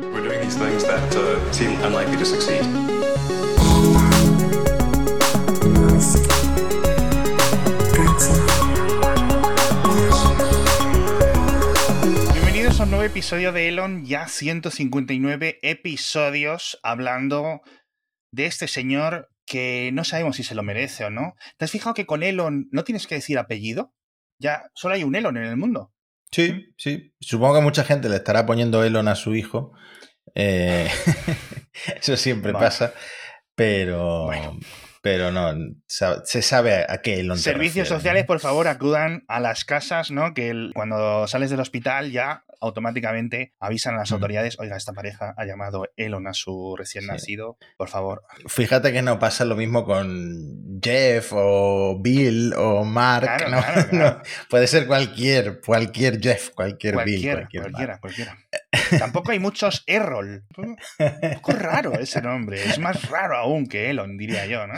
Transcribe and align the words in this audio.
We're 0.00 0.22
doing 0.22 0.40
these 0.40 0.56
things 0.56 0.84
that 0.84 1.14
uh. 1.14 1.38
Bienvenidos 12.32 12.80
a 12.80 12.84
un 12.84 12.90
nuevo 12.90 13.04
episodio 13.04 13.52
de 13.52 13.68
Elon, 13.68 14.06
ya 14.06 14.28
159 14.28 15.58
episodios 15.62 16.78
hablando 16.82 17.60
de 18.30 18.46
este 18.46 18.68
señor 18.68 19.28
que 19.44 19.90
no 19.92 20.04
sabemos 20.04 20.36
si 20.36 20.42
se 20.42 20.54
lo 20.54 20.62
merece 20.62 21.04
o 21.04 21.10
no. 21.10 21.34
¿Te 21.58 21.66
has 21.66 21.70
fijado 21.70 21.92
que 21.92 22.06
con 22.06 22.22
Elon 22.22 22.68
no 22.72 22.84
tienes 22.84 23.06
que 23.06 23.16
decir 23.16 23.38
apellido? 23.38 23.94
Ya 24.38 24.70
solo 24.74 24.94
hay 24.94 25.04
un 25.04 25.14
Elon 25.14 25.36
en 25.36 25.44
el 25.44 25.56
mundo. 25.58 25.92
Sí, 26.32 26.74
sí. 26.78 27.12
Supongo 27.20 27.56
que 27.56 27.60
mucha 27.60 27.84
gente 27.84 28.08
le 28.08 28.16
estará 28.16 28.46
poniendo 28.46 28.82
Elon 28.82 29.06
a 29.08 29.14
su 29.14 29.34
hijo. 29.34 29.72
Eh, 30.34 30.88
eso 32.00 32.16
siempre 32.16 32.52
Bueno. 32.52 32.66
pasa. 32.66 32.92
Pero, 33.54 34.24
Bueno. 34.24 34.58
pero 35.02 35.30
no, 35.30 35.52
se 35.86 36.42
sabe 36.42 36.86
a 36.88 37.02
qué 37.02 37.20
Elon 37.20 37.36
te 37.36 37.42
Servicios 37.42 37.74
refieres, 37.74 37.88
sociales, 37.88 38.22
¿no? 38.22 38.26
por 38.26 38.40
favor, 38.40 38.66
acudan 38.68 39.24
a 39.28 39.40
las 39.40 39.64
casas, 39.64 40.10
¿no? 40.10 40.32
Que 40.32 40.48
el- 40.50 40.72
cuando 40.74 41.26
sales 41.28 41.50
del 41.50 41.60
hospital 41.60 42.10
ya 42.12 42.44
automáticamente 42.62 43.52
avisan 43.60 43.94
a 43.94 43.98
las 43.98 44.12
autoridades, 44.12 44.58
oiga, 44.58 44.76
esta 44.76 44.92
pareja 44.92 45.34
ha 45.36 45.44
llamado 45.44 45.86
Elon 45.96 46.26
a 46.26 46.32
su 46.32 46.74
recién 46.76 47.04
Sí. 47.04 47.10
nacido, 47.10 47.58
por 47.76 47.88
favor. 47.88 48.22
Fíjate 48.48 48.92
que 48.92 49.02
no 49.02 49.18
pasa 49.18 49.44
lo 49.44 49.56
mismo 49.56 49.84
con 49.84 50.80
Jeff 50.82 51.32
o 51.34 51.98
Bill 52.00 52.54
o 52.56 52.84
Mark. 52.84 53.26
Claro, 53.26 53.48
¿no? 53.50 53.58
claro, 53.58 53.86
claro. 53.90 54.16
No, 54.16 54.22
puede 54.48 54.66
ser 54.66 54.86
cualquier, 54.86 55.60
cualquier 55.60 56.20
Jeff, 56.20 56.50
cualquier, 56.50 56.94
Bill, 57.04 57.04
Cualquiera, 57.04 57.34
cualquier 57.40 57.62
cualquiera, 57.62 57.92
Mark. 57.92 58.00
cualquiera. 58.00 58.38
Tampoco 58.98 59.32
hay 59.32 59.38
muchos 59.38 59.84
Errol. 59.86 60.44
Un 60.56 60.76
poco 61.34 61.52
raro 61.52 61.92
ese 61.98 62.22
nombre. 62.22 62.62
Es 62.64 62.78
más 62.78 63.08
raro 63.10 63.36
aún 63.36 63.66
que 63.66 63.90
Elon, 63.90 64.16
diría 64.16 64.46
yo, 64.46 64.66
¿no? 64.66 64.74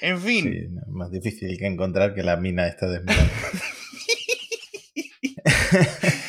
En 0.00 0.20
fin, 0.20 0.44
Sí, 0.52 0.66
no, 0.70 0.82
más 0.88 1.10
difícil 1.10 1.56
que 1.58 1.66
encontrar 1.66 2.14
que 2.14 2.22
la 2.22 2.36
mina 2.36 2.66
está 2.66 2.86
desnuda. 2.88 3.16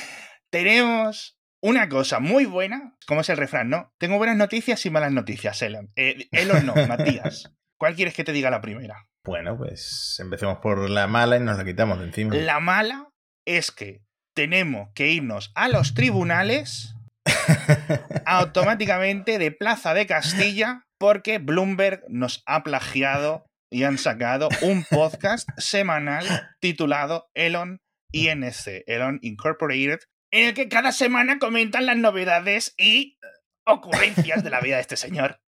tenemos 0.51 1.37
una 1.61 1.89
cosa 1.89 2.19
muy 2.19 2.45
buena. 2.45 2.95
¿Cómo 3.07 3.21
es 3.21 3.29
el 3.29 3.37
refrán, 3.37 3.69
no? 3.69 3.91
Tengo 3.99 4.17
buenas 4.17 4.37
noticias 4.37 4.85
y 4.85 4.89
malas 4.89 5.11
noticias, 5.11 5.61
Elon. 5.61 5.91
Eh, 5.95 6.27
Elon 6.31 6.65
no, 6.65 6.75
Matías. 6.87 7.51
¿Cuál 7.77 7.95
quieres 7.95 8.13
que 8.13 8.23
te 8.23 8.33
diga 8.33 8.49
la 8.49 8.61
primera? 8.61 9.07
Bueno, 9.25 9.57
pues 9.57 10.17
empecemos 10.19 10.59
por 10.59 10.89
la 10.89 11.07
mala 11.07 11.37
y 11.37 11.41
nos 11.41 11.57
la 11.57 11.65
quitamos 11.65 11.99
de 11.99 12.05
encima. 12.05 12.35
La 12.35 12.59
mala 12.59 13.09
es 13.45 13.71
que 13.71 14.01
tenemos 14.35 14.89
que 14.95 15.09
irnos 15.09 15.51
a 15.55 15.69
los 15.69 15.93
tribunales 15.93 16.95
automáticamente 18.25 19.37
de 19.37 19.51
Plaza 19.51 19.93
de 19.93 20.07
Castilla 20.07 20.83
porque 20.97 21.37
Bloomberg 21.37 22.03
nos 22.09 22.43
ha 22.45 22.63
plagiado 22.63 23.45
y 23.71 23.83
han 23.83 23.97
sacado 23.97 24.49
un 24.61 24.83
podcast 24.83 25.47
semanal 25.57 26.25
titulado 26.59 27.29
Elon 27.35 27.79
INC, 28.11 28.83
Elon 28.87 29.19
Incorporated, 29.21 29.99
en 30.31 30.47
el 30.49 30.53
que 30.53 30.69
cada 30.69 30.91
semana 30.91 31.39
comentan 31.39 31.85
las 31.85 31.97
novedades 31.97 32.73
y 32.77 33.17
ocurrencias 33.65 34.43
de 34.43 34.49
la 34.49 34.59
vida 34.61 34.75
de 34.75 34.81
este 34.81 34.97
señor. 34.97 35.39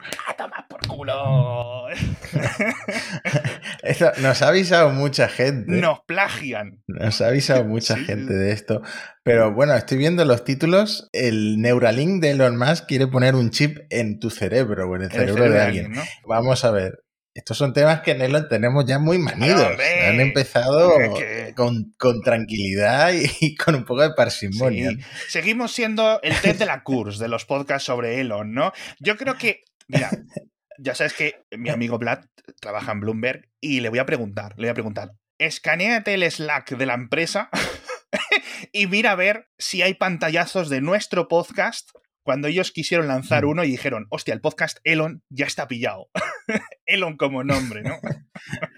¡A 0.28 0.34
tomar 0.36 0.66
por 0.68 0.86
culo! 0.86 1.86
Esto- 3.82 4.12
nos 4.20 4.42
ha 4.42 4.48
avisado 4.48 4.90
mucha 4.90 5.28
gente. 5.28 5.72
Nos 5.72 6.00
plagian. 6.06 6.82
Nos 6.86 7.20
ha 7.20 7.28
avisado 7.28 7.64
mucha 7.64 7.96
Sí, 7.96 8.04
gente 8.04 8.32
de 8.32 8.52
esto. 8.52 8.82
Pero 9.24 9.52
bueno, 9.52 9.74
estoy 9.74 9.98
viendo 9.98 10.24
los 10.24 10.44
títulos. 10.44 11.08
El 11.12 11.60
Neuralink 11.60 12.22
de 12.22 12.30
Elon 12.30 12.56
Musk 12.58 12.86
quiere 12.86 13.06
poner 13.06 13.34
un 13.34 13.50
chip 13.50 13.78
en 13.90 14.18
tu 14.20 14.30
cerebro 14.30 14.88
o 14.88 14.96
en 14.96 15.02
el 15.02 15.06
El 15.08 15.12
cerebro, 15.12 15.34
cerebro 15.34 15.52
de 15.52 15.58
de 15.58 15.64
alguien. 15.66 15.86
alguien, 15.86 16.04
¿no? 16.04 16.28
Vamos 16.28 16.64
a 16.64 16.70
ver. 16.70 17.00
Estos 17.38 17.56
son 17.56 17.72
temas 17.72 18.00
que 18.00 18.10
en 18.10 18.20
Elon 18.20 18.48
tenemos 18.48 18.84
ya 18.84 18.98
muy 18.98 19.16
manidos. 19.18 19.62
hombre. 19.62 20.06
Han 20.08 20.20
empezado 20.20 20.90
que- 21.16 21.52
con, 21.54 21.92
con 21.96 22.20
tranquilidad 22.20 23.12
y, 23.12 23.30
y 23.40 23.54
con 23.54 23.76
un 23.76 23.84
poco 23.84 24.02
de 24.02 24.10
parsimonia. 24.12 24.90
Sí. 24.90 24.98
Seguimos 25.28 25.72
siendo 25.72 26.20
el 26.22 26.34
test 26.40 26.58
de 26.58 26.66
la 26.66 26.82
Curse 26.82 27.22
de 27.22 27.28
los 27.28 27.44
podcasts 27.44 27.86
sobre 27.86 28.18
Elon, 28.20 28.52
¿no? 28.52 28.72
Yo 28.98 29.16
creo 29.16 29.36
que, 29.38 29.62
mira, 29.86 30.10
ya 30.78 30.96
sabes 30.96 31.12
que 31.14 31.44
mi 31.56 31.70
amigo 31.70 31.96
Vlad 31.98 32.24
trabaja 32.60 32.90
en 32.90 33.00
Bloomberg 33.00 33.48
y 33.60 33.80
le 33.80 33.88
voy 33.88 34.00
a 34.00 34.06
preguntar, 34.06 34.54
le 34.56 34.64
voy 34.64 34.70
a 34.70 34.74
preguntar, 34.74 35.10
escaneate 35.38 36.14
el 36.14 36.28
Slack 36.28 36.76
de 36.76 36.86
la 36.86 36.94
empresa 36.94 37.50
y 38.72 38.88
mira 38.88 39.12
a 39.12 39.16
ver 39.16 39.46
si 39.58 39.82
hay 39.82 39.94
pantallazos 39.94 40.68
de 40.70 40.80
nuestro 40.80 41.28
podcast 41.28 41.90
cuando 42.24 42.48
ellos 42.48 42.72
quisieron 42.72 43.06
lanzar 43.08 43.44
Mm. 43.44 43.48
uno 43.48 43.64
y 43.64 43.70
dijeron, 43.70 44.06
hostia, 44.10 44.34
el 44.34 44.40
podcast 44.40 44.78
Elon 44.84 45.22
ya 45.30 45.46
está 45.46 45.68
pillado. 45.68 46.08
Elon 46.86 47.16
como 47.16 47.44
nombre, 47.44 47.82
¿no? 47.82 47.96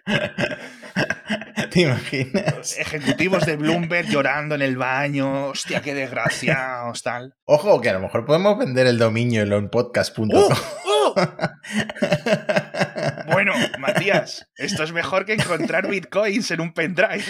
¿Te 1.70 1.82
imaginas? 1.82 2.78
Ejecutivos 2.78 3.46
de 3.46 3.56
Bloomberg 3.56 4.08
llorando 4.08 4.54
en 4.56 4.62
el 4.62 4.76
baño, 4.76 5.48
hostia, 5.48 5.80
qué 5.80 5.94
desgraciados, 5.94 7.02
tal. 7.02 7.34
Ojo, 7.44 7.80
que 7.80 7.90
a 7.90 7.92
lo 7.92 8.00
mejor 8.00 8.24
podemos 8.24 8.58
vender 8.58 8.86
el 8.86 8.98
dominio 8.98 9.42
elonpodcast.com. 9.42 10.28
¡Uh! 10.30 10.79
Bueno, 13.32 13.52
Matías, 13.78 14.48
esto 14.56 14.82
es 14.82 14.92
mejor 14.92 15.24
que 15.24 15.34
encontrar 15.34 15.88
bitcoins 15.88 16.50
en 16.50 16.60
un 16.60 16.72
pendrive. 16.72 17.24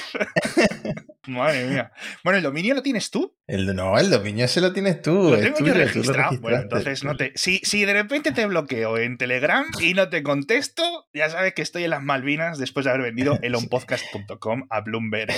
Madre 1.26 1.66
mía. 1.66 1.92
Bueno, 2.24 2.38
¿el 2.38 2.42
dominio 2.42 2.74
lo 2.74 2.82
tienes 2.82 3.10
tú? 3.10 3.36
El, 3.46 3.74
no, 3.76 3.98
el 3.98 4.10
dominio 4.10 4.48
se 4.48 4.60
lo 4.60 4.72
tienes 4.72 5.02
tú. 5.02 5.30
Lo 5.30 5.38
tengo 5.38 5.58
tuyo, 5.58 5.72
yo 5.72 5.78
lo 5.78 5.84
registrado. 5.84 6.40
Bueno, 6.40 6.62
entonces 6.62 7.04
no 7.04 7.16
te. 7.16 7.32
Si, 7.36 7.58
si 7.58 7.84
de 7.84 7.92
repente 7.92 8.32
te 8.32 8.46
bloqueo 8.46 8.98
en 8.98 9.18
Telegram 9.18 9.66
y 9.80 9.94
no 9.94 10.08
te 10.08 10.22
contesto, 10.22 11.08
ya 11.12 11.28
sabes 11.28 11.54
que 11.54 11.62
estoy 11.62 11.84
en 11.84 11.90
las 11.90 12.02
Malvinas 12.02 12.58
después 12.58 12.84
de 12.84 12.90
haber 12.90 13.02
vendido 13.02 13.38
elonpodcast.com 13.42 14.66
a 14.70 14.80
Bloomberg. 14.80 15.32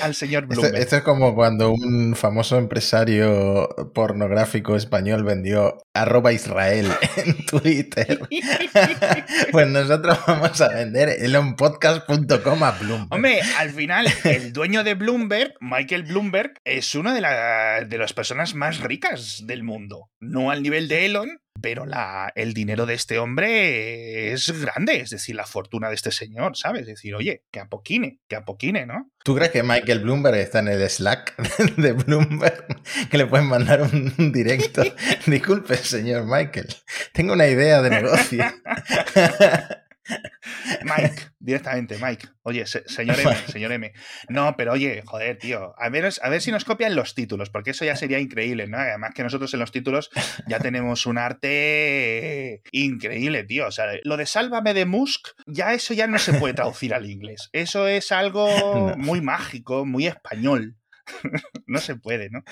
Al 0.00 0.14
señor 0.14 0.44
Esto, 0.44 0.54
Bloomberg. 0.60 0.76
esto 0.82 0.96
es 0.96 1.02
como 1.02 1.34
cuando 1.34 1.70
un 1.72 2.14
famoso 2.14 2.56
empresario 2.58 3.68
pornográfico 3.94 4.76
español 4.76 5.24
vendió 5.24 5.78
arroba 5.94 6.32
Israel 6.32 6.88
en 7.16 7.46
Twitter. 7.46 8.20
pues 9.52 9.66
nosotros 9.68 10.18
vamos 10.26 10.60
a 10.60 10.68
vender 10.68 11.08
elonpodcast.com 11.08 12.62
a 12.62 12.70
Bloomberg. 12.72 13.08
Hombre, 13.12 13.40
al 13.58 13.70
final, 13.70 14.06
el 14.24 14.52
dueño 14.52 14.84
de 14.84 14.94
Bloomberg, 14.94 15.54
Michael 15.60 16.04
Bloomberg, 16.04 16.54
es 16.64 16.94
una 16.94 17.14
de, 17.14 17.20
la- 17.20 17.84
de 17.86 17.98
las 17.98 18.12
personas 18.12 18.54
más 18.54 18.80
ricas 18.80 19.42
del 19.46 19.62
mundo. 19.64 20.10
No 20.20 20.50
al 20.50 20.62
nivel 20.62 20.88
de 20.88 21.06
Elon, 21.06 21.38
pero 21.60 21.86
la, 21.86 22.32
el 22.34 22.54
dinero 22.54 22.86
de 22.86 22.94
este 22.94 23.18
hombre 23.18 24.32
es 24.32 24.50
grande. 24.60 25.00
Es 25.00 25.10
decir, 25.10 25.36
la 25.36 25.46
fortuna 25.46 25.88
de 25.88 25.94
este 25.94 26.10
señor, 26.10 26.56
¿sabes? 26.56 26.82
Es 26.82 26.88
decir, 26.88 27.14
oye, 27.14 27.44
que 27.50 27.60
apoquine, 27.60 28.20
que 28.28 28.36
apoquine, 28.36 28.86
¿no? 28.86 29.10
¿Tú 29.24 29.34
crees 29.34 29.50
que 29.50 29.62
Michael 29.62 30.00
Bloomberg 30.00 30.36
está 30.36 30.60
en 30.60 30.68
el 30.68 30.88
Slack 30.88 31.36
de 31.76 31.92
Bloomberg? 31.92 32.66
Que 33.10 33.18
le 33.18 33.26
pueden 33.26 33.46
mandar 33.46 33.82
un, 33.82 34.12
un 34.18 34.32
directo. 34.32 34.82
Disculpe, 35.26 35.76
señor 35.76 36.24
Michael. 36.24 36.68
Tengo 37.12 37.32
una 37.32 37.46
idea 37.46 37.82
de 37.82 37.90
negocio. 37.90 38.44
Mike, 40.86 41.22
directamente, 41.38 41.98
Mike. 42.00 42.28
Oye, 42.42 42.66
se- 42.66 42.88
señor 42.88 43.18
M, 43.20 43.34
señor 43.48 43.72
M. 43.72 43.92
No, 44.28 44.54
pero 44.56 44.72
oye, 44.72 45.02
joder, 45.04 45.38
tío. 45.38 45.74
A 45.78 45.88
ver, 45.88 46.08
a 46.22 46.28
ver 46.28 46.40
si 46.40 46.50
nos 46.52 46.64
copian 46.64 46.94
los 46.96 47.14
títulos, 47.14 47.50
porque 47.50 47.70
eso 47.72 47.84
ya 47.84 47.96
sería 47.96 48.18
increíble, 48.18 48.66
¿no? 48.66 48.78
Además 48.78 49.12
que 49.14 49.22
nosotros 49.22 49.52
en 49.54 49.60
los 49.60 49.72
títulos 49.72 50.10
ya 50.48 50.58
tenemos 50.60 51.06
un 51.06 51.18
arte 51.18 52.62
increíble, 52.72 53.44
tío. 53.44 53.66
O 53.66 53.70
sea, 53.70 53.86
lo 54.04 54.16
de 54.16 54.26
Sálvame 54.26 54.74
de 54.74 54.86
Musk, 54.86 55.28
ya 55.46 55.72
eso 55.74 55.94
ya 55.94 56.06
no 56.06 56.18
se 56.18 56.34
puede 56.34 56.54
traducir 56.54 56.94
al 56.94 57.08
inglés. 57.10 57.48
Eso 57.52 57.88
es 57.88 58.12
algo 58.12 58.46
muy 58.96 59.20
mágico, 59.20 59.84
muy 59.84 60.06
español. 60.06 60.76
no 61.66 61.78
se 61.78 61.96
puede, 61.96 62.30
¿no? 62.30 62.42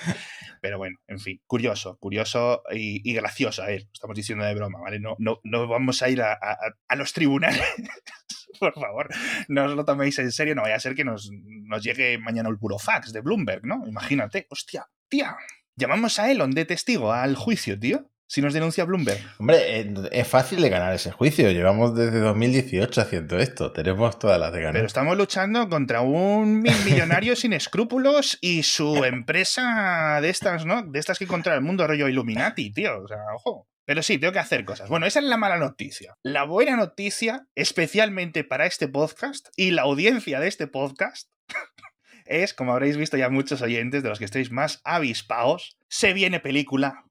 Pero 0.61 0.77
bueno, 0.77 0.97
en 1.07 1.19
fin, 1.19 1.41
curioso, 1.47 1.97
curioso 1.99 2.63
y, 2.71 3.01
y 3.09 3.13
gracioso. 3.13 3.63
A 3.63 3.67
ver, 3.67 3.87
estamos 3.93 4.15
diciendo 4.15 4.45
de 4.45 4.53
broma, 4.55 4.79
¿vale? 4.79 4.99
No, 4.99 5.15
no, 5.19 5.39
no 5.43 5.67
vamos 5.67 6.01
a 6.01 6.09
ir 6.09 6.21
a, 6.21 6.33
a- 6.33 6.57
a 6.87 6.95
los 6.95 7.13
tribunales. 7.13 7.61
Por 8.59 8.73
favor, 8.73 9.09
no 9.49 9.65
os 9.65 9.75
lo 9.75 9.83
toméis 9.83 10.17
en 10.19 10.31
serio, 10.31 10.55
no 10.55 10.61
vaya 10.61 10.75
a 10.75 10.79
ser 10.79 10.95
que 10.95 11.03
nos, 11.03 11.29
nos 11.65 11.83
llegue 11.83 12.17
mañana 12.17 12.47
el 12.49 12.57
puro 12.57 12.79
fax 12.79 13.11
de 13.11 13.19
Bloomberg, 13.21 13.65
¿no? 13.65 13.83
Imagínate, 13.85 14.47
hostia, 14.49 14.87
tía. 15.09 15.35
Llamamos 15.75 16.19
a 16.19 16.31
Elon 16.31 16.51
de 16.51 16.63
testigo 16.63 17.11
al 17.11 17.35
juicio, 17.35 17.77
tío. 17.77 18.09
Si 18.27 18.41
nos 18.41 18.53
denuncia 18.53 18.85
Bloomberg. 18.85 19.19
Hombre, 19.37 19.79
eh, 19.79 19.93
es 20.11 20.27
fácil 20.27 20.61
de 20.61 20.69
ganar 20.69 20.93
ese 20.93 21.11
juicio. 21.11 21.51
Llevamos 21.51 21.95
desde 21.95 22.19
2018 22.19 23.01
haciendo 23.01 23.37
esto. 23.37 23.71
Tenemos 23.71 24.17
todas 24.17 24.39
las 24.39 24.51
de 24.51 24.61
ganar. 24.61 24.73
Pero 24.73 24.87
estamos 24.87 25.15
luchando 25.15 25.69
contra 25.69 26.01
un 26.01 26.61
mil 26.61 26.73
millonario 26.85 27.35
sin 27.35 27.53
escrúpulos 27.53 28.39
y 28.41 28.63
su 28.63 29.05
empresa 29.05 30.19
de 30.21 30.29
estas, 30.29 30.65
¿no? 30.65 30.81
De 30.81 30.97
estas 30.97 31.19
que 31.19 31.27
contra 31.27 31.53
el 31.53 31.61
mundo 31.61 31.85
rollo 31.85 32.07
Illuminati, 32.07 32.73
tío. 32.73 33.03
O 33.03 33.07
sea, 33.07 33.17
ojo. 33.35 33.67
Pero 33.85 34.01
sí, 34.01 34.17
tengo 34.17 34.33
que 34.33 34.39
hacer 34.39 34.65
cosas. 34.65 34.89
Bueno, 34.89 35.05
esa 35.05 35.19
es 35.19 35.25
la 35.25 35.37
mala 35.37 35.57
noticia. 35.57 36.17
La 36.23 36.43
buena 36.45 36.75
noticia, 36.75 37.47
especialmente 37.53 38.43
para 38.43 38.65
este 38.65 38.87
podcast 38.87 39.49
y 39.55 39.69
la 39.69 39.83
audiencia 39.83 40.39
de 40.39 40.47
este 40.47 40.65
podcast, 40.65 41.29
es, 42.25 42.55
como 42.55 42.73
habréis 42.73 42.97
visto 42.97 43.17
ya 43.17 43.29
muchos 43.29 43.61
oyentes 43.61 44.01
de 44.01 44.09
los 44.09 44.17
que 44.17 44.25
estéis 44.25 44.49
más 44.49 44.81
avispados, 44.83 45.77
se 45.87 46.13
viene 46.13 46.39
película 46.39 47.05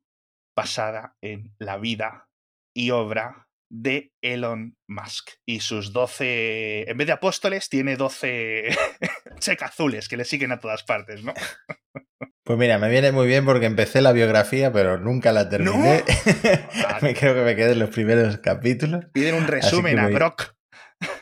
basada 0.57 1.17
en 1.23 1.55
la 1.59 1.79
vida 1.79 2.29
y 2.75 2.91
obra 2.91 3.49
de 3.71 4.13
Elon 4.23 4.77
Musk. 4.89 5.31
Y 5.47 5.61
sus 5.61 5.93
12, 5.93 6.91
en 6.91 6.97
vez 6.97 7.07
de 7.07 7.13
apóstoles, 7.13 7.69
tiene 7.69 7.97
12 7.97 8.77
checazules 9.39 10.09
que 10.09 10.17
le 10.17 10.25
siguen 10.25 10.53
a 10.53 10.61
todas 10.61 10.85
partes, 10.85 11.23
¿no? 11.25 11.35
Pues 12.45 12.59
mira, 12.59 12.79
me 12.79 12.91
viene 12.91 13.11
muy 13.11 13.27
bien 13.27 13.47
porque 13.47 13.67
empecé 13.67 14.03
la 14.03 14.13
biografía, 14.13 14.71
pero 14.71 14.99
nunca 14.99 15.33
la 15.33 15.49
terminé. 15.49 16.05
me 17.03 17.15
creo 17.15 17.35
que 17.35 17.41
me 17.41 17.57
quedé 17.57 17.73
en 17.73 17.79
los 17.79 17.91
primeros 17.91 18.39
capítulos. 18.39 19.07
Piden 19.13 19.35
un 19.35 19.47
resumen 19.47 19.99
a 19.99 20.09
Brock. 20.09 20.55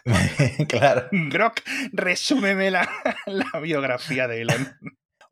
claro. 0.68 1.08
Grok, 1.12 1.60
resúmeme 1.92 2.70
la, 2.70 2.88
la 3.26 3.60
biografía 3.60 4.26
de 4.28 4.42
Elon. 4.42 4.76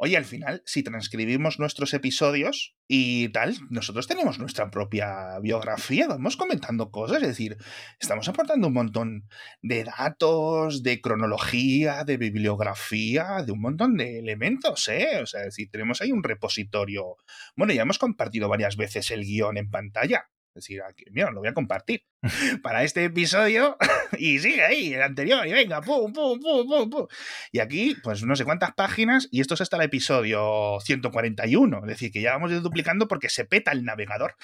Oye, 0.02 0.16
al 0.16 0.24
final, 0.24 0.62
si 0.64 0.82
transcribimos 0.82 1.58
nuestros 1.58 1.92
episodios 1.92 2.74
y 2.88 3.28
tal, 3.28 3.54
nosotros 3.68 4.06
tenemos 4.06 4.38
nuestra 4.38 4.70
propia 4.70 5.38
biografía, 5.42 6.06
vamos 6.08 6.38
comentando 6.38 6.90
cosas, 6.90 7.20
es 7.20 7.28
decir, 7.28 7.58
estamos 7.98 8.26
aportando 8.26 8.68
un 8.68 8.72
montón 8.72 9.28
de 9.60 9.84
datos, 9.84 10.82
de 10.82 11.02
cronología, 11.02 12.04
de 12.04 12.16
bibliografía, 12.16 13.42
de 13.44 13.52
un 13.52 13.60
montón 13.60 13.98
de 13.98 14.20
elementos, 14.20 14.88
¿eh? 14.88 15.20
O 15.22 15.26
sea, 15.26 15.40
es 15.40 15.48
decir, 15.48 15.68
tenemos 15.70 16.00
ahí 16.00 16.12
un 16.12 16.22
repositorio. 16.22 17.16
Bueno, 17.54 17.74
ya 17.74 17.82
hemos 17.82 17.98
compartido 17.98 18.48
varias 18.48 18.78
veces 18.78 19.10
el 19.10 19.20
guion 19.20 19.58
en 19.58 19.68
pantalla. 19.68 20.30
Es 20.52 20.64
decir, 20.64 20.82
aquí, 20.82 21.04
mira, 21.12 21.30
lo 21.30 21.38
voy 21.38 21.48
a 21.48 21.54
compartir 21.54 22.04
para 22.62 22.82
este 22.82 23.04
episodio 23.04 23.76
y 24.18 24.40
sigue 24.40 24.64
ahí, 24.64 24.92
el 24.92 25.02
anterior, 25.02 25.46
y 25.46 25.52
venga, 25.52 25.80
pum, 25.80 26.12
pum, 26.12 26.40
pum, 26.40 26.66
pum, 26.66 26.90
pum. 26.90 27.06
Y 27.52 27.60
aquí, 27.60 27.96
pues 28.02 28.24
no 28.24 28.34
sé 28.34 28.44
cuántas 28.44 28.72
páginas, 28.74 29.28
y 29.30 29.40
esto 29.40 29.54
es 29.54 29.60
hasta 29.60 29.76
el 29.76 29.84
episodio 29.84 30.78
141, 30.80 31.78
es 31.78 31.86
decir, 31.86 32.10
que 32.10 32.20
ya 32.20 32.32
vamos 32.32 32.62
duplicando 32.64 33.06
porque 33.06 33.28
se 33.28 33.44
peta 33.44 33.70
el 33.70 33.84
navegador. 33.84 34.34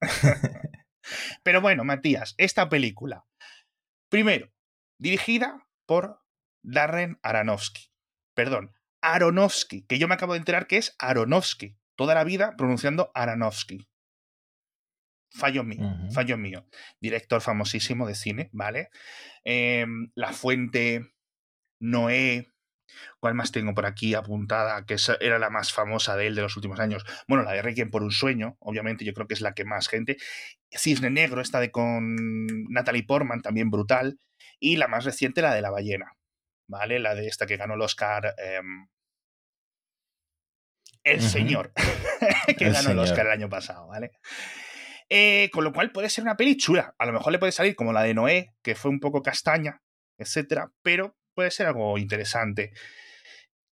Pero 1.42 1.60
bueno, 1.60 1.84
Matías, 1.84 2.34
esta 2.38 2.70
película, 2.70 3.26
primero, 4.08 4.50
dirigida 4.98 5.66
por 5.84 6.22
Darren 6.62 7.18
Aronofsky. 7.22 7.90
Perdón, 8.32 8.72
Aronofsky, 9.02 9.82
que 9.82 9.98
yo 9.98 10.08
me 10.08 10.14
acabo 10.14 10.32
de 10.32 10.38
enterar 10.38 10.66
que 10.66 10.78
es 10.78 10.96
Aronofsky, 10.98 11.76
toda 11.96 12.14
la 12.14 12.24
vida 12.24 12.54
pronunciando 12.56 13.10
Aronofsky 13.14 13.90
fallo 15.30 15.64
mío, 15.64 15.96
fallo 16.12 16.36
mío. 16.36 16.66
Director 17.00 17.40
famosísimo 17.40 18.06
de 18.06 18.14
cine, 18.14 18.50
¿vale? 18.52 18.90
Em, 19.44 20.10
la 20.14 20.32
Fuente, 20.32 21.12
Noé, 21.80 22.48
¿cuál 23.20 23.34
más 23.34 23.52
tengo 23.52 23.74
por 23.74 23.86
aquí 23.86 24.14
apuntada? 24.14 24.84
Que 24.84 24.96
era 25.20 25.38
la 25.38 25.50
más 25.50 25.72
famosa 25.72 26.16
de 26.16 26.26
él 26.26 26.34
de 26.34 26.42
los 26.42 26.56
últimos 26.56 26.80
años. 26.80 27.04
Bueno, 27.28 27.44
la 27.44 27.52
de 27.52 27.62
Requiem 27.62 27.90
por 27.90 28.02
un 28.02 28.10
sueño, 28.10 28.56
obviamente, 28.60 29.04
yo 29.04 29.14
creo 29.14 29.26
que 29.26 29.34
es 29.34 29.40
la 29.40 29.54
que 29.54 29.64
más 29.64 29.88
gente. 29.88 30.16
Cisne 30.70 31.10
Negro, 31.10 31.40
esta 31.40 31.60
de 31.60 31.70
con 31.70 32.16
Natalie 32.68 33.04
Portman, 33.04 33.42
también 33.42 33.70
brutal. 33.70 34.18
Y 34.58 34.76
la 34.76 34.88
más 34.88 35.04
reciente, 35.04 35.42
la 35.42 35.54
de 35.54 35.62
La 35.62 35.70
Ballena, 35.70 36.16
¿vale? 36.66 36.98
La 36.98 37.14
de 37.14 37.26
esta 37.26 37.46
que 37.46 37.56
ganó 37.56 37.74
el 37.74 37.82
Oscar. 37.82 38.34
Em, 38.38 38.88
el 41.02 41.22
señor, 41.22 41.72
que 42.58 42.70
ganó 42.70 42.90
el 42.90 42.98
Oscar 42.98 43.26
el 43.26 43.32
año 43.32 43.48
pasado, 43.48 43.88
¿vale? 43.88 44.10
Eh, 45.12 45.50
con 45.52 45.64
lo 45.64 45.72
cual 45.72 45.90
puede 45.90 46.08
ser 46.08 46.22
una 46.22 46.36
peli 46.36 46.56
chula. 46.56 46.94
A 46.96 47.04
lo 47.04 47.12
mejor 47.12 47.32
le 47.32 47.40
puede 47.40 47.52
salir 47.52 47.74
como 47.74 47.92
la 47.92 48.02
de 48.02 48.14
Noé, 48.14 48.54
que 48.62 48.76
fue 48.76 48.92
un 48.92 49.00
poco 49.00 49.22
castaña, 49.22 49.82
etcétera, 50.16 50.72
pero 50.82 51.16
puede 51.34 51.50
ser 51.50 51.66
algo 51.66 51.98
interesante. 51.98 52.72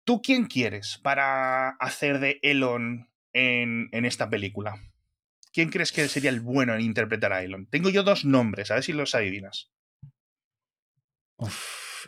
¿Tú 0.03 0.21
quién 0.21 0.45
quieres 0.45 0.99
para 1.03 1.69
hacer 1.69 2.19
de 2.19 2.39
Elon 2.41 3.09
en, 3.33 3.89
esta 4.05 4.29
película? 4.29 4.81
¿Quién 5.53 5.69
crees 5.69 5.91
que 5.91 6.07
sería 6.07 6.31
el 6.31 6.39
bueno 6.39 6.73
en 6.73 6.81
interpretar 6.81 7.33
a 7.33 7.43
Elon? 7.43 7.67
Tengo 7.67 7.89
yo 7.89 8.01
dos 8.03 8.25
nombres, 8.25 8.71
a 8.71 8.75
ver 8.75 8.83
si 8.83 8.93
los 8.93 9.13
adivinas. 9.13 9.71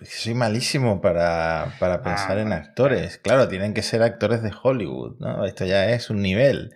Soy 0.04 0.34
malísimo 0.34 1.02
para, 1.02 1.76
para 1.80 2.02
pensar 2.02 2.38
en 2.38 2.54
ah, 2.54 2.58
actores. 2.58 3.18
Claro, 3.18 3.48
tienen 3.48 3.74
que 3.74 3.82
ser 3.82 4.02
actores 4.04 4.42
de 4.42 4.52
Hollywood, 4.62 5.18
¿no? 5.20 5.46
Esto 5.46 5.66
ya 5.66 5.90
es 5.92 6.10
un 6.10 6.22
nivel. 6.22 6.74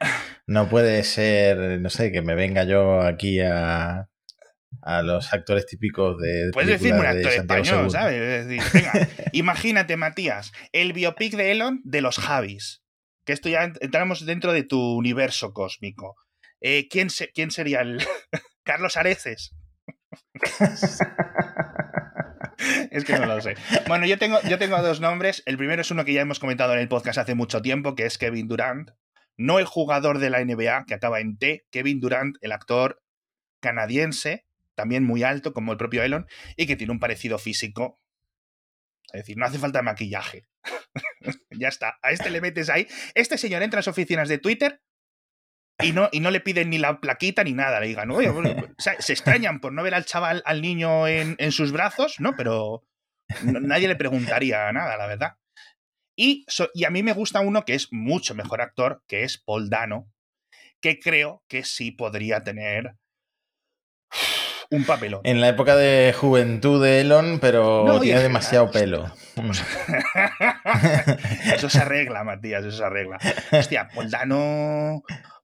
No 0.47 0.69
puede 0.69 1.03
ser, 1.03 1.79
no 1.79 1.89
sé, 1.89 2.11
que 2.11 2.21
me 2.21 2.35
venga 2.35 2.63
yo 2.63 3.01
aquí 3.01 3.39
a, 3.39 4.09
a 4.81 5.01
los 5.01 5.33
actores 5.33 5.65
típicos 5.65 6.17
de. 6.19 6.49
Puedes 6.51 6.81
decirme 6.81 6.99
un 6.99 7.05
actor 7.05 7.31
español, 7.31 7.91
¿sabes? 7.91 8.47
venga, 8.47 9.09
imagínate, 9.31 9.97
Matías, 9.97 10.51
el 10.71 10.93
biopic 10.93 11.35
de 11.35 11.51
Elon 11.51 11.81
de 11.83 12.01
los 12.01 12.17
Javis. 12.17 12.81
Que 13.25 13.31
esto 13.31 13.47
ya 13.47 13.71
entramos 13.79 14.25
dentro 14.25 14.51
de 14.51 14.63
tu 14.63 14.97
universo 14.97 15.53
cósmico. 15.53 16.15
Eh, 16.59 16.87
¿quién, 16.89 17.07
¿Quién 17.33 17.51
sería 17.51 17.81
el. 17.81 18.03
Carlos 18.63 18.97
Areces. 18.97 19.55
es 22.91 23.05
que 23.05 23.17
no 23.17 23.25
lo 23.25 23.41
sé. 23.41 23.55
Bueno, 23.87 24.05
yo 24.05 24.17
tengo, 24.17 24.41
yo 24.43 24.57
tengo 24.57 24.81
dos 24.81 24.99
nombres. 25.01 25.43
El 25.45 25.57
primero 25.57 25.81
es 25.81 25.91
uno 25.91 26.05
que 26.05 26.13
ya 26.13 26.21
hemos 26.21 26.39
comentado 26.39 26.73
en 26.73 26.79
el 26.79 26.87
podcast 26.87 27.17
hace 27.17 27.35
mucho 27.35 27.61
tiempo, 27.61 27.95
que 27.95 28.05
es 28.05 28.17
Kevin 28.17 28.47
Durant 28.47 28.91
no 29.37 29.59
el 29.59 29.65
jugador 29.65 30.19
de 30.19 30.29
la 30.29 30.43
NBA 30.43 30.85
que 30.85 30.93
acaba 30.93 31.19
en 31.19 31.37
T, 31.37 31.65
Kevin 31.71 31.99
Durant, 31.99 32.37
el 32.41 32.51
actor 32.51 33.01
canadiense, 33.59 34.45
también 34.75 35.03
muy 35.03 35.23
alto 35.23 35.53
como 35.53 35.71
el 35.71 35.77
propio 35.77 36.03
Elon, 36.03 36.27
y 36.57 36.65
que 36.65 36.75
tiene 36.75 36.91
un 36.91 36.99
parecido 36.99 37.37
físico. 37.37 37.99
Es 39.11 39.21
decir, 39.21 39.37
no 39.37 39.45
hace 39.45 39.59
falta 39.59 39.81
maquillaje. 39.81 40.47
ya 41.51 41.67
está. 41.67 41.99
A 42.01 42.11
este 42.11 42.29
le 42.29 42.41
metes 42.41 42.69
ahí. 42.69 42.87
Este 43.15 43.37
señor 43.37 43.63
entra 43.63 43.77
a 43.77 43.81
las 43.81 43.87
oficinas 43.87 44.29
de 44.29 44.37
Twitter 44.37 44.81
y 45.81 45.91
no, 45.91 46.09
y 46.11 46.19
no 46.19 46.31
le 46.31 46.39
piden 46.39 46.69
ni 46.69 46.77
la 46.77 46.99
plaquita 46.99 47.43
ni 47.43 47.53
nada. 47.53 47.79
Le 47.79 47.87
digan, 47.87 48.11
oye, 48.11 48.31
se 48.77 49.13
extrañan 49.13 49.59
por 49.59 49.73
no 49.73 49.83
ver 49.83 49.95
al 49.95 50.05
chaval, 50.05 50.43
al 50.45 50.61
niño 50.61 51.07
en, 51.07 51.35
en 51.39 51.51
sus 51.51 51.71
brazos, 51.71 52.19
¿no? 52.19 52.35
Pero 52.35 52.83
nadie 53.43 53.87
le 53.87 53.95
preguntaría 53.95 54.71
nada, 54.71 54.97
la 54.97 55.07
verdad. 55.07 55.33
Y, 56.15 56.45
y, 56.75 56.85
a 56.85 56.91
mí 56.91 57.01
me 57.01 57.13
gusta 57.13 57.39
uno 57.39 57.65
que 57.65 57.73
es 57.73 57.91
mucho 57.91 58.35
mejor 58.35 58.61
actor, 58.61 59.03
que 59.07 59.23
es 59.23 59.39
Paul 59.39 59.69
Dano, 59.69 60.11
que 60.79 60.99
creo 60.99 61.43
que 61.47 61.63
sí 61.63 61.91
podría 61.91 62.43
tener 62.43 62.95
un 64.69 64.85
papelón. 64.85 65.21
En 65.23 65.41
la 65.41 65.49
época 65.49 65.75
de 65.75 66.13
juventud 66.15 66.83
de 66.83 67.01
Elon, 67.01 67.39
pero 67.39 67.99
tiene 67.99 68.21
demasiado 68.21 68.69
pelo. 68.69 69.11
eso 71.55 71.69
se 71.69 71.79
arregla, 71.79 72.23
Matías, 72.23 72.63
eso 72.63 72.77
se 72.77 72.83
arregla. 72.83 73.17
Hostia, 73.51 73.89
Paul 73.93 74.09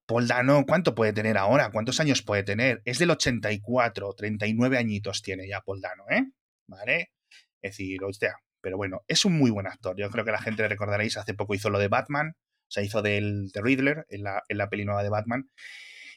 Dano... 0.10 0.20
Paul 0.20 0.28
Dano, 0.28 0.66
¿cuánto 0.66 0.96
puede 0.96 1.14
tener 1.14 1.38
ahora? 1.38 1.72
¿Cuántos 1.72 2.00
años 2.00 2.22
puede 2.22 2.44
tener? 2.44 2.82
Es 2.86 3.00
del 3.00 3.12
84, 3.12 4.14
39 4.16 4.78
añitos 4.78 5.22
tiene 5.22 5.48
ya 5.48 5.62
Paul 5.62 5.82
Dano, 5.82 6.04
¿eh? 6.10 6.24
¿Vale? 6.68 7.12
Es 7.62 7.72
decir, 7.72 8.04
hostia, 8.04 8.38
pero 8.62 8.78
bueno, 8.78 9.04
es 9.08 9.26
un 9.26 9.38
muy 9.38 9.52
buen 9.52 9.68
actor. 9.68 9.96
Yo 9.98 10.10
creo 10.10 10.26
que 10.26 10.32
la 10.32 10.42
gente 10.42 10.64
le 10.64 10.70
recordaréis, 10.70 11.18
hace 11.18 11.34
poco 11.34 11.54
hizo 11.54 11.70
lo 11.70 11.80
de 11.80 11.88
Batman, 11.88 12.36
o 12.76 12.82
hizo 12.82 13.02
del 13.02 13.50
de 13.52 13.62
Riddler 13.62 14.06
en 14.10 14.24
la, 14.24 14.44
en 14.48 14.58
la 14.58 14.70
peli 14.70 14.86
nueva 14.86 15.04
de 15.04 15.10
Batman. 15.10 15.50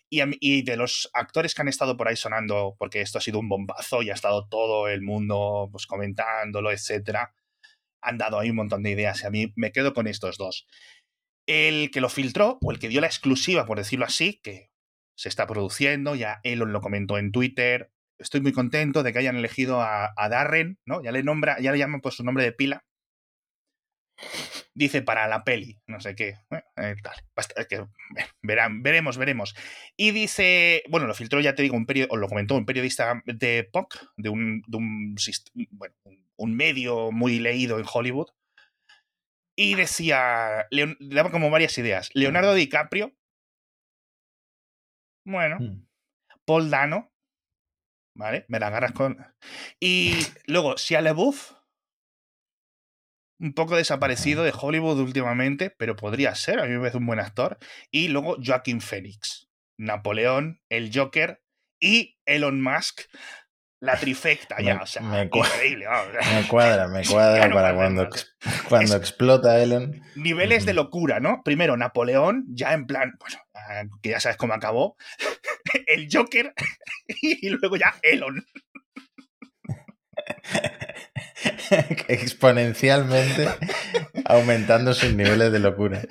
Y, 0.08 0.20
y, 0.40 0.62
de 0.62 0.76
los 0.76 1.11
actores 1.14 1.54
que 1.54 1.62
han 1.62 1.68
estado 1.68 1.96
por 1.96 2.08
ahí 2.08 2.16
sonando, 2.16 2.76
porque 2.78 3.00
esto 3.00 3.18
ha 3.18 3.22
sido 3.22 3.38
un 3.38 3.49
bombazo 3.49 4.02
y 4.02 4.11
ha 4.11 4.14
estado 4.14 4.46
todo 4.46 4.88
el 4.88 5.00
mundo 5.00 5.68
pues, 5.72 5.87
comentándolo, 5.87 6.70
etcétera, 6.70 7.34
han 8.02 8.18
dado 8.18 8.38
ahí 8.38 8.50
un 8.50 8.56
montón 8.56 8.82
de 8.82 8.90
ideas 8.90 9.22
y 9.22 9.26
a 9.26 9.30
mí 9.30 9.52
me 9.56 9.72
quedo 9.72 9.94
con 9.94 10.06
estos 10.06 10.37
dos. 10.37 10.66
El 11.46 11.90
que 11.90 12.00
lo 12.00 12.08
filtró, 12.08 12.58
o 12.62 12.70
el 12.70 12.78
que 12.78 12.88
dio 12.88 13.00
la 13.00 13.06
exclusiva, 13.08 13.66
por 13.66 13.78
decirlo 13.78 14.04
así, 14.04 14.40
que 14.42 14.70
se 15.16 15.28
está 15.28 15.46
produciendo, 15.46 16.14
ya 16.14 16.40
Elon 16.44 16.72
lo 16.72 16.80
comentó 16.80 17.18
en 17.18 17.32
Twitter, 17.32 17.92
estoy 18.22 18.40
muy 18.40 18.52
contento 18.52 19.02
de 19.02 19.12
que 19.12 19.18
hayan 19.18 19.37
elegido 19.37 19.82
a, 19.82 20.12
Darren, 20.30 20.78
¿no? 20.87 21.02
Ya 21.02 21.12
le 21.12 21.22
nombra, 21.22 21.61
ya 21.61 21.72
le 21.72 21.78
llaman 21.78 22.00
por 22.00 22.12
su 22.12 22.25
nombre 22.25 22.44
de 22.44 22.52
pila. 22.52 22.84
Dice 24.75 25.02
para 25.02 25.26
la 25.28 25.44
peli, 25.44 25.80
no 25.87 26.00
sé 26.00 26.14
qué. 26.14 26.37
Eh, 26.76 26.94
tal. 27.02 27.66
que, 27.68 27.84
verán, 28.42 28.82
veremos, 28.82 29.18
veremos. 29.18 29.54
Y 29.96 30.12
dice, 30.12 30.82
bueno, 30.88 31.06
lo 31.06 31.14
filtró, 31.14 31.40
ya 31.40 31.54
te 31.54 31.62
digo, 31.62 31.76
un 31.76 31.87
periodista, 31.87 32.14
o 32.14 32.16
lo 32.16 32.28
comentó 32.28 32.54
un 32.54 32.64
periodista 32.64 33.22
de 33.26 33.68
POC, 33.70 33.99
de 34.16 34.28
un, 34.30 34.62
de 34.66 34.76
un, 34.76 35.16
bueno, 35.70 35.94
un 36.37 36.56
medio 36.56 37.11
muy 37.11 37.38
leído 37.38 37.78
en 37.78 37.87
Hollywood. 37.92 38.28
Y 39.56 39.75
decía, 39.75 40.66
le 40.71 40.97
daba 41.00 41.30
como 41.30 41.50
varias 41.50 41.76
ideas. 41.78 42.11
Leonardo 42.14 42.54
DiCaprio. 42.54 43.14
Bueno. 45.26 45.59
Hmm. 45.61 45.87
Paul 46.44 46.71
Dano. 46.71 47.12
¿Vale? 48.14 48.44
Me 48.49 48.59
la 48.59 48.68
agarras 48.68 48.92
con. 48.92 49.18
Y 49.80 50.14
luego, 50.47 50.76
si 50.76 50.94
a 50.94 51.00
LeBouf. 51.00 51.52
Un 53.40 53.54
poco 53.54 53.76
desaparecido 53.76 54.44
de 54.44 54.54
Hollywood 54.56 55.00
últimamente, 55.00 55.71
pero 55.71 55.97
podría 55.97 56.32
ser, 56.37 56.61
a 56.61 56.64
mí 56.64 56.71
me 56.71 56.78
parece 56.78 56.99
un 56.99 57.06
buen 57.06 57.18
actor. 57.18 57.59
Y 57.90 58.06
luego 58.06 58.37
Joaquín 58.40 58.80
Phoenix, 58.80 59.50
Napoleón, 59.76 60.62
el 60.68 60.92
Joker 60.94 61.42
y 61.80 62.21
Elon 62.25 62.62
Musk 62.62 63.00
la 63.82 63.96
trifecta 63.96 64.54
Me- 64.58 64.64
ya, 64.64 64.80
o 64.80 64.86
sea, 64.86 65.02
me 65.02 65.22
increíble. 65.24 65.86
vamos. 65.86 66.12
Me 66.34 66.46
cuadra, 66.46 66.86
me 66.88 67.04
cuadra 67.06 67.52
para 67.52 67.74
cuando, 67.74 68.08
cuando 68.68 68.94
Es- 68.94 69.00
explota 69.00 69.60
Elon. 69.60 70.00
Niveles 70.14 70.64
de 70.64 70.72
locura, 70.72 71.18
¿no? 71.18 71.42
Primero 71.44 71.76
Napoleón, 71.76 72.44
ya 72.48 72.74
en 72.74 72.86
plan, 72.86 73.12
bueno, 73.18 73.38
ah, 73.54 73.82
que 74.00 74.10
ya 74.10 74.20
sabes 74.20 74.36
cómo 74.36 74.54
acabó. 74.54 74.96
El 75.86 76.08
Joker 76.12 76.54
y 77.22 77.48
luego 77.50 77.76
ya 77.76 77.94
Elon. 78.02 78.44
Exponencialmente 82.08 83.48
aumentando 84.26 84.94
sus 84.94 85.12
niveles 85.14 85.50
de 85.52 85.58
locura. 85.58 86.02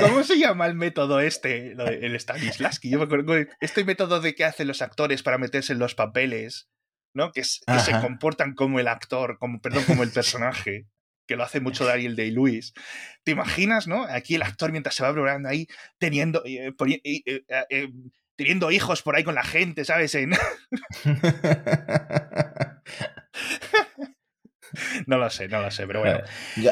¿Cómo 0.00 0.22
se 0.24 0.38
llama 0.38 0.66
el 0.66 0.74
método 0.74 1.20
este? 1.20 1.72
El 1.72 2.18
Stanislavski. 2.18 2.90
Yo 2.90 2.98
me 2.98 3.04
acuerdo 3.04 3.34
este 3.60 3.84
método 3.84 4.20
de 4.20 4.34
que 4.34 4.44
hacen 4.44 4.68
los 4.68 4.82
actores 4.82 5.22
para 5.22 5.38
meterse 5.38 5.72
en 5.72 5.78
los 5.78 5.94
papeles, 5.94 6.68
¿no? 7.14 7.32
Que, 7.32 7.40
es- 7.40 7.60
que 7.66 7.78
se 7.80 7.92
comportan 8.00 8.54
como 8.54 8.78
el 8.80 8.88
actor, 8.88 9.38
como, 9.38 9.60
perdón, 9.60 9.84
como 9.84 10.02
el 10.02 10.10
personaje, 10.10 10.86
que 11.26 11.36
lo 11.36 11.44
hace 11.44 11.60
mucho 11.60 11.84
Daniel 11.86 12.16
Day-Lewis. 12.16 12.72
¿Te 13.24 13.32
imaginas, 13.32 13.86
no? 13.86 14.04
Aquí 14.04 14.34
el 14.34 14.42
actor 14.42 14.70
mientras 14.72 14.94
se 14.94 15.02
va 15.02 15.12
programa 15.12 15.48
ahí 15.50 15.66
teniendo, 15.98 16.42
eh, 16.44 16.72
eh, 16.78 17.22
eh, 17.26 17.42
eh, 17.70 17.88
teniendo 18.36 18.70
hijos 18.70 19.02
por 19.02 19.16
ahí 19.16 19.24
con 19.24 19.34
la 19.34 19.44
gente, 19.44 19.84
¿sabes? 19.84 20.14
En- 20.14 20.32
no 25.06 25.18
lo 25.18 25.30
sé, 25.30 25.48
no 25.48 25.60
lo 25.60 25.70
sé, 25.70 25.86
pero 25.86 26.00
bueno. 26.00 26.20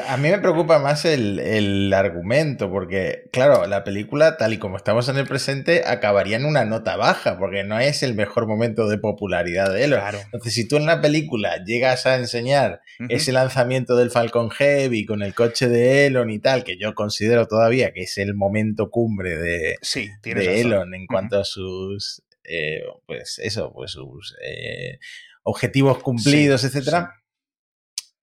A 0.07 0.17
mí 0.17 0.29
me 0.29 0.39
preocupa 0.39 0.79
más 0.79 1.05
el, 1.05 1.39
el 1.39 1.93
argumento, 1.93 2.69
porque, 2.69 3.29
claro, 3.31 3.67
la 3.67 3.83
película, 3.83 4.37
tal 4.37 4.53
y 4.53 4.57
como 4.57 4.77
estamos 4.77 5.09
en 5.09 5.17
el 5.17 5.27
presente, 5.27 5.83
acabaría 5.85 6.37
en 6.37 6.45
una 6.45 6.65
nota 6.65 6.95
baja, 6.95 7.37
porque 7.37 7.63
no 7.63 7.79
es 7.79 8.03
el 8.03 8.15
mejor 8.15 8.47
momento 8.47 8.87
de 8.87 8.97
popularidad 8.97 9.73
de 9.73 9.85
Elon. 9.85 9.99
Claro. 9.99 10.19
Entonces, 10.25 10.53
si 10.53 10.67
tú 10.67 10.77
en 10.77 10.85
la 10.85 11.01
película 11.01 11.63
llegas 11.63 12.05
a 12.05 12.15
enseñar 12.15 12.81
ese 13.07 13.31
lanzamiento 13.31 13.95
del 13.95 14.11
Falcon 14.11 14.49
Heavy 14.49 15.05
con 15.05 15.21
el 15.21 15.33
coche 15.33 15.67
de 15.67 16.07
Elon 16.07 16.29
y 16.29 16.39
tal, 16.39 16.63
que 16.63 16.77
yo 16.77 16.93
considero 16.93 17.47
todavía 17.47 17.91
que 17.93 18.01
es 18.01 18.17
el 18.17 18.33
momento 18.35 18.89
cumbre 18.89 19.37
de, 19.37 19.75
Sí, 19.81 20.09
de. 20.23 20.61
Elon 20.61 20.93
en 20.93 21.05
cuanto 21.05 21.39
a 21.39 21.45
sus, 21.45 22.23
eh, 22.43 22.81
pues 23.05 23.39
eso, 23.39 23.71
pues 23.73 23.91
sus 23.91 24.35
eh, 24.43 24.99
objetivos 25.43 25.99
cumplidos, 25.99 26.61
Sí, 26.61 26.67
etcétera. 26.67 27.18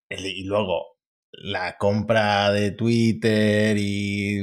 Y 0.08 0.44
luego 0.44 0.98
la 1.32 1.76
compra 1.76 2.50
de 2.52 2.70
Twitter 2.70 3.76
y 3.78 4.40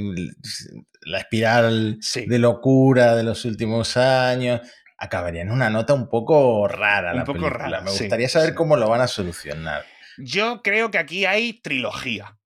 la 1.02 1.20
espiral 1.20 1.98
Sí. 2.02 2.26
de 2.26 2.40
locura 2.40 3.16
de 3.16 3.24
los 3.24 3.46
últimos 3.46 3.98
años. 3.98 4.62
Acabaría 4.98 5.42
en 5.42 5.52
una 5.52 5.70
nota 5.70 5.94
un 5.94 6.08
poco 6.08 6.68
rara 6.68 7.12
Un 7.12 7.18
la 7.18 7.24
poco 7.26 7.40
película. 7.40 7.58
rara, 7.58 7.82
Me 7.82 7.92
sí, 7.92 8.04
gustaría 8.04 8.30
saber 8.30 8.50
sí. 8.50 8.56
cómo 8.56 8.78
lo 8.78 8.88
van 8.90 9.02
a 9.02 9.08
solucionar. 9.08 9.84
Yo 10.18 10.62
creo 10.62 10.92
que 10.92 10.98
aquí 11.00 11.26
hay 11.26 11.62
trilogía. 11.62 12.38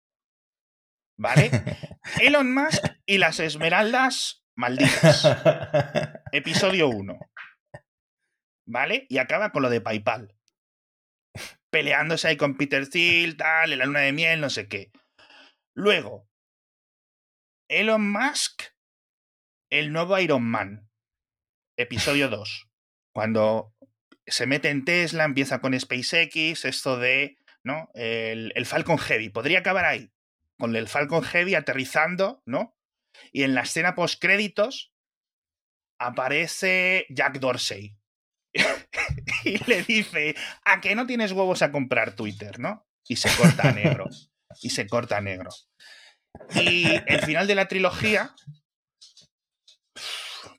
¿Vale? 1.20 1.50
Elon 2.22 2.54
Musk 2.54 2.84
y 3.06 3.18
las 3.18 3.40
Esmeraldas 3.40 4.44
Malditas. 4.56 5.28
Episodio 6.32 6.88
1. 6.90 7.18
¿Vale? 8.68 9.06
Y 9.10 9.18
acaba 9.18 9.52
con 9.52 9.64
lo 9.64 9.70
de 9.70 9.82
PayPal. 9.82 10.34
Peleándose 11.78 12.28
ahí 12.28 12.38
con 12.38 12.58
Peter 12.58 12.90
Thiel, 12.90 13.38
tal, 13.38 13.72
en 13.72 13.78
la 13.78 13.86
luna 13.86 14.00
de 14.00 14.12
miel, 14.12 14.42
no 14.42 14.50
sé 14.50 14.68
qué. 14.68 14.92
Luego, 15.76 16.28
Elon 17.70 18.12
Musk, 18.12 18.64
el 19.70 19.94
nuevo 19.94 20.18
Iron 20.18 20.44
Man. 20.44 20.90
Episodio 21.78 22.30
2. 22.30 22.68
Cuando 23.14 23.76
se 24.26 24.48
mete 24.48 24.72
en 24.72 24.86
Tesla, 24.86 25.24
empieza 25.24 25.62
con 25.62 25.80
SpaceX, 25.80 26.66
esto 26.66 26.98
de, 26.98 27.38
¿no? 27.64 27.92
El, 27.94 28.54
el 28.56 28.66
Falcon 28.66 28.98
Heavy. 28.98 29.30
Podría 29.30 29.60
acabar 29.60 29.86
ahí, 29.86 30.12
con 30.58 30.76
el 30.76 30.88
Falcon 30.88 31.22
Heavy 31.22 31.54
aterrizando, 31.54 32.42
¿no? 32.48 32.76
Y 33.32 33.44
en 33.44 33.54
la 33.54 33.62
escena 33.62 33.94
post 33.94 34.20
créditos 34.20 34.96
aparece 36.00 37.06
Jack 37.12 37.38
Dorsey. 37.38 37.96
y 39.44 39.64
le 39.66 39.84
dice, 39.84 40.36
¿a 40.66 40.82
que 40.82 40.96
no 40.96 41.06
tienes 41.06 41.32
huevos 41.32 41.62
a 41.62 41.72
comprar 41.72 42.16
Twitter, 42.16 42.60
no? 42.60 42.88
Y 43.08 43.16
se 43.16 43.30
corta 43.36 43.70
a 43.70 43.72
negro. 43.72 44.08
Y 44.62 44.70
se 44.70 44.88
corta 44.88 45.18
a 45.18 45.22
negro. 45.22 45.50
Y 46.56 46.86
el 47.08 47.22
final 47.22 47.48
de 47.48 47.56
la 47.56 47.68
trilogía, 47.68 48.34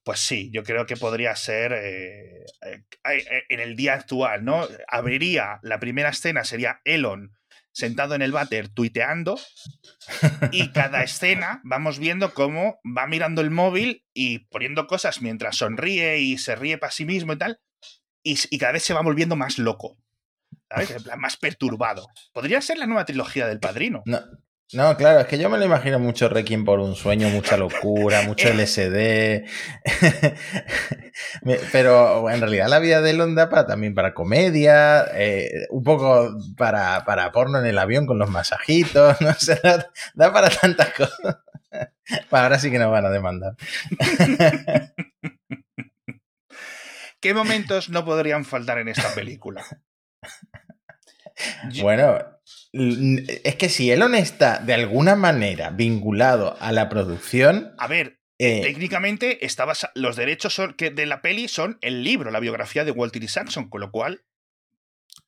pues 0.04 0.20
sí, 0.20 0.50
yo 0.52 0.62
creo 0.62 0.86
que 0.86 0.96
podría 0.96 1.34
ser 1.36 1.72
eh, 1.72 2.44
eh, 2.62 2.84
eh, 3.04 3.44
en 3.48 3.60
el 3.60 3.76
día 3.76 3.94
actual, 3.94 4.44
¿no? 4.44 4.66
Abriría, 4.88 5.60
la 5.62 5.78
primera 5.78 6.10
escena 6.10 6.44
sería 6.44 6.80
Elon 6.84 7.38
sentado 7.78 8.14
en 8.14 8.22
el 8.22 8.32
váter 8.32 8.68
tuiteando 8.68 9.38
y 10.50 10.72
cada 10.72 11.04
escena 11.04 11.60
vamos 11.62 12.00
viendo 12.00 12.34
cómo 12.34 12.80
va 12.84 13.06
mirando 13.06 13.40
el 13.40 13.52
móvil 13.52 14.04
y 14.12 14.40
poniendo 14.48 14.88
cosas 14.88 15.22
mientras 15.22 15.56
sonríe 15.56 16.18
y 16.18 16.38
se 16.38 16.56
ríe 16.56 16.78
para 16.78 16.90
sí 16.90 17.04
mismo 17.04 17.34
y 17.34 17.38
tal, 17.38 17.60
y, 18.22 18.38
y 18.50 18.58
cada 18.58 18.72
vez 18.72 18.82
se 18.82 18.94
va 18.94 19.02
volviendo 19.02 19.36
más 19.36 19.58
loco, 19.58 19.98
¿sabes? 20.68 20.90
En 20.90 21.02
plan, 21.02 21.20
más 21.20 21.36
perturbado. 21.36 22.08
Podría 22.32 22.60
ser 22.60 22.78
la 22.78 22.86
nueva 22.86 23.04
trilogía 23.04 23.46
del 23.46 23.60
Padrino. 23.60 24.02
No, 24.06 24.20
no, 24.74 24.94
claro, 24.98 25.20
es 25.20 25.26
que 25.26 25.38
yo 25.38 25.48
me 25.48 25.56
lo 25.56 25.64
imagino 25.64 25.98
mucho 25.98 26.28
Requiem 26.28 26.66
por 26.66 26.78
un 26.78 26.94
sueño, 26.94 27.30
mucha 27.30 27.56
locura, 27.56 28.20
mucho 28.26 28.48
Eh. 28.48 28.54
LSD. 28.54 29.48
Pero 31.72 32.28
en 32.28 32.40
realidad 32.40 32.68
la 32.68 32.78
vida 32.78 33.00
de 33.00 33.10
Elon 33.10 33.34
da 33.34 33.48
para, 33.48 33.66
también 33.66 33.94
para 33.94 34.12
comedia, 34.12 35.06
eh, 35.14 35.66
un 35.70 35.82
poco 35.82 36.36
para, 36.58 37.02
para 37.06 37.32
porno 37.32 37.58
en 37.58 37.66
el 37.66 37.78
avión 37.78 38.06
con 38.06 38.18
los 38.18 38.28
masajitos, 38.28 39.18
no 39.22 39.32
sé, 39.34 39.58
da, 39.62 39.90
da 40.14 40.32
para 40.34 40.50
tantas 40.50 40.92
cosas. 40.92 41.38
Ahora 42.30 42.58
sí 42.58 42.70
que 42.70 42.78
nos 42.78 42.90
van 42.90 43.06
a 43.06 43.10
demandar. 43.10 43.54
¿Qué 47.20 47.34
momentos 47.34 47.88
no 47.88 48.04
podrían 48.04 48.44
faltar 48.44 48.78
en 48.78 48.88
esta 48.88 49.14
película? 49.14 49.64
Yo- 51.70 51.82
Bueno, 51.84 52.18
es 52.72 53.54
que 53.56 53.68
si 53.68 53.90
Elon 53.90 54.14
está 54.14 54.58
de 54.58 54.74
alguna 54.74 55.14
manera 55.16 55.70
vinculado 55.70 56.56
a 56.60 56.72
la 56.72 56.88
producción, 56.88 57.74
A 57.78 57.86
ver, 57.86 58.18
eh, 58.40 58.60
técnicamente 58.62 59.44
está 59.46 59.64
basa- 59.64 59.92
los 59.94 60.16
derechos 60.16 60.54
son- 60.54 60.74
que 60.74 60.90
de 60.90 61.06
la 61.06 61.22
peli 61.22 61.48
son 61.48 61.78
el 61.80 62.02
libro, 62.02 62.30
la 62.30 62.40
biografía 62.40 62.84
de 62.84 62.90
Walter 62.90 63.22
Isaacson, 63.22 63.68
con 63.68 63.80
lo 63.80 63.90
cual 63.92 64.24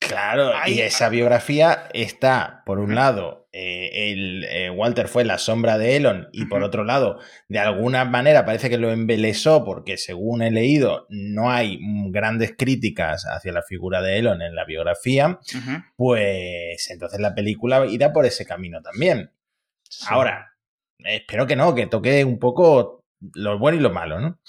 Claro, 0.00 0.52
y 0.66 0.80
esa 0.80 1.11
biografía 1.11 1.88
está, 1.92 2.62
por 2.64 2.78
un 2.78 2.95
lado, 2.95 3.49
eh, 3.52 4.12
el, 4.12 4.45
eh, 4.45 4.71
Walter 4.71 5.09
fue 5.09 5.25
la 5.25 5.37
sombra 5.37 5.76
de 5.76 5.97
Elon, 5.97 6.28
y 6.33 6.47
por 6.47 6.62
otro 6.62 6.85
lado, 6.85 7.19
de 7.49 7.59
alguna 7.59 8.07
manera 8.07 8.47
parece 8.47 8.71
que 8.71 8.78
lo 8.78 8.90
embelesó, 8.90 9.62
porque 9.62 9.99
según 9.99 10.40
he 10.40 10.50
leído, 10.50 11.07
no 11.11 11.50
hay 11.50 11.78
grandes 12.11 12.54
críticas 12.57 13.26
hacia 13.26 13.52
la 13.52 13.62
figura 13.62 14.00
de 14.00 14.19
Elon 14.19 14.40
en 14.40 14.54
la 14.54 14.64
biografía, 14.64 15.38
pues 15.97 16.90
entonces 16.90 17.21
la 17.21 17.35
película 17.35 17.85
irá 17.87 18.12
por 18.12 18.25
ese 18.25 18.47
camino 18.47 18.80
también. 18.80 19.30
Sí. 19.83 20.07
Ahora, 20.09 20.54
espero 20.99 21.47
que 21.47 21.57
no, 21.57 21.75
que 21.75 21.87
toque 21.87 22.25
un 22.25 22.38
poco 22.38 23.04
lo 23.35 23.59
bueno 23.59 23.78
y 23.78 23.83
lo 23.83 23.90
malo, 23.90 24.19
¿no? 24.19 24.40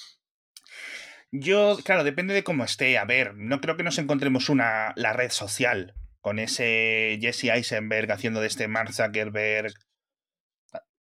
Yo, 1.33 1.77
claro, 1.83 2.03
depende 2.03 2.33
de 2.33 2.43
cómo 2.43 2.63
esté. 2.63 2.97
A 2.97 3.05
ver, 3.05 3.35
no 3.35 3.61
creo 3.61 3.77
que 3.77 3.83
nos 3.83 3.97
encontremos 3.97 4.49
una, 4.49 4.93
la 4.95 5.13
red 5.13 5.29
social 5.31 5.93
con 6.21 6.39
ese 6.39 7.17
Jesse 7.21 7.45
Eisenberg 7.45 8.11
haciendo 8.11 8.41
de 8.41 8.47
este 8.47 8.67
Mark 8.67 8.93
Zuckerberg. 8.93 9.73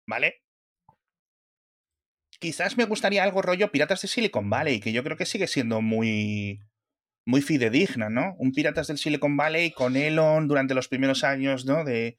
¿Vale? 0.07 0.41
Quizás 2.39 2.77
me 2.77 2.85
gustaría 2.85 3.23
algo 3.23 3.41
rollo 3.41 3.71
Piratas 3.71 4.01
de 4.01 4.07
Silicon 4.07 4.49
Valley, 4.49 4.79
que 4.79 4.91
yo 4.91 5.03
creo 5.03 5.17
que 5.17 5.25
sigue 5.25 5.47
siendo 5.47 5.81
muy, 5.81 6.59
muy 7.25 7.41
fidedigna, 7.41 8.09
¿no? 8.09 8.35
Un 8.39 8.51
Piratas 8.51 8.87
del 8.87 8.97
Silicon 8.97 9.37
Valley 9.37 9.71
con 9.71 9.95
Elon 9.95 10.47
durante 10.47 10.75
los 10.75 10.87
primeros 10.89 11.23
años, 11.23 11.65
¿no? 11.65 11.83
De 11.85 12.17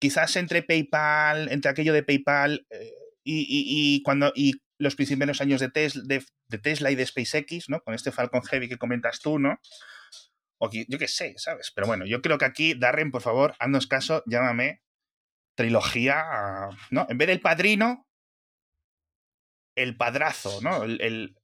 quizás 0.00 0.36
entre 0.36 0.62
PayPal, 0.62 1.50
entre 1.50 1.70
aquello 1.70 1.92
de 1.92 2.04
PayPal 2.04 2.66
eh, 2.70 2.92
y, 3.24 3.40
y- 3.42 3.96
y 3.96 4.02
cuando 4.02 4.32
y 4.34 4.54
los 4.80 4.96
primeros 4.96 5.40
años 5.40 5.60
de, 5.60 5.68
Tes- 5.68 6.06
de- 6.08 6.24
de 6.48 6.58
Tesla 6.58 6.90
y 6.90 6.94
de 6.96 7.06
SpaceX, 7.06 7.68
¿no? 7.68 7.80
Con 7.82 7.94
este 7.94 8.10
Falcon 8.10 8.42
Heavy 8.42 8.68
que 8.68 8.78
comentas 8.78 9.20
tú, 9.20 9.38
¿no? 9.38 9.60
Yo 10.88 10.98
qué 10.98 11.08
sé, 11.08 11.34
¿sabes? 11.38 11.70
Pero 11.74 11.86
bueno, 11.86 12.04
yo 12.06 12.20
creo 12.20 12.36
que 12.38 12.44
aquí, 12.44 12.74
Darren, 12.74 13.10
por 13.10 13.22
favor, 13.22 13.54
haznos 13.60 13.86
caso, 13.86 14.22
llámame 14.26 14.82
trilogía, 15.56 16.24
¿no? 16.90 17.06
En 17.08 17.18
vez 17.18 17.28
del 17.28 17.40
padrino, 17.40 18.06
el 19.76 19.96
padrazo, 19.96 20.60
¿no? 20.62 20.84
El, 20.84 21.36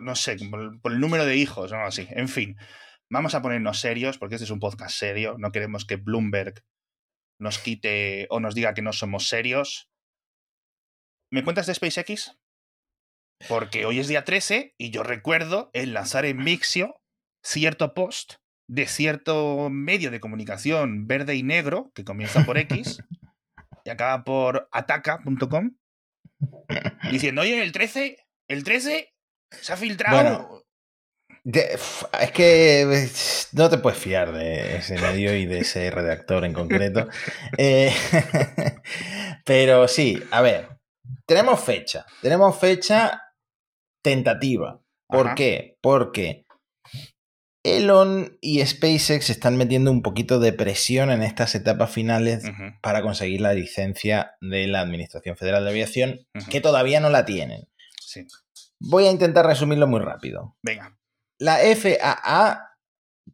no 0.00 0.14
sé, 0.16 0.36
por 0.50 0.60
el, 0.60 0.80
por 0.80 0.92
el 0.92 1.00
número 1.00 1.24
de 1.24 1.36
hijos, 1.36 1.70
¿no? 1.72 1.84
Así, 1.84 2.06
en 2.10 2.28
fin. 2.28 2.56
Vamos 3.10 3.34
a 3.34 3.42
ponernos 3.42 3.80
serios, 3.80 4.18
porque 4.18 4.34
este 4.34 4.44
es 4.44 4.50
un 4.50 4.60
podcast 4.60 4.96
serio. 4.96 5.36
No 5.38 5.50
queremos 5.52 5.84
que 5.84 5.96
Bloomberg 5.96 6.62
nos 7.40 7.58
quite 7.58 8.26
o 8.30 8.38
nos 8.40 8.54
diga 8.54 8.74
que 8.74 8.82
no 8.82 8.92
somos 8.92 9.28
serios. 9.28 9.90
¿Me 11.32 11.42
cuentas 11.44 11.66
de 11.66 11.74
SpaceX? 11.74 12.36
Porque 13.46 13.84
hoy 13.84 14.00
es 14.00 14.08
día 14.08 14.24
13 14.24 14.74
y 14.78 14.90
yo 14.90 15.02
recuerdo 15.02 15.70
enlazar 15.72 16.24
en 16.24 16.38
Mixio 16.38 17.00
cierto 17.42 17.94
post 17.94 18.34
de 18.68 18.86
cierto 18.86 19.68
medio 19.70 20.10
de 20.10 20.20
comunicación 20.20 21.06
verde 21.06 21.36
y 21.36 21.42
negro, 21.42 21.90
que 21.94 22.04
comienza 22.04 22.44
por 22.44 22.58
X 22.58 22.98
y 23.84 23.90
acaba 23.90 24.24
por 24.24 24.68
ataca.com, 24.72 25.76
diciendo, 27.10 27.42
oye, 27.42 27.62
el 27.62 27.72
13, 27.72 28.16
el 28.48 28.64
13 28.64 29.14
se 29.50 29.72
ha 29.72 29.76
filtrado. 29.76 30.48
Bueno, 30.48 30.64
es 32.20 32.30
que 32.32 32.82
eh, 32.82 33.10
no 33.52 33.70
te 33.70 33.78
puedes 33.78 33.98
fiar 33.98 34.32
de 34.32 34.76
ese 34.76 34.98
medio 34.98 35.34
y 35.34 35.46
de 35.46 35.60
ese 35.60 35.90
redactor 35.90 36.44
en 36.44 36.52
concreto. 36.52 37.08
Eh, 37.56 37.94
pero 39.46 39.88
sí, 39.88 40.22
a 40.30 40.42
ver, 40.42 40.68
tenemos 41.24 41.60
fecha. 41.60 42.04
Tenemos 42.20 42.58
fecha 42.58 43.22
tentativa. 44.02 44.82
¿Por 45.08 45.26
Ajá. 45.26 45.34
qué? 45.34 45.78
Porque 45.80 46.46
Elon 47.64 48.38
y 48.40 48.64
SpaceX 48.64 49.30
están 49.30 49.56
metiendo 49.56 49.90
un 49.90 50.02
poquito 50.02 50.38
de 50.38 50.52
presión 50.52 51.10
en 51.10 51.22
estas 51.22 51.54
etapas 51.54 51.90
finales 51.90 52.44
para 52.82 53.02
conseguir 53.02 53.40
la 53.40 53.52
licencia 53.52 54.32
de 54.40 54.66
la 54.66 54.80
Administración 54.80 55.36
Federal 55.36 55.64
de 55.64 55.70
Aviación, 55.70 56.26
que 56.50 56.60
todavía 56.60 57.00
no 57.00 57.10
la 57.10 57.24
tienen. 57.24 57.68
Sí. 58.00 58.26
Voy 58.80 59.06
a 59.06 59.10
intentar 59.10 59.46
resumirlo 59.46 59.86
muy 59.86 60.00
rápido. 60.00 60.56
Venga. 60.62 60.96
La 61.38 61.58
FAA, 61.58 62.76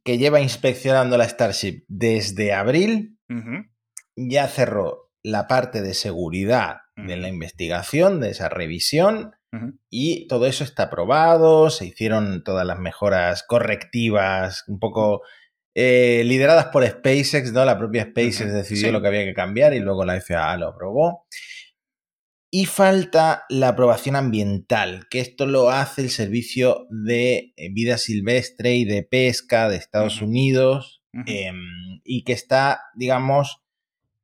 que 0.05 0.19
lleva 0.19 0.41
inspeccionando 0.41 1.17
la 1.17 1.29
Starship 1.29 1.85
desde 1.89 2.53
abril, 2.53 3.19
ya 4.17 4.49
cerró 4.49 5.13
la 5.23 5.47
parte 5.47 5.83
de 5.83 5.95
seguridad 5.95 6.79
de 6.97 7.17
la 7.17 7.29
investigación, 7.29 8.21
de 8.21 8.31
esa 8.31 8.49
revisión, 8.49 9.35
y 9.91 10.27
todo 10.27 10.47
eso 10.47 10.65
está 10.65 10.85
aprobado, 10.85 11.71
se 11.71 11.87
hicieron 11.87 12.43
todas 12.45 12.67
las 12.67 12.79
mejoras 12.79 13.43
correctivas, 13.43 14.65
un 14.69 14.79
poco 14.79 15.23
eh, 15.75 16.23
lideradas 16.25 16.67
por 16.67 16.87
SpaceX, 16.87 17.53
¿no? 17.53 17.65
La 17.65 17.79
propia 17.79 18.05
SpaceX 18.05 18.53
decidió 18.53 18.87
sí. 18.87 18.93
lo 18.93 19.03
que 19.03 19.09
había 19.09 19.25
que 19.25 19.35
cambiar 19.35 19.75
y 19.75 19.81
luego 19.81 20.05
la 20.05 20.21
FAA 20.21 20.57
lo 20.57 20.69
aprobó. 20.69 21.27
Y 22.51 22.67
falta 22.67 23.47
la 23.49 23.69
aprobación 23.69 24.15
ambiental, 24.15 25.09
que 25.11 25.19
esto 25.19 25.47
lo 25.47 25.71
hace 25.71 26.03
el 26.03 26.11
Servicio 26.11 26.87
de 26.89 27.53
eh, 27.57 27.73
Vida 27.73 27.99
Silvestre 27.99 28.77
y 28.77 28.85
de 28.85 29.03
Pesca 29.03 29.69
de 29.69 29.77
Estados. 29.77 30.23
Unidos, 30.23 31.03
em, 31.27 32.01
y 32.05 32.23
que 32.23 32.33
está, 32.33 32.83
digamos, 32.95 33.65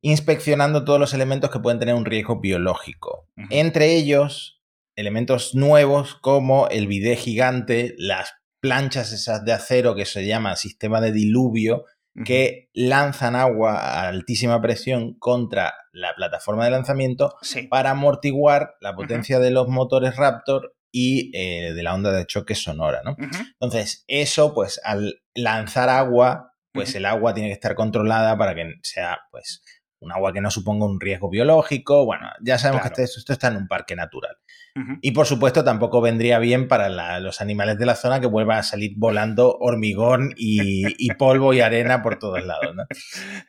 inspeccionando 0.01 0.85
todos 0.85 1.01
los 1.01 1.13
elementos 1.13 1.51
que 1.51 1.59
pueden 1.59 1.81
tener 1.81 1.97
un 1.97 2.05
riesgo 2.05 2.41
biológico. 2.41 3.29
Entre 3.51 3.97
ellos, 3.97 4.60
elementos 5.00 5.54
nuevos 5.54 6.14
como 6.16 6.69
el 6.69 6.87
bidé 6.87 7.16
gigante, 7.16 7.95
las 7.99 8.35
planchas 8.61 9.12
esas 9.12 9.45
de 9.45 9.52
acero 9.52 9.95
que 9.95 10.04
se 10.04 10.26
llama 10.26 10.54
sistema 10.57 11.00
de 11.00 11.12
diluvio, 11.12 11.85
que 12.25 12.69
lanzan 12.75 13.35
agua 13.37 13.78
a 13.78 14.09
altísima 14.09 14.61
presión 14.61 15.14
contra 15.19 15.73
la 15.92 16.14
plataforma 16.14 16.64
de 16.64 16.73
lanzamiento 16.73 17.35
Sí. 17.40 17.62
para 17.69 17.90
amortiguar 17.92 18.75
la 18.80 18.95
potencia 18.95 19.38
de 19.38 19.50
los 19.52 19.69
motores 19.69 20.16
Raptor 20.16 20.75
y 20.92 21.30
eh, 21.35 21.73
de 21.73 21.83
la 21.83 21.95
onda 21.95 22.11
de 22.12 22.26
choque 22.26 22.54
sonora, 22.57 23.00
¿no? 23.04 23.16
Entonces, 23.61 24.04
eso, 24.09 24.52
pues, 24.52 24.80
al 24.85 25.23
lanzar 25.35 25.88
agua, 25.88 26.52
pues 26.73 26.95
el 26.97 27.07
agua 27.07 27.33
tiene 27.33 27.49
que 27.49 27.54
estar 27.54 27.75
controlada 27.76 28.37
para 28.37 28.54
que 28.54 28.75
sea, 28.83 29.19
pues, 29.30 29.62
un 30.00 30.12
agua 30.12 30.33
que 30.33 30.40
no 30.40 30.50
suponga 30.50 30.87
un 30.87 30.99
riesgo 31.00 31.28
biológico. 31.30 32.04
Bueno, 32.07 32.26
ya 32.42 32.59
sabemos 32.59 32.80
Claro. 32.83 32.97
que 32.97 33.02
esto, 33.02 33.19
esto 33.21 33.33
está 33.35 33.49
en 33.49 33.57
un 33.57 33.69
parque 33.69 33.95
natural. 33.95 34.37
Y 35.02 35.11
por 35.11 35.26
supuesto, 35.26 35.62
tampoco 35.64 36.00
vendría 36.00 36.38
bien 36.38 36.69
para 36.69 36.88
la- 36.88 37.19
los 37.21 37.40
animales 37.40 37.76
de 37.78 37.87
la 37.87 37.97
zona 37.97 38.21
que 38.21 38.26
vuelvan 38.26 38.59
a 38.59 38.62
salir 38.62 38.92
volando 38.97 39.57
hormigón 39.61 40.33
y, 40.37 40.85
y 40.97 41.11
polvo 41.14 41.52
y 41.52 41.61
arena 41.61 42.02
por 42.02 42.19
todos 42.19 42.42
lados. 42.45 42.75
¿no? 42.75 42.85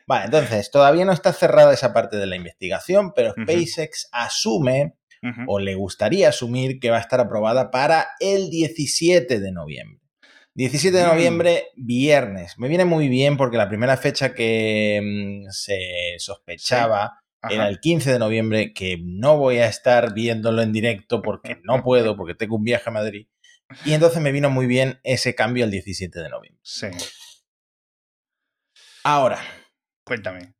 Vale, 0.06 0.26
entonces, 0.26 0.70
todavía 0.70 1.04
no 1.04 1.12
está 1.12 1.32
cerrada 1.32 1.72
esa 1.72 1.92
parte 1.94 2.16
de 2.16 2.26
la 2.26 2.36
investigación, 2.36 3.12
pero. 3.14 3.32
SpaceX 3.32 4.08
asume 4.12 4.94
o 5.46 5.60
le 5.60 5.76
gustaría 5.76 6.28
asumir 6.30 6.80
que 6.80 6.90
va 6.90 6.96
a 6.96 7.00
estar 7.00 7.20
aprobada 7.20 7.70
para 7.70 8.08
el 8.18 8.50
17 8.50 9.38
de 9.38 9.52
noviembre. 9.52 10.01
17 10.54 10.96
de 10.96 11.04
Mm. 11.04 11.08
noviembre, 11.08 11.64
viernes. 11.76 12.58
Me 12.58 12.68
viene 12.68 12.84
muy 12.84 13.08
bien 13.08 13.36
porque 13.36 13.56
la 13.56 13.68
primera 13.68 13.96
fecha 13.96 14.34
que 14.34 15.00
mm, 15.46 15.50
se 15.50 16.14
sospechaba 16.18 17.18
era 17.50 17.68
el 17.68 17.80
15 17.80 18.12
de 18.12 18.18
noviembre, 18.20 18.72
que 18.72 18.98
no 19.02 19.36
voy 19.36 19.58
a 19.58 19.66
estar 19.66 20.14
viéndolo 20.14 20.62
en 20.62 20.72
directo 20.72 21.22
porque 21.22 21.56
no 21.64 21.82
puedo, 21.82 22.16
porque 22.16 22.34
tengo 22.34 22.56
un 22.56 22.64
viaje 22.64 22.84
a 22.88 22.92
Madrid. 22.92 23.26
Y 23.84 23.94
entonces 23.94 24.20
me 24.22 24.32
vino 24.32 24.50
muy 24.50 24.66
bien 24.66 25.00
ese 25.02 25.34
cambio 25.34 25.64
al 25.64 25.70
17 25.70 26.20
de 26.20 26.28
noviembre. 26.28 26.60
Sí. 26.62 26.86
Ahora, 29.04 29.40
Cuéntame. 30.04 30.54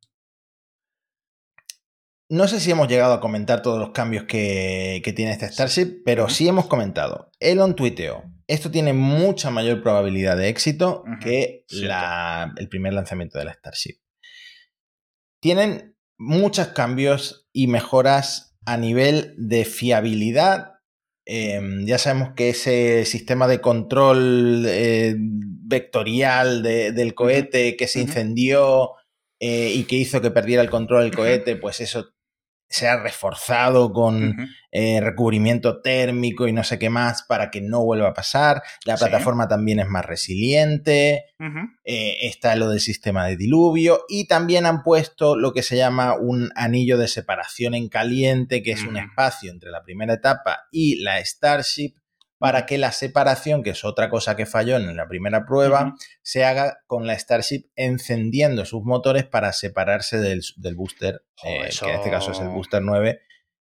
no 2.29 2.47
sé 2.47 2.59
si 2.59 2.71
hemos 2.71 2.87
llegado 2.87 3.13
a 3.13 3.19
comentar 3.21 3.61
todos 3.61 3.79
los 3.79 3.91
cambios 3.91 4.23
que, 4.25 5.01
que 5.03 5.13
tiene 5.13 5.31
este 5.31 5.47
Starship, 5.51 6.01
pero 6.03 6.27
sí 6.29 6.47
hemos 6.47 6.65
comentado. 6.67 7.31
Elon 7.39 7.75
tuiteó. 7.75 8.23
Esto 8.47 8.69
tiene 8.71 8.93
mucha 8.93 9.49
mayor 9.49 9.81
probabilidad 9.81 10.37
de 10.37 10.49
éxito 10.49 11.03
que 11.21 11.65
la- 11.87 12.53
el 12.57 12.67
primer 12.69 12.93
lanzamiento 12.93 13.39
de 13.39 13.45
la 13.45 13.53
Starship. 13.53 13.95
Tienen 15.41 15.95
muchos 16.17 16.67
cambios 16.69 17.47
y 17.51 17.67
mejoras 17.67 18.55
a 18.65 18.77
nivel 18.77 19.33
de 19.37 19.65
fiabilidad. 19.65 20.73
Eh, 21.25 21.61
ya 21.85 21.97
sabemos 21.97 22.29
que 22.35 22.49
ese 22.49 23.05
sistema 23.05 23.47
de 23.47 23.61
control 23.61 24.65
eh, 24.67 25.15
vectorial 25.17 26.63
de- 26.63 26.91
del 26.91 27.13
cohete 27.13 27.75
que 27.77 27.87
se 27.87 28.01
incendió 28.01 28.91
eh, 29.39 29.73
y 29.75 29.83
que 29.83 29.95
hizo 29.97 30.21
que 30.21 30.31
perdiera 30.31 30.61
el 30.61 30.69
control 30.69 31.03
del 31.03 31.15
cohete, 31.15 31.55
pues 31.57 31.81
eso 31.81 32.12
se 32.73 32.87
ha 32.87 32.97
reforzado 32.97 33.91
con 33.93 34.35
eh, 34.71 34.99
recubrimiento 34.99 35.81
térmico 35.81 36.47
y 36.47 36.53
no 36.53 36.63
sé 36.63 36.79
qué 36.79 36.89
más 36.89 37.21
para 37.21 37.51
que 37.51 37.61
no 37.61 37.83
vuelva 37.83 38.09
a 38.09 38.13
pasar. 38.15 38.63
La 38.85 38.97
Sí. 38.97 39.03
plataforma 39.05 39.47
también 39.47 39.79
es 39.79 39.87
más 39.87 40.03
resiliente. 40.05 41.25
Eh, 41.83 42.27
está 42.27 42.55
lo 42.55 42.69
del 42.69 42.79
sistema 42.79 43.27
de 43.27 43.37
diluvio 43.37 44.05
y 44.09 44.25
también 44.27 44.65
han 44.65 44.81
puesto 44.81 45.35
lo 45.35 45.53
que 45.53 45.61
se 45.61 45.77
llama 45.77 46.15
un 46.17 46.49
anillo 46.55 46.97
de 46.97 47.07
separación 47.07 47.75
en 47.75 47.89
caliente, 47.89 48.63
que 48.63 48.71
es 48.71 48.83
un 48.83 48.97
espacio 48.97 49.51
entre 49.51 49.69
la 49.69 49.83
primera 49.83 50.13
etapa 50.13 50.61
y 50.71 50.95
la 51.03 51.23
Starship 51.23 51.93
para 52.43 52.65
que 52.65 52.77
la 52.77 52.91
separación, 52.91 53.63
que 53.63 53.69
es 53.69 53.85
otra 53.85 54.09
cosa 54.09 54.35
que 54.35 54.45
falló 54.45 54.75
en 54.75 54.97
la 54.97 55.07
primera 55.07 55.45
prueba, 55.45 55.95
se 56.23 56.43
haga 56.43 56.79
con 56.87 57.07
la 57.07 57.17
Starship 57.17 57.69
encendiendo 57.77 58.65
sus 58.65 58.83
motores 58.83 59.23
para 59.23 59.53
separarse 59.53 60.19
del, 60.19 60.41
del 60.57 60.75
booster, 60.75 61.23
Joder, 61.37 61.67
eh, 61.67 61.73
que 61.79 61.89
en 61.89 61.95
este 61.95 62.09
caso 62.11 62.31
es 62.33 62.39
el 62.39 62.47
eso- 62.47 62.53
booster 62.53 62.81
9. 62.81 63.21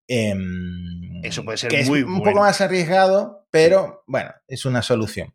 em, 0.09 1.25
Eso 1.25 1.43
puede 1.43 1.57
ser 1.57 1.71
que 1.71 1.85
muy 1.85 2.01
es 2.01 2.05
un 2.05 2.19
bueno. 2.19 2.25
poco 2.33 2.41
más 2.45 2.61
arriesgado, 2.61 3.47
pero 3.51 4.05
bueno, 4.07 4.31
es 4.47 4.67
una 4.67 4.83
solución. 4.83 5.35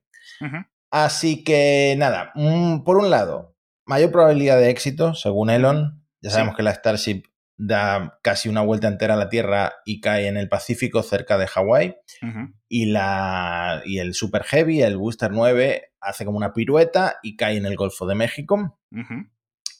Así 0.91 1.43
que 1.43 1.95
nada, 1.97 2.31
mm, 2.35 2.83
por 2.83 2.97
un 2.97 3.09
lado, 3.09 3.55
mayor 3.87 4.11
probabilidad 4.11 4.57
de 4.59 4.69
éxito, 4.69 5.15
según 5.15 5.49
Elon. 5.49 6.05
Ya 6.21 6.29
Sí. 6.29 6.35
sabemos 6.35 6.55
que 6.55 6.63
la 6.63 6.73
Starship 6.75 7.23
da 7.63 8.17
casi 8.23 8.49
una 8.49 8.61
vuelta 8.61 8.87
entera 8.87 9.13
a 9.13 9.17
la 9.17 9.29
Tierra 9.29 9.73
y 9.85 10.01
cae 10.01 10.27
en 10.27 10.35
el 10.35 10.49
Pacífico 10.49 11.03
cerca 11.03 11.37
de 11.37 11.45
Hawái. 11.45 11.95
Y, 12.67 12.85
la, 12.87 13.83
y 13.85 13.99
el 13.99 14.15
Super 14.15 14.43
Heavy, 14.43 14.81
el 14.81 14.97
Booster 14.97 15.31
9, 15.31 15.91
hace 15.99 16.25
como 16.25 16.37
una 16.37 16.53
pirueta 16.53 17.17
y 17.21 17.35
cae 17.35 17.57
en 17.57 17.67
el 17.67 17.75
Golfo 17.75 18.07
de 18.07 18.15
México. 18.15 18.79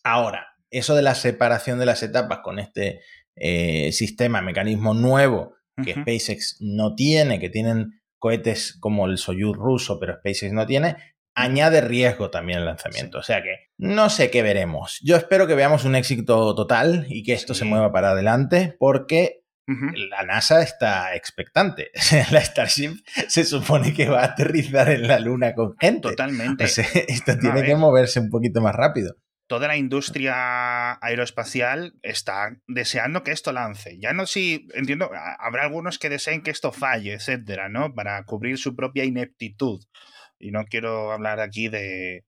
Ahora, 0.03 0.47
eso 0.69 0.95
de 0.95 1.01
la 1.01 1.15
separación 1.15 1.79
de 1.79 1.87
las 1.87 2.03
etapas 2.03 2.39
con 2.43 2.59
este 2.59 3.01
eh, 3.35 3.91
sistema, 3.91 4.41
mecanismo 4.41 4.93
nuevo 4.93 5.55
que. 5.83 5.93
SpaceX 5.93 6.57
no 6.59 6.93
tiene, 6.93 7.39
que 7.39 7.49
tienen 7.49 7.99
cohetes 8.19 8.77
como 8.79 9.07
el 9.07 9.17
Soyuz 9.17 9.57
ruso, 9.57 9.99
pero 9.99 10.17
SpaceX 10.17 10.53
no 10.53 10.67
tiene, 10.67 10.97
añade 11.33 11.81
riesgo 11.81 12.29
también 12.29 12.59
al 12.59 12.65
lanzamiento. 12.65 13.17
O 13.17 13.23
sea 13.23 13.41
que 13.41 13.70
no 13.81 14.09
sé 14.11 14.29
qué 14.29 14.43
veremos. 14.43 14.99
Yo 15.03 15.17
espero 15.17 15.47
que 15.47 15.55
veamos 15.55 15.85
un 15.85 15.95
éxito 15.95 16.53
total 16.53 17.05
y 17.09 17.23
que 17.23 17.33
esto 17.33 17.55
Sí. 17.55 17.59
se 17.61 17.65
mueva 17.65 17.91
para 17.91 18.11
adelante 18.11 18.75
porque 18.79 19.39
la 19.67 20.23
NASA 20.23 20.61
está 20.61 21.15
expectante. 21.15 21.89
la 22.31 22.41
Starship 22.43 22.93
se 23.27 23.43
supone 23.43 23.93
que 23.93 24.07
va 24.07 24.21
a 24.21 24.25
aterrizar 24.25 24.89
en 24.91 25.07
la 25.07 25.19
Luna 25.19 25.55
con 25.55 25.75
gente. 25.79 26.09
Totalmente. 26.09 26.65
O 26.65 26.67
sea, 26.67 26.85
esto 27.07 27.37
tiene 27.39 27.61
que 27.61 27.69
ver. 27.69 27.77
moverse 27.77 28.19
un 28.19 28.29
poquito 28.29 28.61
más 28.61 28.75
rápido. 28.75 29.15
Toda 29.47 29.67
la 29.67 29.77
industria 29.77 30.93
aeroespacial 31.01 31.93
está 32.03 32.55
deseando 32.67 33.23
que 33.23 33.31
esto 33.31 33.51
lance. 33.51 33.97
Ya 33.99 34.13
no 34.13 34.25
si 34.27 34.67
entiendo, 34.75 35.09
habrá 35.39 35.63
algunos 35.63 35.97
que 35.99 36.09
deseen 36.09 36.41
que 36.43 36.51
esto 36.51 36.71
falle, 36.71 37.13
etcétera, 37.13 37.67
¿no? 37.67 37.93
Para 37.95 38.23
cubrir 38.25 38.57
su 38.57 38.75
propia 38.75 39.05
ineptitud. 39.05 39.81
Y 40.39 40.51
no 40.51 40.65
quiero 40.65 41.11
hablar 41.11 41.39
aquí 41.39 41.67
de 41.67 42.23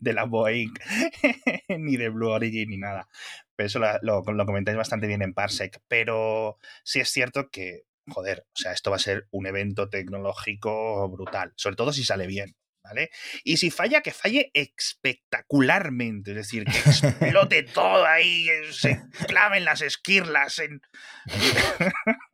de 0.00 0.12
la 0.12 0.24
Boeing 0.24 0.72
ni 1.68 1.96
de 1.96 2.08
Blue 2.08 2.30
Origin 2.30 2.70
ni 2.70 2.78
nada. 2.78 3.08
Pero 3.54 3.66
eso 3.66 3.78
lo, 3.78 4.22
lo 4.22 4.46
comentáis 4.46 4.76
bastante 4.76 5.06
bien 5.06 5.22
en 5.22 5.34
Parsec. 5.34 5.80
Pero 5.88 6.58
sí 6.84 7.00
es 7.00 7.10
cierto 7.10 7.50
que, 7.50 7.82
joder, 8.08 8.46
o 8.54 8.56
sea, 8.56 8.72
esto 8.72 8.90
va 8.90 8.96
a 8.96 9.00
ser 9.00 9.26
un 9.30 9.46
evento 9.46 9.88
tecnológico 9.88 11.08
brutal. 11.08 11.52
Sobre 11.56 11.76
todo 11.76 11.92
si 11.92 12.04
sale 12.04 12.26
bien. 12.26 12.56
¿vale? 12.86 13.10
Y 13.42 13.56
si 13.56 13.70
falla, 13.70 14.00
que 14.00 14.12
falle 14.12 14.50
espectacularmente, 14.54 16.30
es 16.30 16.36
decir, 16.36 16.64
que 16.64 16.78
explote 16.90 17.62
todo 17.64 18.06
ahí, 18.06 18.48
se 18.70 19.02
claven 19.26 19.64
las 19.64 19.82
esquirlas 19.82 20.58
en... 20.60 20.80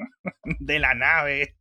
de 0.59 0.79
la 0.79 0.95
nave. 0.95 1.57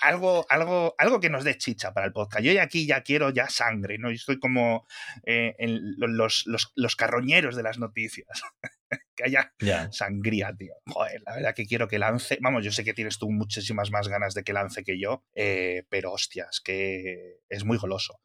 Algo, 0.00 0.46
algo, 0.48 0.94
algo 0.98 1.20
que 1.20 1.30
nos 1.30 1.44
dé 1.44 1.58
chicha 1.58 1.92
para 1.92 2.06
el 2.06 2.12
podcast. 2.12 2.44
Yo 2.44 2.52
ya 2.52 2.62
aquí 2.62 2.86
ya 2.86 3.02
quiero 3.02 3.30
ya 3.30 3.48
sangre, 3.48 3.98
¿no? 3.98 4.10
Yo 4.10 4.16
estoy 4.16 4.38
como 4.38 4.86
eh, 5.24 5.54
en 5.58 5.96
los, 5.98 6.46
los, 6.46 6.72
los 6.74 6.96
carroñeros 6.96 7.56
de 7.56 7.62
las 7.62 7.78
noticias. 7.78 8.42
que 9.14 9.24
haya 9.24 9.52
sangría, 9.92 10.54
tío. 10.56 10.74
Joder, 10.86 11.22
la 11.26 11.34
verdad 11.34 11.54
que 11.54 11.66
quiero 11.66 11.88
que 11.88 11.98
lance. 11.98 12.38
Vamos, 12.40 12.64
yo 12.64 12.72
sé 12.72 12.84
que 12.84 12.94
tienes 12.94 13.18
tú 13.18 13.30
muchísimas 13.30 13.90
más 13.90 14.08
ganas 14.08 14.34
de 14.34 14.42
que 14.42 14.52
lance 14.52 14.84
que 14.84 14.98
yo, 14.98 15.24
eh, 15.34 15.84
pero 15.88 16.12
hostias, 16.12 16.60
que 16.60 17.40
es 17.48 17.64
muy 17.64 17.78
goloso. 17.78 18.20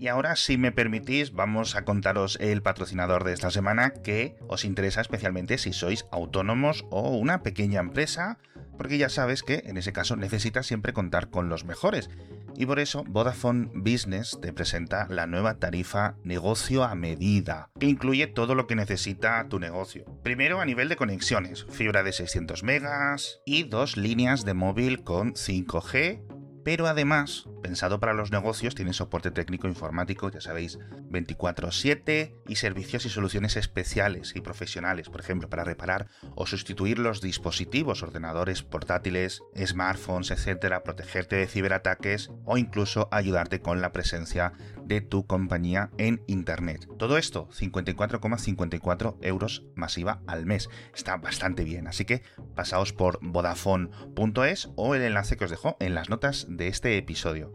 Y 0.00 0.08
ahora, 0.08 0.34
si 0.34 0.56
me 0.56 0.72
permitís, 0.72 1.32
vamos 1.32 1.76
a 1.76 1.84
contaros 1.84 2.38
el 2.40 2.62
patrocinador 2.62 3.22
de 3.22 3.34
esta 3.34 3.50
semana 3.50 3.92
que 3.92 4.34
os 4.48 4.64
interesa 4.64 5.02
especialmente 5.02 5.58
si 5.58 5.74
sois 5.74 6.06
autónomos 6.10 6.86
o 6.88 7.18
una 7.18 7.42
pequeña 7.42 7.80
empresa, 7.80 8.38
porque 8.78 8.96
ya 8.96 9.10
sabes 9.10 9.42
que 9.42 9.62
en 9.66 9.76
ese 9.76 9.92
caso 9.92 10.16
necesitas 10.16 10.64
siempre 10.64 10.94
contar 10.94 11.28
con 11.28 11.50
los 11.50 11.66
mejores. 11.66 12.08
Y 12.56 12.64
por 12.64 12.78
eso 12.78 13.04
Vodafone 13.06 13.68
Business 13.74 14.38
te 14.40 14.54
presenta 14.54 15.06
la 15.10 15.26
nueva 15.26 15.58
tarifa 15.58 16.16
negocio 16.24 16.82
a 16.82 16.94
medida, 16.94 17.68
que 17.78 17.84
incluye 17.84 18.26
todo 18.26 18.54
lo 18.54 18.66
que 18.66 18.76
necesita 18.76 19.46
tu 19.50 19.60
negocio. 19.60 20.06
Primero 20.22 20.62
a 20.62 20.64
nivel 20.64 20.88
de 20.88 20.96
conexiones, 20.96 21.66
fibra 21.68 22.02
de 22.02 22.14
600 22.14 22.62
megas 22.62 23.40
y 23.44 23.64
dos 23.64 23.98
líneas 23.98 24.46
de 24.46 24.54
móvil 24.54 25.04
con 25.04 25.34
5G 25.34 26.39
pero 26.64 26.86
además, 26.86 27.48
pensado 27.62 28.00
para 28.00 28.14
los 28.14 28.30
negocios, 28.30 28.74
tiene 28.74 28.92
soporte 28.92 29.30
técnico 29.30 29.68
informático, 29.68 30.30
ya 30.30 30.40
sabéis, 30.40 30.78
24/7 31.10 32.34
y 32.46 32.56
servicios 32.56 33.04
y 33.06 33.08
soluciones 33.08 33.56
especiales 33.56 34.32
y 34.34 34.40
profesionales, 34.40 35.08
por 35.08 35.20
ejemplo, 35.20 35.48
para 35.48 35.64
reparar 35.64 36.08
o 36.34 36.46
sustituir 36.46 36.98
los 36.98 37.20
dispositivos, 37.20 38.02
ordenadores 38.02 38.62
portátiles, 38.62 39.42
smartphones, 39.56 40.30
etcétera, 40.30 40.82
protegerte 40.82 41.36
de 41.36 41.46
ciberataques 41.46 42.30
o 42.44 42.58
incluso 42.58 43.08
ayudarte 43.10 43.60
con 43.60 43.80
la 43.80 43.92
presencia 43.92 44.52
de 44.90 45.00
tu 45.00 45.24
compañía 45.24 45.90
en 45.98 46.20
Internet. 46.26 46.88
Todo 46.98 47.16
esto, 47.16 47.48
54,54 47.50 49.18
euros 49.22 49.64
masiva 49.76 50.20
al 50.26 50.46
mes. 50.46 50.68
Está 50.92 51.16
bastante 51.16 51.62
bien, 51.62 51.86
así 51.86 52.04
que 52.04 52.22
pasaos 52.56 52.92
por 52.92 53.20
vodafone.es 53.22 54.70
o 54.74 54.96
el 54.96 55.02
enlace 55.02 55.36
que 55.36 55.44
os 55.44 55.50
dejo 55.50 55.76
en 55.78 55.94
las 55.94 56.10
notas 56.10 56.46
de 56.48 56.66
este 56.66 56.98
episodio. 56.98 57.52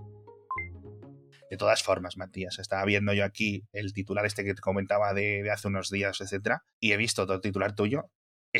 De 1.51 1.57
todas 1.57 1.83
formas, 1.83 2.15
Matías, 2.15 2.57
estaba 2.57 2.85
viendo 2.85 3.11
yo 3.11 3.25
aquí 3.25 3.67
el 3.73 3.91
titular 3.91 4.25
este 4.25 4.45
que 4.45 4.53
te 4.53 4.61
comentaba 4.61 5.13
de, 5.13 5.49
hace 5.51 5.67
unos 5.67 5.89
días, 5.89 6.21
etcétera, 6.21 6.63
y 6.79 6.93
he 6.93 6.97
visto 6.97 7.23
otro 7.23 7.41
titular 7.41 7.75
tuyo 7.75 8.09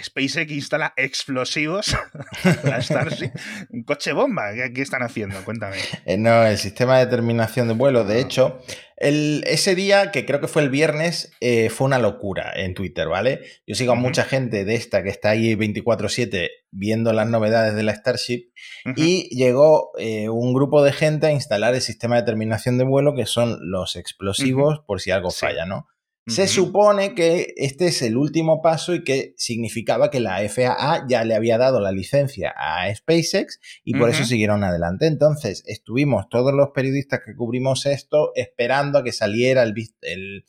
SpaceX 0.02 0.52
instala 0.52 0.94
explosivos 0.98 1.96
la 2.64 2.82
Starship. 2.82 3.32
Un 3.70 3.84
coche 3.84 4.14
bomba. 4.14 4.52
¿Qué, 4.74 4.82
están 4.82 5.04
haciendo? 5.04 5.44
Cuéntame. 5.44 5.78
Eh, 6.06 6.18
no, 6.18 6.46
el 6.46 6.58
sistema 6.58 7.00
de 7.00 7.08
terminación 7.08 7.68
de 7.68 7.74
vuelo. 7.74 8.04
De 8.04 8.16
ah. 8.16 8.20
hecho, 8.20 8.62
el, 8.98 9.44
ese 9.48 9.76
día, 9.76 10.12
que 10.12 10.26
creo 10.26 10.40
que 10.40 10.48
fue 10.48 10.62
el 10.62 10.70
viernes, 10.70 11.32
eh, 11.42 11.70
fue 11.70 11.86
una 11.86 12.00
locura 12.00 12.54
en 12.56 12.74
Twitter, 12.74 13.08
¿vale? 13.08 13.42
Yo 13.68 13.76
sigo 13.76 13.92
a 13.92 13.96
mucha 13.96 14.24
gente 14.24 14.64
de 14.64 14.76
esta 14.76 15.04
que 15.04 15.10
está 15.10 15.32
ahí 15.32 15.56
24-7 15.56 16.50
viendo 16.72 17.12
las 17.14 17.28
novedades 17.28 17.76
de 17.76 17.84
la 17.84 17.96
Starship 17.96 18.52
y 18.96 19.30
llegó 19.36 19.92
eh, 19.98 20.30
un 20.30 20.54
grupo 20.54 20.84
de 20.84 20.92
gente 20.92 21.28
a 21.28 21.32
instalar 21.32 21.74
el 21.74 21.82
sistema 21.82 22.16
de 22.18 22.24
terminación 22.24 22.78
de 22.78 22.84
vuelo, 22.84 23.16
que 23.16 23.26
son 23.26 23.58
los 23.70 23.96
explosivos 23.96 24.80
por 24.86 25.02
si 25.02 25.12
algo 25.12 25.32
falla, 25.32 25.66
¿no? 25.66 25.88
Se 26.28 26.48
supone 26.48 27.14
que 27.14 27.54
este 27.56 27.88
es 27.88 28.02
el 28.02 28.18
último 28.18 28.62
paso 28.64 28.96
y 28.96 29.04
que 29.04 29.36
significaba 29.38 30.10
que 30.10 30.20
la 30.20 30.38
FAA 30.50 31.06
ya 31.08 31.24
le 31.24 31.36
había 31.36 31.60
dado 31.60 31.80
la 31.80 31.92
licencia 31.92 32.52
a 32.58 32.94
SpaceX 32.94 33.60
y 33.84 33.94
por 33.94 34.10
eso 34.10 34.24
siguieron 34.26 34.64
adelante. 34.64 35.06
Entonces, 35.06 35.64
estuvimos 35.68 36.28
todos 36.30 36.52
los 36.52 36.70
periodistas 36.74 37.22
que 37.24 37.36
cubrimos 37.36 37.86
esto 37.86 38.32
esperando 38.34 39.00
a 39.00 39.04
que 39.04 39.12
saliera 39.12 39.62
el, 39.62 39.76
el, 40.02 40.46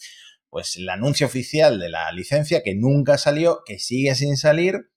pues, 0.48 0.76
el 0.76 0.88
anuncio 0.88 1.26
oficial 1.26 1.78
de 1.78 1.90
la 1.90 2.10
licencia 2.10 2.62
que 2.62 2.74
nunca 2.74 3.18
salió, 3.18 3.60
que 3.66 3.78
sigue 3.78 4.14
sin 4.14 4.38
salir 4.38 4.90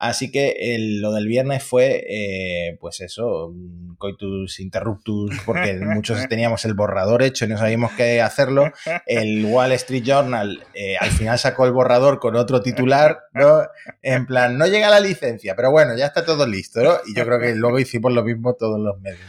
Así 0.00 0.32
que 0.32 0.56
lo 0.98 1.12
del 1.12 1.28
viernes 1.28 1.62
fue, 1.62 2.06
eh, 2.08 2.78
pues 2.80 3.00
eso, 3.00 3.54
coitus 3.98 4.58
interruptus, 4.58 5.38
porque 5.44 5.74
muchos 5.82 6.26
teníamos 6.26 6.64
el 6.64 6.72
borrador 6.72 7.22
hecho 7.22 7.44
y 7.44 7.48
no 7.48 7.58
sabíamos 7.58 7.92
qué 7.92 8.22
hacerlo. 8.22 8.72
El 9.06 9.44
Wall 9.44 9.72
Street 9.72 10.02
Journal 10.02 10.64
eh, 10.72 10.96
al 10.98 11.10
final 11.10 11.38
sacó 11.38 11.66
el 11.66 11.72
borrador 11.72 12.18
con 12.18 12.34
otro 12.36 12.62
titular, 12.62 13.24
¿no? 13.34 13.60
En 14.00 14.24
plan, 14.24 14.56
no 14.56 14.66
llega 14.66 14.88
la 14.88 15.00
licencia, 15.00 15.54
pero 15.54 15.70
bueno, 15.70 15.94
ya 15.94 16.06
está 16.06 16.24
todo 16.24 16.46
listo, 16.46 16.82
¿no? 16.82 16.94
Y 17.06 17.14
yo 17.14 17.26
creo 17.26 17.38
que 17.38 17.54
luego 17.54 17.78
hicimos 17.78 18.10
lo 18.14 18.24
mismo 18.24 18.54
todos 18.54 18.80
los 18.80 18.98
medios. 19.02 19.20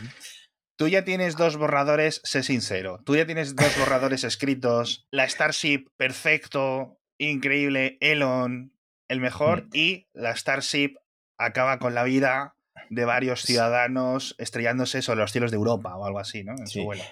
Tú 0.78 0.88
ya 0.88 1.04
tienes 1.04 1.36
dos 1.36 1.58
borradores, 1.58 2.22
sé 2.24 2.44
sincero. 2.44 3.02
Tú 3.06 3.18
ya 3.18 3.26
tienes 3.26 3.58
dos 3.58 3.78
borradores 3.78 4.24
escritos. 4.24 5.06
La 5.12 5.28
Starship, 5.28 5.88
perfecto, 5.98 6.98
increíble. 7.18 7.98
Elon, 8.00 8.72
el 9.12 9.20
mejor, 9.20 9.66
mm. 9.66 9.70
y 9.74 10.08
la 10.14 10.36
Starship 10.36 10.96
acaba 11.38 11.80
con 11.80 11.94
la 11.94 12.04
vida 12.04 12.56
de 12.90 13.06
varios 13.06 13.44
ciudadanos 13.44 14.36
estrellándose 14.38 15.02
sobre 15.02 15.20
los 15.20 15.32
cielos 15.32 15.52
de 15.52 15.56
Europa 15.56 15.96
o 15.96 16.06
algo 16.06 16.20
así, 16.20 16.44
¿no? 16.44 16.56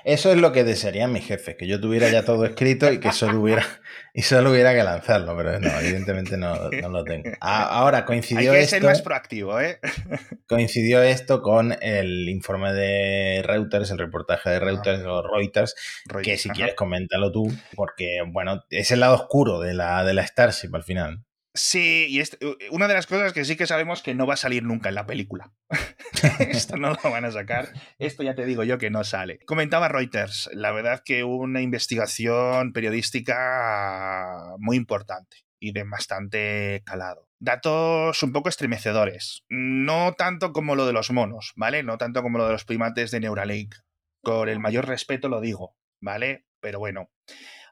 Eso 0.03 0.31
es 0.31 0.37
lo 0.37 0.51
que 0.51 0.63
desearían 0.63 1.11
mis 1.11 1.25
jefes, 1.25 1.55
que 1.57 1.67
yo 1.67 1.79
tuviera 1.79 2.09
ya 2.09 2.23
todo 2.23 2.45
escrito 2.45 2.91
y 2.91 2.99
que 2.99 3.11
solo 3.11 3.39
hubiera, 3.41 3.65
y 4.13 4.21
solo 4.21 4.51
hubiera 4.51 4.73
que 4.73 4.83
lanzarlo, 4.83 5.35
pero 5.37 5.59
no, 5.59 5.69
evidentemente 5.79 6.37
no, 6.37 6.69
lo 6.69 7.03
tengo. 7.03 7.29
ahora 7.39 8.05
coincidió 8.05 8.51
Hay 8.51 8.59
que 8.59 8.67
ser 8.67 8.83
más 8.83 9.01
proactivo, 9.01 9.59
¿eh? 9.59 9.79
coincidió 10.47 11.01
esto 11.01 11.41
con 11.41 11.75
el 11.81 12.27
informe 12.29 12.73
de 12.73 13.41
Reuters, 13.43 13.91
el 13.91 13.99
reportaje 13.99 14.49
de 14.49 14.59
Reuters 14.59 15.03
o 15.05 15.21
Reuters, 15.21 15.75
que 16.23 16.37
si 16.37 16.49
quieres 16.49 16.75
coméntalo 16.75 17.31
tú, 17.31 17.51
porque, 17.75 18.19
bueno, 18.27 18.63
es 18.69 18.91
el 18.91 18.99
lado 19.01 19.15
oscuro 19.15 19.59
de 19.59 19.73
la, 19.73 20.03
de 20.03 20.13
la 20.13 20.25
Starship 20.25 20.75
al 20.75 20.83
final. 20.83 21.23
Sí, 21.55 22.05
y 22.09 22.19
este, 22.19 22.37
una 22.69 22.87
de 22.87 22.93
las 22.93 23.07
cosas 23.07 23.33
que 23.33 23.43
sí 23.43 23.55
que 23.55 23.65
sabemos 23.65 24.03
que 24.03 24.13
no 24.13 24.27
va 24.27 24.35
a 24.35 24.37
salir 24.37 24.63
nunca 24.63 24.89
en 24.89 24.95
la 24.95 25.07
película. 25.07 25.51
Esto 26.39 26.77
no 26.77 26.93
lo 26.93 27.11
van 27.11 27.25
a 27.25 27.31
sacar. 27.31 27.73
Esto 27.97 28.21
ya 28.21 28.35
te 28.35 28.45
digo 28.45 28.63
yo 28.63 28.77
que 28.77 28.91
no 28.91 29.03
sale. 29.03 29.39
Comentaba 29.45 29.87
Reuters, 29.87 30.49
la 30.53 30.71
verdad 30.71 31.01
que 31.03 31.23
una 31.23 31.61
investigación 31.61 32.71
periodística 32.71 34.55
muy 34.59 34.77
importante 34.77 35.37
y 35.59 35.71
de 35.71 35.83
bastante 35.83 36.83
calado. 36.85 37.27
Datos 37.39 38.21
un 38.21 38.31
poco 38.31 38.49
estremecedores. 38.49 39.43
No 39.49 40.13
tanto 40.13 40.53
como 40.53 40.75
lo 40.75 40.85
de 40.85 40.93
los 40.93 41.09
monos, 41.09 41.53
¿vale? 41.55 41.81
No 41.81 41.97
tanto 41.97 42.21
como 42.21 42.37
lo 42.37 42.45
de 42.45 42.51
los 42.51 42.65
primates 42.65 43.09
de 43.09 43.21
Neuralink. 43.21 43.75
Con 44.21 44.49
el 44.49 44.59
mayor 44.59 44.87
respeto 44.87 45.29
lo 45.29 45.41
digo, 45.41 45.75
¿vale? 45.99 46.45
Pero 46.61 46.77
bueno 46.77 47.09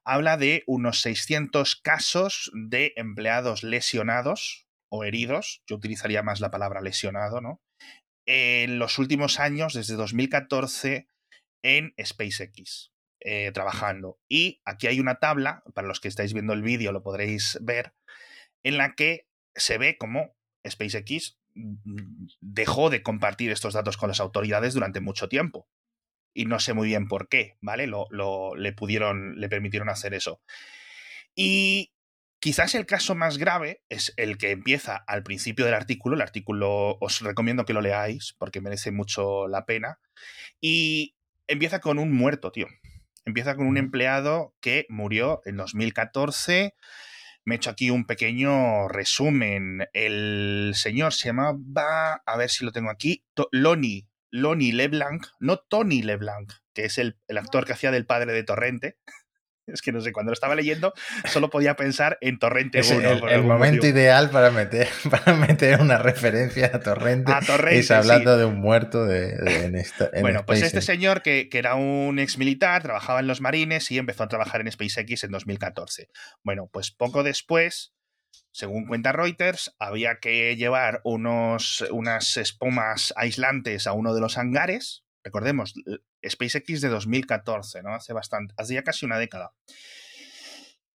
habla 0.07 0.37
de 0.37 0.63
unos 0.67 1.01
600 1.01 1.75
casos 1.75 2.49
de 2.53 2.93
empleados 2.95 3.63
lesionados 3.63 4.65
o 4.89 5.03
heridos, 5.03 5.61
yo 5.67 5.75
utilizaría 5.75 6.23
más 6.23 6.39
la 6.39 6.49
palabra 6.49 6.79
lesionado, 6.81 7.41
¿no? 7.41 7.61
En 8.25 8.79
los 8.79 8.99
últimos 8.99 9.41
años, 9.41 9.73
desde 9.73 9.95
2014, 9.95 11.09
en 11.61 11.93
SpaceX, 12.01 12.93
eh, 13.19 13.51
trabajando. 13.51 14.17
Y 14.29 14.61
aquí 14.63 14.87
hay 14.87 15.01
una 15.01 15.19
tabla, 15.19 15.61
para 15.73 15.89
los 15.89 15.99
que 15.99 16.07
estáis 16.07 16.31
viendo 16.31 16.53
el 16.53 16.61
vídeo 16.61 16.93
lo 16.93 17.03
podréis 17.03 17.57
ver, 17.61 17.93
en 18.63 18.77
la 18.77 18.95
que 18.95 19.27
se 19.55 19.77
ve 19.77 19.97
cómo 19.97 20.37
SpaceX 20.65 21.37
mm, 21.53 22.27
dejó 22.39 22.89
de 22.89 23.03
compartir 23.03 23.51
estos 23.51 23.73
datos 23.73 23.97
con 23.97 24.07
las 24.07 24.21
autoridades 24.21 24.73
durante 24.73 25.01
mucho 25.01 25.27
tiempo 25.27 25.67
y 26.37 26.45
no 26.45 26.59
sé 26.59 26.75
muy 26.75 26.87
bien 26.87 27.07
por 27.07 27.29
qué, 27.29 27.57
¿vale? 27.61 27.87
Lo, 27.87 28.07
le 28.55 28.71
pudieron, 28.71 29.41
le 29.41 29.49
permitieron 29.49 29.89
hacer 29.89 30.13
eso. 30.13 30.39
Y 31.33 31.93
quizás 32.39 32.75
el 32.75 32.85
caso 32.85 33.15
más 33.15 33.39
grave 33.39 33.81
es 33.89 34.13
el 34.17 34.37
que 34.37 34.51
empieza 34.51 34.95
al 34.95 35.23
principio 35.23 35.65
del 35.65 35.73
artículo. 35.73 36.15
El 36.15 36.21
artículo 36.21 36.99
os 37.01 37.21
recomiendo 37.21 37.65
que 37.65 37.73
lo 37.73 37.81
leáis 37.81 38.35
porque 38.37 38.61
merece 38.61 38.91
mucho 38.91 39.47
la 39.47 39.65
pena. 39.65 39.99
Y 40.61 41.15
empieza 41.47 41.79
con 41.79 41.97
un 41.97 42.13
muerto, 42.13 42.51
tío. 42.51 42.67
Empieza 43.25 43.55
con 43.55 43.65
un 43.65 43.77
empleado 43.77 44.53
que 44.61 44.85
murió 44.89 45.41
en 45.43 45.57
2014. 45.57 46.75
Me 47.45 47.55
he 47.55 47.57
hecho 47.57 47.71
aquí 47.71 47.89
un 47.89 48.05
pequeño 48.05 48.87
resumen. 48.89 49.87
El 49.91 50.73
señor 50.75 51.13
se 51.15 51.29
llamaba, 51.29 52.21
a 52.23 52.37
ver 52.37 52.51
si 52.51 52.63
lo 52.63 52.71
tengo 52.71 52.91
aquí, 52.91 53.23
Loni 53.51 54.07
Lonnie 54.31 54.73
LeBlanc, 54.73 55.25
no 55.39 55.57
Tony 55.57 56.01
LeBlanc, 56.01 56.51
que 56.73 56.85
es 56.85 56.97
el, 56.97 57.17
actor 57.37 57.65
que 57.65 57.73
hacía 57.73 57.91
del 57.91 58.05
padre 58.05 58.33
de 58.33 58.43
Torrente. 58.43 58.97
es 59.67 59.81
que 59.81 59.91
no 59.91 59.99
sé, 59.99 60.13
cuando 60.13 60.29
lo 60.29 60.33
estaba 60.33 60.55
leyendo 60.55 60.93
solo 61.25 61.49
podía 61.49 61.75
pensar 61.75 62.17
en 62.21 62.39
Torrente 62.39 62.79
Es 62.79 62.89
1. 62.89 62.99
el, 63.09 63.29
el 63.29 63.43
momento 63.43 63.77
motivo. 63.77 63.97
ideal 63.97 64.29
para 64.29 64.49
meter, 64.49 64.87
para 65.11 65.33
meter 65.35 65.81
una 65.81 65.97
referencia 65.97 66.71
a 66.73 66.79
Torrente. 66.79 67.31
A 67.33 67.41
Torrente, 67.41 67.79
es 67.79 67.91
hablando 67.91 68.33
sí. 68.33 68.39
de 68.39 68.45
un 68.45 68.59
muerto 68.61 69.05
de, 69.05 69.35
de- 69.35 69.65
en 69.65 69.75
esta. 69.75 70.09
en 70.13 70.21
Bueno, 70.21 70.45
pues 70.45 70.61
este 70.61 70.81
señor 70.81 71.21
que, 71.21 71.49
que 71.49 71.57
era 71.57 71.75
un 71.75 72.17
ex 72.19 72.37
militar, 72.37 72.81
trabajaba 72.81 73.19
en 73.19 73.27
los 73.27 73.41
marines 73.41 73.91
y 73.91 73.97
empezó 73.97 74.23
a 74.23 74.29
trabajar 74.29 74.61
en 74.61 74.71
SpaceX 74.71 75.25
en 75.25 75.31
2014. 75.31 76.09
Bueno, 76.43 76.69
pues 76.71 76.91
poco 76.91 77.23
después, 77.23 77.93
según 78.51 78.87
cuenta 78.87 79.11
Reuters, 79.11 79.75
había 79.77 80.19
que 80.19 80.55
llevar 80.55 81.01
unos, 81.03 81.85
unas 81.91 82.37
espumas 82.37 83.13
aislantes 83.15 83.85
a 83.85 83.93
uno 83.93 84.15
de 84.15 84.21
los 84.21 84.37
hangares. 84.37 85.03
Recordemos, 85.23 85.75
SpaceX 86.27 86.81
de 86.81 86.89
2014, 86.89 87.83
¿no? 87.83 87.93
Hace 87.93 88.13
bastante, 88.13 88.55
hace 88.57 88.73
ya 88.73 88.83
casi 88.83 89.05
una 89.05 89.19
década. 89.19 89.53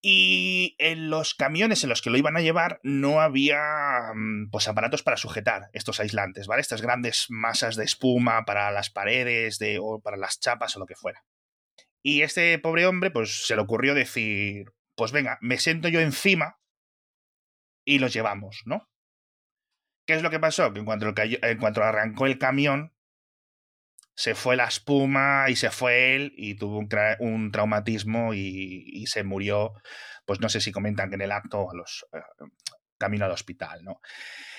Y 0.05 0.75
en 0.79 1.11
los 1.11 1.35
camiones 1.35 1.85
en 1.85 1.91
los 1.91 2.03
que 2.03 2.11
lo 2.11 2.19
iban 2.19 2.37
a 2.37 2.41
llevar 2.41 2.81
no 2.83 3.21
había 3.21 4.11
mm, 4.13 4.51
pues 4.51 4.67
aparatos 4.67 5.05
para 5.05 5.17
sujetar 5.17 5.71
estos 5.73 6.01
aislantes, 6.01 6.49
¿vale? 6.49 6.63
Estas 6.63 6.83
grandes 6.83 7.27
masas 7.29 7.77
de 7.77 7.85
espuma 7.85 8.45
para 8.45 8.73
las 8.73 8.91
paredes 8.91 9.59
de, 9.59 9.79
o 9.81 10.01
para 10.01 10.17
las 10.17 10.41
chapas 10.41 10.77
o 10.77 10.81
lo 10.81 10.87
que 10.87 10.97
fuera. 10.97 11.25
Y 12.03 12.23
este 12.23 12.59
pobre 12.59 12.87
hombre 12.87 13.13
pues 13.13 13.47
se 13.47 13.55
le 13.55 13.63
ocurrió 13.63 13.95
decir, 13.95 14.73
pues 14.97 15.13
venga, 15.13 15.39
me 15.41 15.59
siento 15.59 15.87
yo 15.87 16.01
encima 16.01 16.59
y 17.85 17.99
los 17.99 18.13
llevamos, 18.13 18.63
¿no? 18.65 18.89
¿Qué 20.07 20.15
es 20.15 20.23
lo 20.23 20.31
que 20.31 20.41
pasó? 20.41 20.73
Que 20.73 20.81
en 20.81 20.85
cuanto, 20.85 21.13
en 21.17 21.59
cuanto 21.59 21.83
arrancó 21.83 22.27
el 22.27 22.39
camión, 22.39 22.93
se 24.15 24.35
fue 24.35 24.57
la 24.57 24.65
espuma 24.67 25.47
y 25.49 25.57
se 25.57 25.71
fue 25.71 26.15
él 26.17 26.33
y 26.37 26.55
tuvo 26.55 26.79
un, 26.79 26.89
un 27.21 27.51
traumatismo 27.51 28.35
y, 28.35 29.05
se 29.07 29.25
murió, 29.25 29.73
pues 30.27 30.41
no 30.41 30.49
sé 30.49 30.61
si 30.61 30.73
comentan 30.73 31.09
que 31.09 31.15
en 31.15 31.23
el 31.23 31.33
acto 31.33 31.69
los, 31.73 32.07
eh, 32.13 32.19
camino 32.99 33.25
al 33.25 33.33
hospital, 33.33 33.83
¿no? 33.85 34.01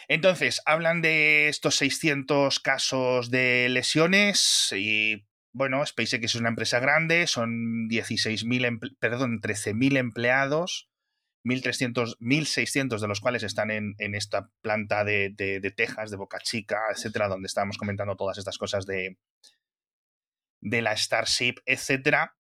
Entonces, 0.07 0.61
hablan 0.65 1.01
de 1.01 1.47
estos 1.47 1.75
600 1.77 2.59
casos 2.59 3.31
de 3.31 3.69
lesiones 3.69 4.73
y, 4.75 5.25
bueno, 5.53 5.85
SpaceX 5.85 6.25
es 6.25 6.35
una 6.35 6.49
empresa 6.49 6.79
grande, 6.79 7.27
son 7.27 7.87
16.000, 7.87 8.65
emple- 8.65 8.97
perdón, 8.99 9.39
13.000 9.39 9.97
empleados, 9.97 10.89
1.300, 11.43 12.15
1.600 12.19 13.01
de 13.01 13.07
los 13.07 13.19
cuales 13.21 13.43
están 13.43 13.71
en, 13.71 13.95
en 13.99 14.15
esta 14.15 14.49
planta 14.61 15.03
de, 15.03 15.29
de- 15.35 15.59
de 15.59 15.71
Texas, 15.71 16.11
de 16.11 16.17
Boca 16.17 16.39
Chica, 16.39 16.79
etcétera, 16.91 17.27
donde 17.27 17.47
estábamos 17.47 17.77
comentando 17.77 18.15
todas 18.15 18.37
estas 18.37 18.57
cosas 18.57 18.85
de, 18.85 19.17
de 20.61 20.81
la 20.81 20.95
Starship, 20.95 21.55
etcétera. 21.65 22.35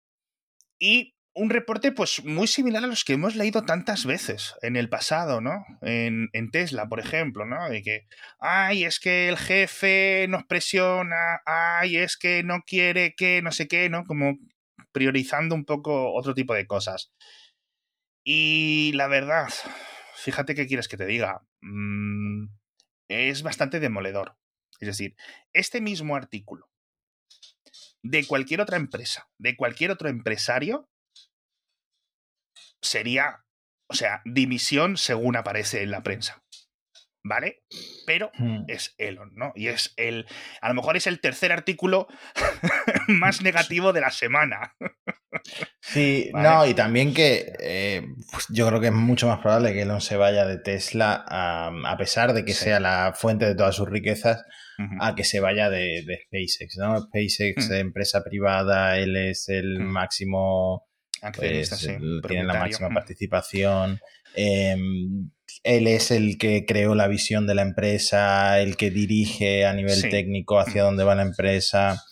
Y 0.79 1.15
un 1.35 1.51
reporte, 1.51 1.93
pues, 1.93 2.25
muy 2.25 2.47
similar 2.47 2.85
a 2.85 2.89
los 2.89 3.05
que 3.05 3.15
hemos 3.15 3.37
leído 3.37 3.65
tantas 3.65 4.07
veces 4.07 4.55
en 4.63 4.77
el 4.77 4.89
pasado, 4.91 5.41
¿no? 5.41 5.65
En, 5.83 6.29
en 6.35 6.51
Tesla, 6.51 6.89
por 6.89 7.01
ejemplo, 7.01 7.47
¿no? 7.47 7.69
De 7.71 7.83
que, 7.83 8.07
ay, 8.39 8.85
es 8.85 9.01
que 9.01 9.29
el 9.29 9.39
jefe 9.39 10.27
nos 10.29 10.45
presiona, 10.45 11.41
ay, 11.47 11.97
es 11.99 12.17
que 12.19 12.43
no 12.43 12.63
quiere 12.67 13.15
que, 13.17 13.43
no 13.43 13.53
sé 13.53 13.69
qué, 13.69 13.89
¿no? 13.91 14.05
Como 14.05 14.39
priorizando 14.93 15.55
un 15.55 15.65
poco 15.65 16.13
otro 16.15 16.35
tipo 16.35 16.55
de 16.55 16.67
cosas. 16.67 17.13
Y 18.25 18.93
la 18.95 19.09
verdad, 19.09 19.49
fíjate 20.17 20.55
qué 20.55 20.67
quieres 20.67 20.89
que 20.89 20.97
te 20.97 21.07
diga. 21.07 21.43
mm, 21.61 22.47
es 23.09 23.43
bastante 23.43 23.81
demoledor. 23.81 24.37
Es 24.81 24.87
decir, 24.89 25.15
este 25.53 25.81
mismo 25.81 26.17
artículo 26.17 26.69
de 28.03 28.27
cualquier 28.27 28.61
otra 28.61 28.77
empresa, 28.77 29.29
de 29.39 29.57
cualquier 29.57 29.91
otro 29.93 30.09
empresario, 30.09 30.89
sería, 32.81 33.45
o 33.89 33.95
sea, 33.95 34.23
dimisión 34.25 34.97
según 34.97 35.37
aparece 35.37 35.83
en 35.83 35.91
la 35.91 36.03
prensa. 36.03 36.43
¿Vale? 37.25 37.63
Pero 38.05 38.33
Hmm. 38.35 38.65
es 38.67 38.97
Elon, 38.99 39.31
¿no? 39.37 39.53
Y 39.55 39.69
es 39.69 39.95
el. 39.97 40.27
A 40.61 40.69
lo 40.69 40.75
mejor 40.75 40.97
es 40.97 41.07
el 41.07 41.21
tercer 41.21 41.53
artículo 41.53 42.09
más 43.09 43.43
negativo 43.43 43.93
de 43.93 44.01
la 44.01 44.11
semana. 44.11 44.75
Sí, 45.81 46.31
Vale. 46.33 46.49
no, 46.49 46.67
y 46.67 46.75
también 46.75 47.13
que 47.15 47.53
eh, 47.59 48.03
pues 48.31 48.47
yo 48.51 48.69
creo 48.69 48.81
que 48.81 48.89
es 48.89 48.93
mucho 48.93 49.27
más 49.27 49.39
probable 49.41 49.73
que 49.73 49.83
Elon 49.83 50.01
se 50.01 50.17
vaya 50.17 50.45
de 50.47 50.59
Tesla, 50.59 51.25
a, 51.27 51.71
a 51.87 51.97
pesar 51.97 52.33
de 52.35 52.45
que 52.45 52.53
Sí. 52.53 52.65
sea 52.65 52.81
la 52.81 53.13
fuente 53.17 53.47
de 53.47 53.55
todas 53.55 53.75
sus 53.75 53.89
riquezas, 53.89 54.45
a 55.01 55.15
que 55.15 55.25
se 55.25 55.41
vaya 55.41 55.71
de, 55.71 56.03
de 56.07 56.19
SpaceX, 56.27 56.77
¿no? 56.77 57.01
SpaceX, 57.01 57.71
Mm. 57.71 57.75
empresa 57.75 58.23
privada, 58.23 58.99
él 58.99 59.17
es 59.17 59.49
el 59.49 59.81
Mm. 59.81 59.85
máximo, 59.91 60.87
Accionista, 61.23 61.77
pues, 61.77 61.87
sí, 61.87 62.21
tiene 62.29 62.45
la 62.45 62.55
máxima 62.55 62.89
Mm. 62.91 62.95
participación. 62.95 64.01
eh, 64.35 64.75
él 65.65 65.87
es 65.87 66.11
el 66.11 66.39
que 66.39 66.65
creó 66.67 66.95
la 66.95 67.07
visión 67.07 67.47
de 67.47 67.55
la 67.55 67.63
empresa, 67.63 68.59
el 68.61 68.77
que 68.77 68.91
dirige 68.91 69.67
a 69.67 69.73
nivel 69.75 69.95
Sí. 69.97 70.09
técnico 70.09 70.59
hacia 70.59 70.83
dónde 70.85 71.05
va 71.05 71.15
la 71.15 71.23
empresa. 71.23 72.03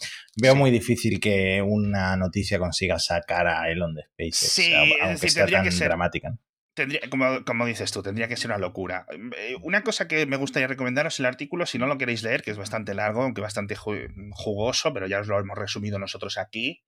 Veo 0.41 0.53
Sí. 0.55 0.59
muy 0.59 0.71
difícil 0.71 1.21
que 1.21 1.63
una 1.63 2.17
noticia 2.17 2.59
consiga 2.59 2.99
sacar 2.99 3.47
a 3.47 3.71
Elon 3.71 3.95
de 3.95 4.03
SpaceX, 4.05 4.37
Sí, 4.53 4.73
aunque 4.75 5.09
decir, 5.13 5.31
sea 5.31 5.43
tendría 5.45 5.59
tan 5.59 5.65
que 5.67 5.73
ser- 5.73 5.89
dramática. 5.89 6.39
Tendría, 6.73 7.01
como, 7.11 7.45
como 7.45 7.67
dices 7.67 7.91
tú, 7.91 8.01
tendría 8.03 8.29
que 8.29 8.37
ser 8.37 8.51
una 8.51 8.59
locura. 8.59 9.05
Eh, 9.37 9.57
Una 9.63 9.83
cosa 9.83 10.07
que 10.07 10.25
me 10.27 10.37
gustaría 10.37 10.69
recomendaros 10.69 11.19
el 11.19 11.27
artículo, 11.27 11.67
si 11.67 11.79
no 11.79 11.87
lo 11.87 11.99
queréis 11.99 12.23
leer, 12.23 12.43
que 12.43 12.53
es 12.53 12.57
bastante 12.57 12.95
largo, 12.95 13.23
aunque 13.25 13.41
bastante 13.41 13.77
ju- 13.77 14.09
jugoso, 14.33 14.95
pero 14.95 15.07
ya 15.09 15.19
os 15.21 15.27
lo 15.27 15.39
hemos 15.41 15.59
resumido 15.59 15.99
nosotros 15.99 16.39
aquí, 16.39 16.85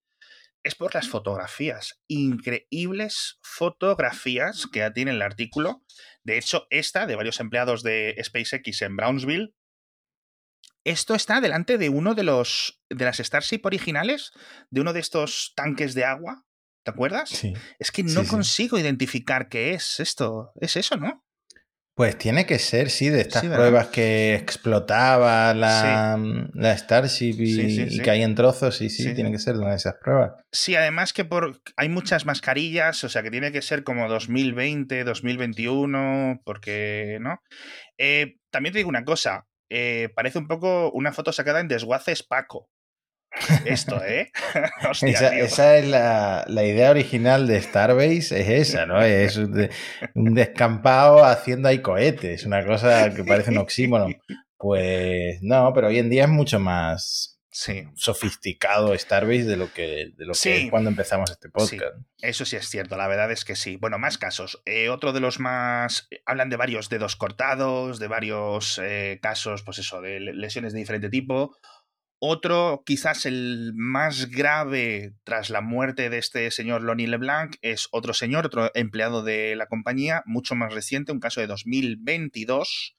es 0.63 0.77
por 0.77 0.95
las 0.95 1.09
fotografías. 1.09 2.01
Increíbles 2.07 3.41
fotografías 3.43 4.67
que 4.73 4.89
tiene 4.93 5.11
el 5.11 5.21
artículo. 5.23 5.83
De 6.23 6.39
hecho, 6.39 6.67
esta, 6.71 7.07
de 7.07 7.17
varios 7.17 7.41
empleados 7.41 7.83
de 7.83 8.17
SpaceX 8.23 8.83
en 8.83 8.97
Brownsville, 8.97 9.55
esto 10.85 11.15
está 11.15 11.41
delante 11.41 11.79
de 11.79 11.89
uno 11.89 12.15
de 12.15 12.23
los 12.25 12.81
de 12.91 13.05
las 13.05 13.19
Starship 13.19 13.61
originales, 13.65 14.33
de 14.71 14.81
uno 14.81 14.93
de 14.93 15.01
estos 15.01 15.53
tanques 15.57 15.95
de 15.95 16.05
agua. 16.05 16.45
¿Te 16.85 16.91
acuerdas? 16.91 17.31
Sí. 17.31 17.55
Es 17.79 17.93
que 17.93 18.03
no 18.03 18.23
sí. 18.23 18.29
consigo 18.29 18.79
identificar 18.79 19.49
qué 19.49 19.75
es 19.75 20.01
esto. 20.01 20.53
Es 20.61 20.77
eso, 20.77 20.97
¿no? 20.97 21.25
Pues 21.95 22.17
tiene 22.17 22.47
que 22.47 22.59
ser, 22.59 22.89
sí, 22.89 23.11
de 23.11 23.21
estas 23.21 23.45
pruebas 23.45 23.89
que 23.89 24.35
explotaba 24.35 25.53
la, 25.53 26.19
la 26.55 26.77
Starship 26.79 27.35
y, 27.39 27.53
Sí, 27.71 27.87
y 27.91 27.99
caía 28.01 28.25
en 28.25 28.35
trozos, 28.35 28.79
sí, 28.79 28.89
sí, 28.89 29.03
Sí. 29.03 29.15
tiene 29.15 29.31
que 29.31 29.39
ser 29.39 29.55
de 29.55 29.61
una 29.61 29.71
de 29.73 29.77
esas 29.77 29.97
pruebas. 30.03 30.33
Sí, 30.51 30.75
además 30.75 31.13
que 31.13 31.27
por 31.27 31.61
hay 31.77 31.91
muchas 31.91 32.25
mascarillas, 32.25 33.05
o 33.05 33.11
sea 33.11 33.23
que 33.23 33.31
tiene 33.31 33.53
que 33.53 33.61
ser 33.61 33.85
como 33.85 34.09
2020, 34.09 35.05
2021, 35.05 36.41
porque, 36.47 37.19
¿no? 37.21 37.41
Eh, 37.99 38.37
también 38.51 38.73
te 38.73 38.79
digo 38.79 38.89
una 38.89 39.05
cosa, 39.05 39.47
eh, 39.75 40.11
parece 40.15 40.39
un 40.39 40.47
poco 40.47 40.91
una 40.93 41.13
foto 41.13 41.33
sacada 41.33 41.61
en 41.61 41.69
Desguaces 41.69 42.23
Paco. 42.23 42.69
Esto, 43.65 44.05
¿eh? 44.05 44.31
Hostia, 44.91 45.39
esa, 45.39 45.79
es 45.79 45.89
la, 45.89 46.45
la 46.47 46.65
idea 46.65 46.91
original 46.91 47.47
de 47.47 47.63
Starbase, 47.63 48.19
es 48.41 48.69
esa, 48.69 48.85
¿no? 48.85 49.01
Es 49.03 49.39
un, 49.39 49.71
un 50.15 50.35
descampado 50.35 51.25
haciendo 51.25 51.69
ahí 51.69 51.81
cohetes, 51.81 52.45
una 52.45 52.65
cosa 52.67 53.13
que 53.15 53.25
parece 53.25 53.51
un 53.51 53.59
oxímoron. 53.59 54.17
Pues 54.63 55.43
no, 55.43 55.73
pero 55.75 55.89
hoy 55.89 55.99
en 55.99 56.09
día 56.09 56.23
es 56.23 56.29
mucho 56.29 56.61
más 56.61 57.32
Sí, 57.55 57.85
sofisticado 57.95 58.97
Starbase 58.99 59.45
de 59.45 59.57
lo 59.59 59.71
que, 59.75 60.13
de 60.17 60.25
lo 60.25 60.33
que 60.33 60.39
Sí. 60.39 60.51
es 60.51 60.71
cuando 60.71 60.89
empezamos 60.89 61.31
este 61.31 61.51
podcast. 61.51 61.83
eso 62.23 62.47
sí 62.47 62.57
es 62.57 62.67
cierto, 62.67 62.97
la 62.97 63.07
verdad 63.09 63.31
es 63.31 63.45
que 63.45 63.57
sí. 63.57 63.77
Bueno, 63.77 63.99
más 63.99 64.17
casos. 64.17 64.63
Eh, 64.65 64.89
otro 64.89 65.13
de 65.13 65.21
los 65.21 65.39
más... 65.39 66.09
Hablan 66.25 66.49
de 66.49 66.57
varios 66.57 66.89
dedos 66.89 67.15
cortados, 67.15 67.99
de 67.99 68.09
varios 68.09 68.81
eh, 68.83 69.19
casos, 69.21 69.63
pues 69.65 69.79
eso, 69.79 70.01
de 70.01 70.19
le- 70.19 70.33
lesiones 70.33 70.73
de 70.73 70.79
diferente 70.79 71.11
tipo. 71.11 71.55
Otro, 72.19 72.85
quizás 72.87 73.27
el 73.27 73.73
más 73.75 74.31
grave 74.31 75.13
tras 75.23 75.51
la 75.51 75.61
muerte 75.61 76.09
de 76.09 76.17
este 76.19 76.51
señor 76.53 76.81
Lonnie 76.83 77.07
LeBlanc, 77.09 77.57
es 77.61 77.89
otro 77.91 78.15
señor, 78.15 78.47
otro 78.47 78.71
empleado 78.75 79.23
de 79.23 79.57
la 79.57 79.67
compañía, 79.67 80.23
mucho 80.25 80.55
más 80.55 80.73
reciente, 80.73 81.13
un 81.13 81.21
caso 81.21 81.41
de 81.43 81.49
2022, 81.49 82.97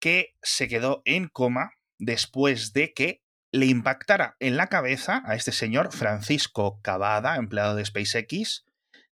que 0.00 0.36
se 0.40 0.68
quedó 0.68 1.02
en 1.04 1.28
coma 1.28 1.72
después 2.00 2.72
de 2.72 2.92
que 2.92 3.22
le 3.52 3.66
impactara 3.66 4.36
en 4.40 4.56
la 4.56 4.68
cabeza 4.68 5.22
a 5.26 5.34
este 5.34 5.52
señor 5.52 5.92
Francisco 5.92 6.80
Cavada, 6.82 7.36
empleado 7.36 7.76
de 7.76 7.84
SpaceX. 7.84 8.64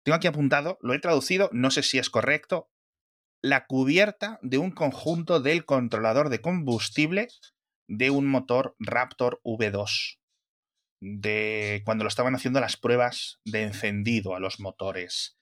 Tengo 0.03 0.17
aquí 0.17 0.27
apuntado, 0.27 0.79
lo 0.81 0.95
he 0.95 0.99
traducido, 0.99 1.51
no 1.53 1.71
sé 1.71 1.83
si 1.83 1.99
es 1.99 2.11
correcto, 2.11 2.71
la 3.43 3.67
cubierta 3.67 4.39
de 4.43 4.59
un 4.59 4.71
conjunto 4.71 5.41
del 5.41 5.65
controlador 5.65 6.31
de 6.31 6.41
combustible 6.41 7.29
de 7.89 8.11
un 8.11 8.27
motor 8.27 8.75
Raptor 8.79 9.41
V2 9.45 10.19
de 11.01 11.83
cuando 11.85 12.05
lo 12.05 12.09
estaban 12.09 12.35
haciendo 12.35 12.61
las 12.61 12.77
pruebas 12.77 13.41
de 13.45 13.63
encendido 13.63 14.35
a 14.35 14.41
los 14.41 14.61
motores. 14.61 15.39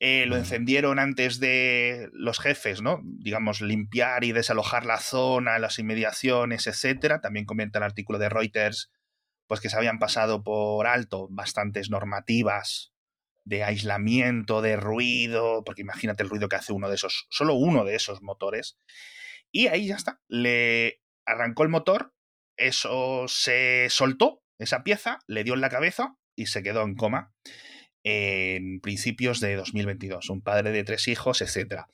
Eh, 0.00 0.26
lo 0.26 0.36
encendieron 0.36 0.98
antes 0.98 1.38
de 1.40 2.08
los 2.12 2.40
jefes, 2.40 2.82
¿no? 2.82 3.00
Digamos, 3.04 3.60
limpiar 3.60 4.24
y 4.24 4.32
desalojar 4.32 4.84
la 4.86 4.98
zona, 4.98 5.58
las 5.58 5.78
inmediaciones, 5.78 6.66
etcétera. 6.66 7.20
También 7.20 7.46
comenta 7.46 7.78
el 7.78 7.84
artículo 7.84 8.18
de 8.18 8.28
Reuters, 8.28 8.90
pues 9.46 9.60
que 9.60 9.70
se 9.70 9.76
habían 9.76 9.98
pasado 9.98 10.42
por 10.42 10.86
alto 10.86 11.28
bastantes 11.30 11.90
normativas 11.90 12.92
de 13.44 13.62
aislamiento, 13.62 14.62
de 14.62 14.76
ruido, 14.76 15.62
porque 15.64 15.82
imagínate 15.82 16.22
el 16.22 16.30
ruido 16.30 16.48
que 16.48 16.56
hace 16.56 16.72
uno 16.72 16.88
de 16.88 16.96
esos, 16.96 17.26
solo 17.30 17.54
uno 17.54 17.84
de 17.84 17.94
esos 17.94 18.22
motores. 18.22 18.78
Y 19.52 19.68
ahí 19.68 19.86
ya 19.86 19.96
está, 19.96 20.20
le 20.28 21.00
arrancó 21.26 21.62
el 21.62 21.68
motor, 21.68 22.14
eso 22.56 23.26
se 23.28 23.86
soltó, 23.90 24.42
esa 24.58 24.82
pieza, 24.82 25.20
le 25.26 25.44
dio 25.44 25.54
en 25.54 25.60
la 25.60 25.68
cabeza 25.68 26.16
y 26.34 26.46
se 26.46 26.62
quedó 26.62 26.82
en 26.82 26.96
coma 26.96 27.32
en 28.04 28.80
principios 28.80 29.40
de 29.40 29.56
2022, 29.56 30.30
un 30.30 30.42
padre 30.42 30.70
de 30.70 30.84
tres 30.84 31.08
hijos, 31.08 31.42
etc. 31.42 31.86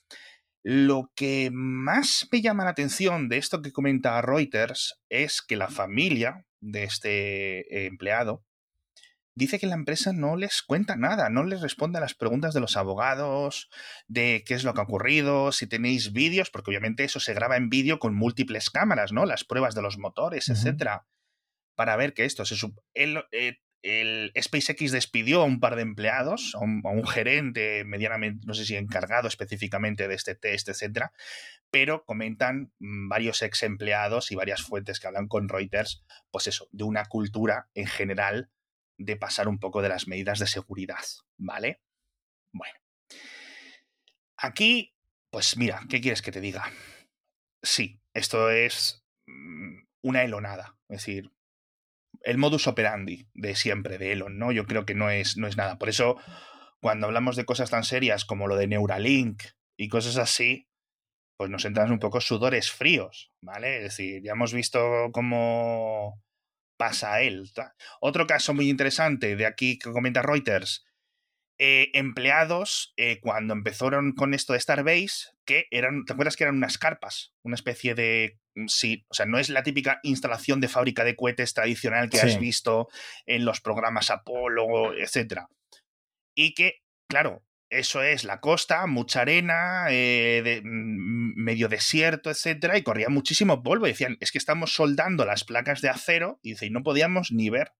Lo 0.62 1.10
que 1.14 1.50
más 1.52 2.28
me 2.30 2.42
llama 2.42 2.64
la 2.64 2.70
atención 2.70 3.28
de 3.28 3.38
esto 3.38 3.62
que 3.62 3.72
comenta 3.72 4.20
Reuters 4.20 5.00
es 5.08 5.40
que 5.40 5.56
la 5.56 5.68
familia 5.68 6.44
de 6.60 6.84
este 6.84 7.86
empleado 7.86 8.44
dice 9.34 9.58
que 9.58 9.66
la 9.66 9.74
empresa 9.74 10.12
no 10.12 10.36
les 10.36 10.62
cuenta 10.62 10.96
nada, 10.96 11.30
no 11.30 11.44
les 11.44 11.62
responde 11.62 11.98
a 11.98 12.00
las 12.00 12.14
preguntas 12.14 12.52
de 12.52 12.60
los 12.60 12.76
abogados, 12.76 13.70
de 14.06 14.42
qué 14.46 14.54
es 14.54 14.64
lo 14.64 14.74
que 14.74 14.80
ha 14.80 14.84
ocurrido, 14.84 15.52
si 15.52 15.66
tenéis 15.66 16.12
vídeos, 16.12 16.50
porque 16.50 16.70
obviamente 16.70 17.04
eso 17.04 17.20
se 17.20 17.32
graba 17.32 17.56
en 17.56 17.70
vídeo 17.70 17.98
con 17.98 18.14
múltiples 18.14 18.68
cámaras, 18.68 19.12
¿no? 19.12 19.24
Las 19.24 19.44
pruebas 19.44 19.74
de 19.74 19.82
los 19.82 19.96
motores, 19.96 20.48
etcétera, 20.48 21.06
para 21.74 21.96
ver 21.96 22.12
que 22.12 22.26
esto 22.26 22.44
se 22.44 22.56
el, 22.92 23.24
eh, 23.32 23.58
el 23.82 24.32
SpaceX 24.40 24.92
despidió 24.92 25.40
a 25.40 25.44
un 25.44 25.58
par 25.58 25.76
de 25.76 25.82
empleados, 25.82 26.54
a 26.54 26.58
un, 26.60 27.06
gerente 27.06 27.84
medianamente, 27.84 28.46
no 28.46 28.54
sé 28.54 28.64
si 28.64 28.76
encargado 28.76 29.28
específicamente 29.28 30.06
de 30.06 30.14
este 30.14 30.34
test, 30.34 30.68
etcétera, 30.68 31.12
pero 31.70 32.04
comentan 32.04 32.72
mm, 32.78 33.08
varios 33.08 33.42
ex 33.42 33.62
empleados 33.62 34.30
y 34.32 34.36
varias 34.36 34.62
fuentes 34.62 35.00
que 35.00 35.06
hablan 35.06 35.28
con 35.28 35.48
Reuters, 35.48 36.04
pues 36.30 36.46
eso, 36.46 36.68
de 36.72 36.84
una 36.84 37.06
cultura 37.06 37.68
en 37.74 37.86
general 37.86 38.50
de 38.98 39.16
pasar 39.16 39.48
un 39.48 39.58
poco 39.58 39.80
de 39.80 39.88
las 39.88 40.06
medidas 40.08 40.38
de 40.38 40.46
seguridad, 40.46 41.04
¿vale? 41.38 41.80
Bueno. 42.52 42.74
Aquí, 44.36 44.94
pues 45.30 45.56
mira, 45.56 45.80
¿qué 45.88 46.00
quieres 46.00 46.22
que 46.22 46.32
te 46.32 46.40
diga? 46.40 46.70
Sí, 47.62 48.00
esto 48.14 48.50
es 48.50 49.06
mm, 49.26 49.84
una 50.02 50.22
elonada, 50.22 50.78
es 50.88 50.98
decir, 50.98 51.32
el 52.22 52.38
modus 52.38 52.66
operandi 52.66 53.28
de 53.34 53.54
siempre 53.54 53.98
de 53.98 54.12
Elon, 54.12 54.38
¿no? 54.38 54.52
Yo 54.52 54.66
creo 54.66 54.84
que 54.86 54.94
no 54.94 55.10
es, 55.10 55.36
no 55.36 55.46
es 55.46 55.56
nada. 55.56 55.78
Por 55.78 55.88
eso, 55.88 56.16
cuando 56.80 57.06
hablamos 57.06 57.36
de 57.36 57.44
cosas 57.44 57.70
tan 57.70 57.84
serias 57.84 58.24
como 58.24 58.46
lo 58.46 58.56
de 58.56 58.66
Neuralink 58.66 59.42
y 59.76 59.88
cosas 59.88 60.16
así, 60.16 60.68
pues 61.36 61.50
nos 61.50 61.64
entran 61.64 61.90
un 61.90 61.98
poco 61.98 62.20
sudores 62.20 62.70
fríos, 62.70 63.32
¿vale? 63.40 63.78
Es 63.78 63.82
decir, 63.84 64.22
ya 64.22 64.32
hemos 64.32 64.52
visto 64.52 65.10
cómo 65.12 66.22
pasa 66.76 67.22
él. 67.22 67.50
Otro 68.00 68.26
caso 68.26 68.54
muy 68.54 68.68
interesante 68.68 69.36
de 69.36 69.46
aquí 69.46 69.78
que 69.78 69.90
comenta 69.90 70.22
Reuters. 70.22 70.84
Eh, 71.62 71.90
empleados, 71.92 72.94
eh, 72.96 73.20
cuando 73.20 73.52
empezaron 73.52 74.12
con 74.12 74.32
esto 74.32 74.54
de 74.54 74.60
Starbase, 74.60 75.28
que 75.44 75.66
eran, 75.70 76.06
¿te 76.06 76.14
acuerdas 76.14 76.34
que 76.34 76.44
eran 76.44 76.56
unas 76.56 76.78
carpas? 76.78 77.34
Una 77.42 77.54
especie 77.54 77.94
de. 77.94 78.38
Mm, 78.54 78.68
sí, 78.68 79.04
o 79.10 79.14
sea, 79.14 79.26
no 79.26 79.38
es 79.38 79.50
la 79.50 79.62
típica 79.62 80.00
instalación 80.02 80.62
de 80.62 80.68
fábrica 80.68 81.04
de 81.04 81.16
cohetes 81.16 81.52
tradicional 81.52 82.08
que 82.08 82.18
has 82.18 82.40
visto 82.40 82.88
en 83.26 83.44
los 83.44 83.60
programas 83.60 84.08
Apolo, 84.08 84.94
etc. 84.94 85.42
Y 86.34 86.54
que, 86.54 86.76
claro, 87.06 87.44
eso 87.68 88.02
es 88.02 88.24
la 88.24 88.40
costa, 88.40 88.86
mucha 88.86 89.20
arena, 89.20 89.84
eh, 89.90 90.40
de, 90.42 90.62
mm, 90.64 91.34
medio 91.36 91.68
desierto, 91.68 92.30
etcétera, 92.30 92.78
y 92.78 92.82
corría 92.82 93.10
muchísimo 93.10 93.62
polvo. 93.62 93.86
Y 93.86 93.90
decían, 93.90 94.16
es 94.20 94.32
que 94.32 94.38
estamos 94.38 94.72
soldando 94.72 95.26
las 95.26 95.44
placas 95.44 95.82
de 95.82 95.90
acero, 95.90 96.40
y 96.42 96.52
dice, 96.52 96.64
y 96.64 96.70
no 96.70 96.82
podíamos 96.82 97.32
ni 97.32 97.50
ver 97.50 97.72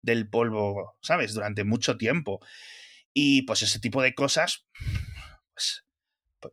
del 0.00 0.26
polvo, 0.26 0.96
¿sabes? 1.02 1.34
Durante 1.34 1.64
mucho 1.64 1.98
tiempo. 1.98 2.40
Y 3.14 3.42
pues 3.42 3.62
ese 3.62 3.78
tipo 3.78 4.02
de 4.02 4.14
cosas, 4.14 4.66
pues, 5.54 5.86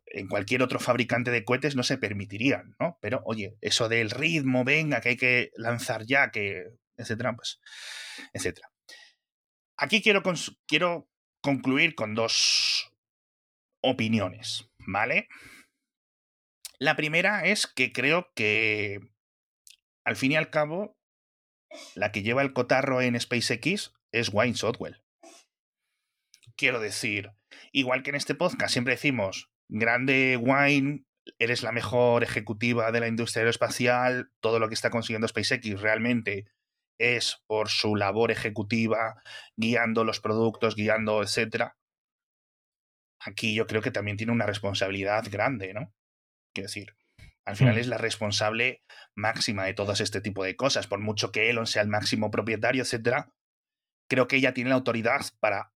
en 0.05 0.27
cualquier 0.27 0.61
otro 0.61 0.79
fabricante 0.79 1.31
de 1.31 1.43
cohetes 1.43 1.75
no 1.75 1.83
se 1.83 1.97
permitirían, 1.97 2.75
¿no? 2.79 2.97
Pero, 3.01 3.21
oye, 3.25 3.57
eso 3.61 3.89
del 3.89 4.11
ritmo, 4.11 4.63
venga, 4.63 5.01
que 5.01 5.09
hay 5.09 5.17
que 5.17 5.51
lanzar 5.55 6.05
ya, 6.05 6.31
que, 6.31 6.63
etcétera, 6.95 7.35
pues, 7.35 7.59
etcétera. 8.31 8.71
Aquí 9.75 10.01
quiero, 10.01 10.21
quiero 10.67 11.09
concluir 11.41 11.95
con 11.95 12.13
dos 12.13 12.93
opiniones, 13.81 14.69
¿vale? 14.77 15.27
La 16.77 16.95
primera 16.95 17.45
es 17.45 17.67
que 17.67 17.91
creo 17.91 18.31
que, 18.35 18.99
al 20.03 20.15
fin 20.15 20.33
y 20.33 20.35
al 20.35 20.49
cabo, 20.49 20.97
la 21.95 22.11
que 22.11 22.21
lleva 22.21 22.41
el 22.41 22.53
cotarro 22.53 23.01
en 23.01 23.19
SpaceX 23.19 23.93
es 24.11 24.29
Wayne 24.29 24.55
Sotwell. 24.55 25.00
Quiero 26.55 26.79
decir, 26.79 27.31
igual 27.71 28.03
que 28.03 28.09
en 28.09 28.15
este 28.15 28.35
podcast 28.35 28.73
siempre 28.73 28.93
decimos, 28.93 29.49
grande 29.69 30.37
Wayne, 30.37 31.05
eres 31.39 31.63
la 31.63 31.71
mejor 31.71 32.23
ejecutiva 32.23 32.91
de 32.91 32.99
la 32.99 33.07
industria 33.07 33.41
aeroespacial, 33.41 34.31
todo 34.39 34.59
lo 34.59 34.67
que 34.67 34.73
está 34.73 34.89
consiguiendo 34.89 35.27
SpaceX 35.27 35.81
realmente 35.81 36.45
es 36.97 37.41
por 37.47 37.69
su 37.69 37.95
labor 37.95 38.31
ejecutiva, 38.31 39.21
guiando 39.55 40.03
los 40.03 40.19
productos, 40.19 40.75
guiando, 40.75 41.23
etcétera. 41.23 41.77
Aquí 43.19 43.55
yo 43.55 43.67
creo 43.67 43.81
que 43.81 43.91
también 43.91 44.17
tiene 44.17 44.33
una 44.33 44.45
responsabilidad 44.45 45.25
grande, 45.29 45.73
¿no? 45.73 45.93
Quiero 46.53 46.67
decir, 46.67 46.95
al 47.45 47.55
final 47.55 47.75
hmm. 47.75 47.79
es 47.79 47.87
la 47.87 47.97
responsable 47.97 48.83
máxima 49.15 49.65
de 49.65 49.73
todo 49.73 49.93
este 49.93 50.21
tipo 50.21 50.43
de 50.43 50.55
cosas. 50.55 50.87
Por 50.87 50.99
mucho 50.99 51.31
que 51.31 51.49
Elon 51.49 51.67
sea 51.67 51.81
el 51.81 51.87
máximo 51.87 52.29
propietario, 52.29 52.83
etcétera, 52.83 53.33
creo 54.07 54.27
que 54.27 54.37
ella 54.37 54.53
tiene 54.53 54.69
la 54.69 54.75
autoridad 54.75 55.21
para 55.39 55.73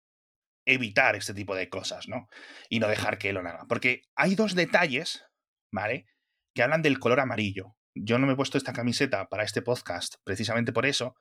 evitar 0.65 1.15
este 1.15 1.33
tipo 1.33 1.55
de 1.55 1.69
cosas, 1.69 2.07
¿no? 2.07 2.27
Y 2.69 2.79
no 2.79 2.87
dejar 2.87 3.17
que 3.17 3.29
Elon 3.29 3.47
haga. 3.47 3.65
Porque 3.67 4.01
hay 4.15 4.35
dos 4.35 4.55
detalles, 4.55 5.25
¿vale? 5.71 6.05
Que 6.53 6.63
hablan 6.63 6.81
del 6.81 6.99
color 6.99 7.19
amarillo. 7.19 7.75
Yo 7.95 8.19
no 8.19 8.27
me 8.27 8.33
he 8.33 8.35
puesto 8.35 8.57
esta 8.57 8.73
camiseta 8.73 9.29
para 9.29 9.43
este 9.43 9.61
podcast 9.61 10.15
precisamente 10.23 10.73
por 10.73 10.85
eso, 10.85 11.15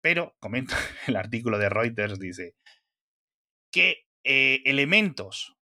pero 0.00 0.36
comenta 0.40 0.76
el 1.06 1.16
artículo 1.16 1.58
de 1.58 1.68
Reuters, 1.68 2.18
dice 2.18 2.54
que 3.72 4.04
eh, 4.24 4.62
elementos 4.64 5.54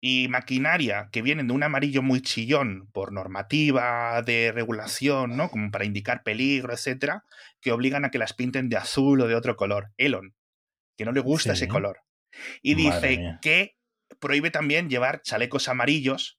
y 0.00 0.26
maquinaria 0.28 1.08
que 1.12 1.22
vienen 1.22 1.46
de 1.46 1.54
un 1.54 1.62
amarillo 1.62 2.02
muy 2.02 2.20
chillón 2.22 2.88
por 2.92 3.12
normativa 3.12 4.20
de 4.22 4.50
regulación, 4.52 5.36
¿no? 5.36 5.48
Como 5.48 5.70
para 5.70 5.84
indicar 5.84 6.24
peligro, 6.24 6.72
etcétera, 6.72 7.24
que 7.60 7.70
obligan 7.70 8.04
a 8.04 8.10
que 8.10 8.18
las 8.18 8.32
pinten 8.32 8.68
de 8.68 8.76
azul 8.76 9.20
o 9.20 9.28
de 9.28 9.36
otro 9.36 9.54
color. 9.54 9.92
Elon, 9.96 10.34
que 10.96 11.04
no 11.04 11.12
le 11.12 11.20
gusta 11.20 11.52
ese 11.52 11.68
color. 11.68 12.00
Y 12.62 12.74
dice 12.74 13.38
que 13.42 13.76
prohíbe 14.20 14.50
también 14.50 14.88
llevar 14.88 15.22
chalecos 15.22 15.68
amarillos 15.68 16.38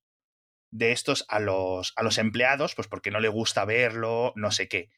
de 0.72 0.92
estos 0.92 1.26
a 1.28 1.40
los, 1.40 1.94
a 1.96 2.04
los 2.04 2.18
empleados, 2.18 2.76
pues 2.76 2.88
porque 2.88 3.12
no 3.12 3.20
le 3.20 3.30
gusta 3.30 3.66
verlo, 3.66 4.34
no 4.36 4.52
sé 4.52 4.68
qué. 4.68 4.90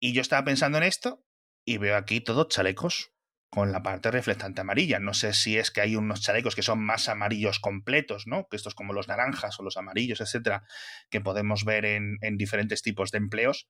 Y 0.00 0.12
yo 0.12 0.20
estaba 0.20 0.44
pensando 0.44 0.78
en 0.78 0.84
esto 0.84 1.24
y 1.66 1.78
veo 1.78 1.96
aquí 1.96 2.20
todos 2.20 2.48
chalecos 2.48 3.12
con 3.50 3.72
la 3.72 3.82
parte 3.82 4.10
reflectante 4.10 4.60
amarilla. 4.60 4.98
No 4.98 5.14
sé 5.14 5.32
si 5.32 5.56
es 5.56 5.70
que 5.70 5.80
hay 5.80 5.96
unos 5.96 6.20
chalecos 6.20 6.54
que 6.54 6.62
son 6.62 6.84
más 6.84 7.08
amarillos 7.08 7.60
completos, 7.60 8.26
¿no? 8.26 8.46
Que 8.50 8.56
estos 8.56 8.74
como 8.74 8.92
los 8.92 9.08
naranjas 9.08 9.58
o 9.58 9.62
los 9.62 9.78
amarillos, 9.78 10.20
etcétera, 10.20 10.64
que 11.10 11.22
podemos 11.22 11.64
ver 11.64 11.86
en, 11.86 12.18
en 12.20 12.36
diferentes 12.36 12.82
tipos 12.82 13.10
de 13.10 13.18
empleos. 13.18 13.68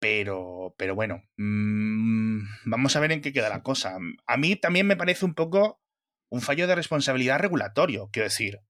Pero, 0.00 0.74
pero 0.76 0.94
bueno, 0.96 1.22
mmm, 1.36 2.40
vamos 2.64 2.96
a 2.96 3.00
ver 3.00 3.12
en 3.12 3.20
qué 3.20 3.32
queda 3.32 3.48
la 3.48 3.62
cosa. 3.62 3.96
A 4.26 4.36
mí 4.36 4.56
también 4.56 4.86
me 4.86 4.96
parece 4.96 5.24
un 5.24 5.34
poco 5.34 5.83
un 6.30 6.40
fallo 6.40 6.66
de 6.66 6.74
responsabilidad 6.74 7.38
regulatorio, 7.38 8.08
quiero 8.12 8.28
decir. 8.28 8.60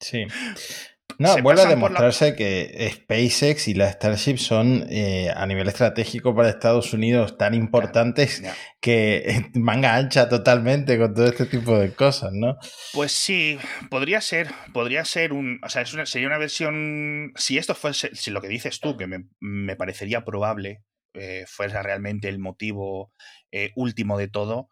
Sí. 0.00 0.26
No, 1.20 1.36
vuelve 1.42 1.60
a 1.60 1.66
demostrarse 1.66 2.34
que 2.34 2.90
SpaceX 2.94 3.68
y 3.68 3.74
la 3.74 3.92
Starship 3.92 4.38
son 4.38 4.86
eh, 4.88 5.30
a 5.36 5.44
nivel 5.44 5.68
estratégico 5.68 6.34
para 6.34 6.48
Estados 6.48 6.94
Unidos 6.94 7.36
tan 7.36 7.52
importantes 7.52 8.42
que 8.80 9.44
manga 9.54 9.96
ancha 9.96 10.30
totalmente 10.30 10.96
con 10.98 11.12
todo 11.12 11.26
este 11.26 11.44
tipo 11.44 11.78
de 11.78 11.92
cosas, 11.92 12.30
¿no? 12.32 12.56
Pues 12.94 13.12
sí, 13.12 13.58
podría 13.90 14.22
ser, 14.22 14.48
podría 14.72 15.04
ser 15.04 15.34
un, 15.34 15.60
o 15.62 15.68
sea, 15.68 15.84
sería 15.84 16.26
una 16.26 16.38
versión, 16.38 17.32
si 17.36 17.58
esto 17.58 17.74
fuese, 17.74 18.14
si 18.14 18.30
lo 18.30 18.40
que 18.40 18.48
dices 18.48 18.80
tú, 18.80 18.96
que 18.96 19.06
me, 19.06 19.76
parecería 19.76 20.24
probable, 20.24 20.84
eh, 21.12 21.44
fuera 21.46 21.82
realmente 21.82 22.30
el 22.30 22.38
motivo 22.38 23.12
eh, 23.52 23.72
último 23.76 24.16
de 24.16 24.28
todo, 24.28 24.70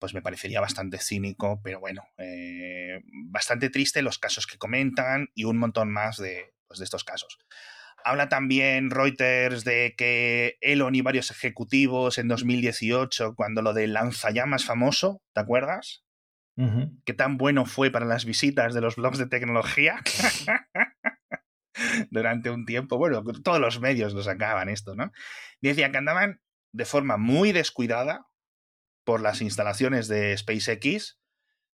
pues 0.00 0.14
me 0.14 0.22
parecería 0.22 0.60
bastante 0.60 0.98
cínico, 0.98 1.60
pero 1.62 1.78
bueno, 1.78 2.02
eh, 2.18 3.00
bastante 3.30 3.70
triste 3.70 4.02
los 4.02 4.18
casos 4.18 4.46
que 4.46 4.58
comentan 4.58 5.28
y 5.34 5.44
un 5.44 5.58
montón 5.58 5.92
más 5.92 6.16
de, 6.16 6.52
pues, 6.66 6.78
de 6.78 6.84
estos 6.84 7.04
casos. 7.04 7.38
Habla 8.02 8.30
también 8.30 8.90
Reuters 8.90 9.62
de 9.62 9.94
que 9.96 10.56
Elon 10.62 10.94
y 10.94 11.02
varios 11.02 11.30
ejecutivos 11.30 12.18
en 12.18 12.28
2018, 12.28 13.34
cuando 13.34 13.60
lo 13.60 13.74
del 13.74 13.92
lanzallamas 13.92 14.64
famoso, 14.64 15.22
¿te 15.34 15.40
acuerdas? 15.40 16.02
¿Qué 17.06 17.14
tan 17.14 17.38
bueno 17.38 17.64
fue 17.64 17.90
para 17.90 18.04
las 18.04 18.26
visitas 18.26 18.74
de 18.74 18.82
los 18.82 18.96
blogs 18.96 19.16
de 19.16 19.26
tecnología? 19.26 20.02
Durante 22.10 22.50
un 22.50 22.66
tiempo, 22.66 22.98
bueno, 22.98 23.22
todos 23.42 23.60
los 23.60 23.80
medios 23.80 24.12
lo 24.12 24.22
sacaban 24.22 24.68
esto, 24.68 24.94
¿no? 24.94 25.10
Decían 25.62 25.92
que 25.92 25.98
andaban 25.98 26.40
de 26.72 26.84
forma 26.84 27.16
muy 27.16 27.52
descuidada 27.52 28.26
por 29.10 29.22
las 29.22 29.42
instalaciones 29.42 30.06
de 30.06 30.38
SpaceX 30.38 31.18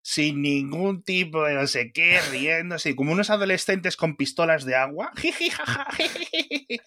sin 0.05 0.41
ningún 0.41 1.03
tipo 1.03 1.43
de 1.43 1.55
no 1.55 1.67
sé 1.67 1.91
qué, 1.91 2.21
riéndose, 2.31 2.95
como 2.95 3.11
unos 3.11 3.29
adolescentes 3.29 3.97
con 3.97 4.17
pistolas 4.17 4.65
de 4.65 4.77
agua. 4.77 5.11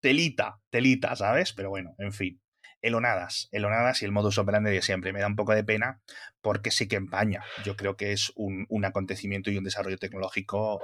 telita, 0.00 0.62
telita, 0.70 1.14
¿sabes? 1.16 1.52
Pero 1.52 1.68
bueno, 1.68 1.94
en 1.98 2.14
fin. 2.14 2.40
Elonadas, 2.80 3.50
elonadas 3.52 4.00
y 4.00 4.06
el 4.06 4.12
modus 4.12 4.38
operandi 4.38 4.70
de 4.70 4.80
siempre. 4.80 5.12
Me 5.12 5.20
da 5.20 5.26
un 5.26 5.36
poco 5.36 5.54
de 5.54 5.64
pena 5.64 6.00
porque 6.40 6.70
sí 6.70 6.88
que 6.88 6.96
empaña. 6.96 7.44
Yo 7.66 7.76
creo 7.76 7.94
que 7.94 8.12
es 8.12 8.32
un, 8.36 8.64
un 8.70 8.86
acontecimiento 8.86 9.50
y 9.50 9.58
un 9.58 9.64
desarrollo 9.64 9.98
tecnológico 9.98 10.80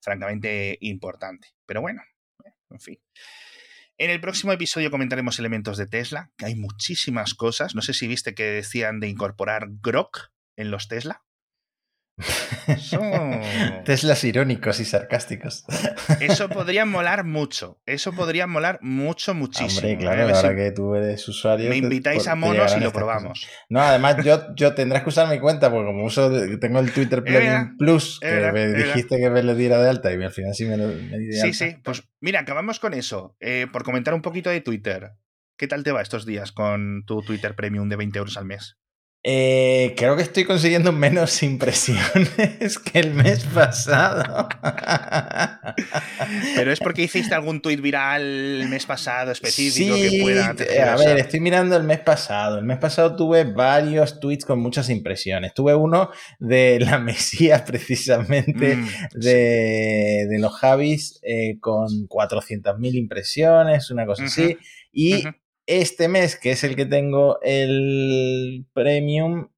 francamente 0.00 0.78
importante. 0.80 1.48
Pero 1.66 1.80
bueno, 1.80 2.04
en 2.70 2.78
fin. 2.78 3.00
En 4.00 4.10
el 4.10 4.20
próximo 4.20 4.52
episodio 4.52 4.92
comentaremos 4.92 5.40
elementos 5.40 5.76
de 5.76 5.88
Tesla, 5.88 6.30
que 6.36 6.46
hay 6.46 6.54
muchísimas 6.54 7.34
cosas. 7.34 7.74
No 7.74 7.82
sé 7.82 7.94
si 7.94 8.06
viste 8.06 8.32
que 8.32 8.44
decían 8.44 9.00
de 9.00 9.08
incorporar 9.08 9.66
Grok 9.82 10.30
en 10.56 10.70
los 10.70 10.86
Tesla. 10.86 11.24
Teslas 13.84 14.24
irónicos 14.24 14.80
y 14.80 14.84
sarcásticos. 14.84 15.64
Eso 16.20 16.48
podría 16.48 16.84
molar 16.84 17.24
mucho. 17.24 17.80
Eso 17.86 18.12
podría 18.12 18.46
molar 18.46 18.78
mucho, 18.82 19.34
muchísimo. 19.34 19.88
Hombre, 19.88 19.98
claro, 19.98 20.34
ahora 20.34 20.56
que 20.56 20.72
tú 20.72 20.94
eres 20.94 21.26
usuario. 21.28 21.70
Me 21.70 21.76
invitáis 21.76 22.26
a 22.26 22.34
monos 22.34 22.76
y 22.76 22.80
lo 22.80 22.92
probamos. 22.92 23.46
No, 23.68 23.80
además 23.80 24.16
yo, 24.24 24.54
yo 24.54 24.74
tendrás 24.74 25.02
que 25.02 25.10
usar 25.10 25.28
mi 25.28 25.38
cuenta 25.38 25.70
porque 25.70 25.86
como 25.86 26.04
uso, 26.04 26.30
tengo 26.58 26.80
el 26.80 26.92
Twitter 26.92 27.22
Plugin 27.22 27.76
Plus, 27.76 28.20
que 28.20 28.52
me 28.52 28.68
dijiste 28.68 29.18
que 29.18 29.30
me 29.30 29.42
lo 29.42 29.54
diera 29.54 29.80
de 29.80 29.88
alta 29.88 30.12
y 30.12 30.22
al 30.22 30.32
final 30.32 30.54
sí 30.54 30.64
me 30.64 30.76
lo 30.76 30.88
me 30.88 31.18
di 31.18 31.26
de 31.26 31.40
Sí, 31.40 31.52
sí. 31.52 31.76
Pues 31.82 32.02
mira, 32.20 32.40
acabamos 32.40 32.80
con 32.80 32.94
eso. 32.94 33.36
Eh, 33.40 33.66
por 33.72 33.84
comentar 33.84 34.14
un 34.14 34.22
poquito 34.22 34.50
de 34.50 34.60
Twitter. 34.60 35.12
¿Qué 35.56 35.66
tal 35.66 35.82
te 35.82 35.90
va 35.90 36.02
estos 36.02 36.24
días 36.24 36.52
con 36.52 37.04
tu 37.04 37.20
Twitter 37.22 37.56
Premium 37.56 37.88
de 37.88 37.96
20 37.96 38.18
euros 38.18 38.36
al 38.36 38.44
mes? 38.44 38.78
Eh, 39.24 39.94
creo 39.96 40.14
que 40.16 40.22
estoy 40.22 40.44
consiguiendo 40.44 40.92
menos 40.92 41.42
impresiones 41.42 42.78
que 42.78 43.00
el 43.00 43.14
mes 43.14 43.44
pasado. 43.44 44.48
Pero 46.54 46.72
es 46.72 46.78
porque 46.78 47.02
hiciste 47.02 47.34
algún 47.34 47.60
tuit 47.60 47.80
viral 47.80 48.22
el 48.22 48.68
mes 48.68 48.86
pasado 48.86 49.32
específico 49.32 49.96
que 49.96 50.20
pueda. 50.22 50.50
A 50.50 50.96
ver, 50.96 51.18
estoy 51.18 51.40
mirando 51.40 51.76
el 51.76 51.82
mes 51.82 51.98
pasado. 52.00 52.58
El 52.58 52.64
mes 52.64 52.78
pasado 52.78 53.16
tuve 53.16 53.44
varios 53.44 54.20
tweets 54.20 54.44
con 54.44 54.60
muchas 54.60 54.88
impresiones. 54.88 55.52
Tuve 55.52 55.74
uno 55.74 56.10
de 56.38 56.78
la 56.80 56.98
Mesías, 57.08 57.62
precisamente, 57.62 58.76
mm, 58.76 58.88
de, 59.14 60.26
de, 60.28 60.38
los 60.38 60.54
Javis, 60.54 61.18
eh, 61.22 61.58
con 61.60 61.88
400.000 62.08 62.94
impresiones, 62.94 63.90
una 63.90 64.06
cosa 64.06 64.24
así. 64.24 64.56
Y 64.92 65.24
este 65.68 66.08
mes, 66.08 66.36
que 66.36 66.50
es 66.52 66.64
el 66.64 66.74
que 66.74 66.86
tengo 66.86 67.38
el 67.42 68.66
premium, 68.72 69.50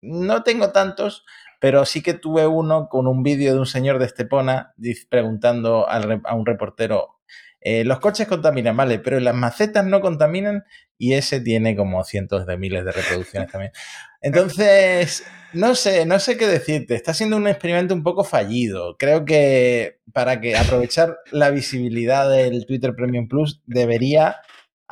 no 0.00 0.42
tengo 0.44 0.70
tantos, 0.70 1.24
pero 1.60 1.84
sí 1.84 2.02
que 2.02 2.14
tuve 2.14 2.46
uno 2.46 2.88
con 2.88 3.06
un 3.06 3.22
vídeo 3.22 3.52
de 3.52 3.58
un 3.58 3.66
señor 3.66 3.98
de 3.98 4.06
Estepona 4.06 4.74
preguntando 5.10 5.88
a 5.88 6.34
un 6.34 6.46
reportero, 6.46 7.20
eh, 7.60 7.84
los 7.84 8.00
coches 8.00 8.26
contaminan, 8.26 8.76
vale, 8.76 8.98
pero 8.98 9.20
las 9.20 9.34
macetas 9.34 9.84
no 9.84 10.00
contaminan 10.00 10.64
y 10.98 11.14
ese 11.14 11.40
tiene 11.40 11.76
como 11.76 12.02
cientos 12.04 12.46
de 12.46 12.56
miles 12.56 12.84
de 12.84 12.92
reproducciones 12.92 13.50
también. 13.50 13.72
Entonces, 14.20 15.24
no 15.52 15.74
sé, 15.74 16.06
no 16.06 16.18
sé 16.18 16.36
qué 16.36 16.46
decirte. 16.46 16.94
Está 16.94 17.14
siendo 17.14 17.36
un 17.36 17.46
experimento 17.46 17.94
un 17.94 18.02
poco 18.02 18.24
fallido. 18.24 18.96
Creo 18.96 19.24
que 19.24 20.00
para 20.12 20.40
que 20.40 20.56
aprovechar 20.56 21.18
la 21.30 21.50
visibilidad 21.50 22.28
del 22.28 22.66
Twitter 22.66 22.94
Premium 22.94 23.28
Plus 23.28 23.62
debería 23.66 24.36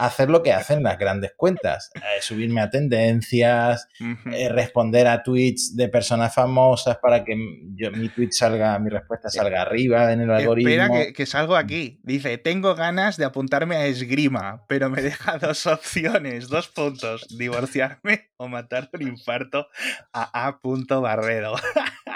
hacer 0.01 0.31
lo 0.31 0.43
que 0.43 0.53
hacen 0.53 0.83
las 0.83 0.99
grandes 0.99 1.35
cuentas, 1.37 1.91
eh, 1.95 2.23
subirme 2.23 2.63
a 2.63 2.71
tendencias, 2.71 3.87
eh, 4.33 4.49
responder 4.49 5.07
a 5.07 5.23
tweets 5.23 5.77
de 5.77 5.89
personas 5.89 6.35
famosas 6.35 6.97
para 6.97 7.23
que 7.23 7.37
yo, 7.75 7.93
mi 7.93 8.09
tweet 8.09 8.31
salga, 8.33 8.79
mi 8.79 8.89
respuesta 8.89 9.29
salga 9.29 9.61
arriba 9.61 10.11
en 10.13 10.23
el 10.23 10.31
algoritmo. 10.31 10.71
Espera 10.71 11.13
que, 11.13 11.27
salgo 11.27 11.55
aquí. 11.55 12.01
Dice, 12.03 12.39
tengo 12.39 12.75
ganas 12.75 13.19
de 13.19 13.27
apuntarme 13.27 13.77
a 13.77 13.85
esgrima, 13.87 14.65
pero 14.69 14.89
me 14.89 15.03
deja 15.03 15.37
dos 15.39 15.67
opciones, 15.67 16.49
dos 16.49 16.69
puntos, 16.69 17.27
divorciarme 17.37 18.31
o 18.39 18.49
matar 18.49 18.89
un 18.95 19.03
infarto 19.03 19.67
a 20.15 20.47
A. 20.47 20.61
Barredo. 21.01 21.57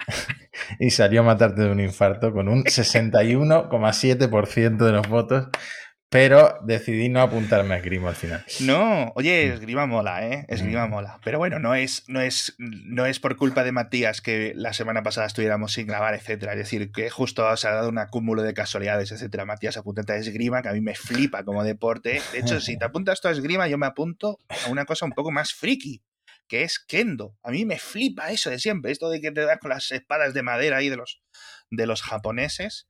y 0.80 0.91
salió 0.91 1.20
a 1.20 1.24
matarte 1.24 1.61
de 1.62 1.70
un 1.70 1.80
infarto 1.80 2.32
con 2.32 2.49
un 2.49 2.64
61,7% 2.64 4.76
de 4.76 4.93
los 4.93 5.09
votos 5.09 5.49
pero 6.15 6.61
decidí 6.62 7.09
no 7.09 7.23
apuntarme 7.23 7.75
a 7.75 7.79
esgrima 7.79 8.11
al 8.11 8.15
final. 8.15 8.45
No, 8.61 9.11
oye, 9.17 9.53
esgrima 9.53 9.87
mola, 9.87 10.25
¿eh? 10.25 10.47
Esgrima 10.47 10.87
mm. 10.87 10.91
mola. 10.91 11.19
Pero 11.25 11.39
bueno, 11.39 11.59
no 11.59 11.75
es, 11.75 12.05
no, 12.07 12.21
es, 12.21 12.55
no 12.59 13.05
es 13.05 13.19
por 13.19 13.37
culpa 13.37 13.65
de 13.65 13.73
Matías 13.73 14.21
que 14.21 14.53
la 14.55 14.73
semana 14.75 15.03
pasada 15.03 15.27
estuviéramos 15.27 15.73
sin 15.73 15.89
grabar, 15.89 16.15
etcétera. 16.15 16.53
Es 16.53 16.59
decir, 16.59 16.93
que 16.93 17.11
justo 17.11 17.57
se 17.57 17.67
ha 17.67 17.73
dado 17.73 17.89
un 17.89 17.99
acúmulo 17.99 18.45
de 18.45 18.55
casualidades, 18.55 19.11
etcétera. 19.11 19.45
Matías, 19.45 19.77
apúntate 19.77 20.12
a 20.12 20.17
esgrima, 20.19 20.62
que 20.62 20.69
a 20.69 20.73
mí 20.73 20.81
me 20.81 20.95
flipa 20.95 21.43
como 21.43 21.65
deporte. 21.65 22.23
De 22.33 22.39
hecho, 22.39 22.61
si 22.61 22.79
te 22.79 22.85
apuntas 22.85 23.21
tú 23.21 23.27
a 23.27 23.33
esgrima, 23.33 23.67
yo 23.67 23.77
me 23.77 23.87
apunto 23.87 24.39
a 24.49 24.71
una 24.71 24.85
cosa 24.85 25.07
un 25.07 25.12
poco 25.15 25.33
más 25.33 25.53
friki, 25.53 26.05
que 26.47 26.62
es 26.62 26.79
kendo. 26.79 27.37
A 27.43 27.51
mí 27.51 27.65
me 27.65 27.81
flipa 27.81 28.31
eso 28.31 28.51
de 28.51 28.61
siempre, 28.61 28.93
esto 28.93 29.11
de 29.11 29.21
que 29.21 29.33
te 29.33 29.41
das 29.41 29.59
con 29.59 29.71
las 29.71 29.91
espadas 29.91 30.33
de 30.33 30.45
madera 30.45 30.77
ahí 30.77 30.91
de 30.91 30.97
los, 30.97 31.25
de 31.71 31.89
los 31.89 32.03
japoneses. 32.03 32.87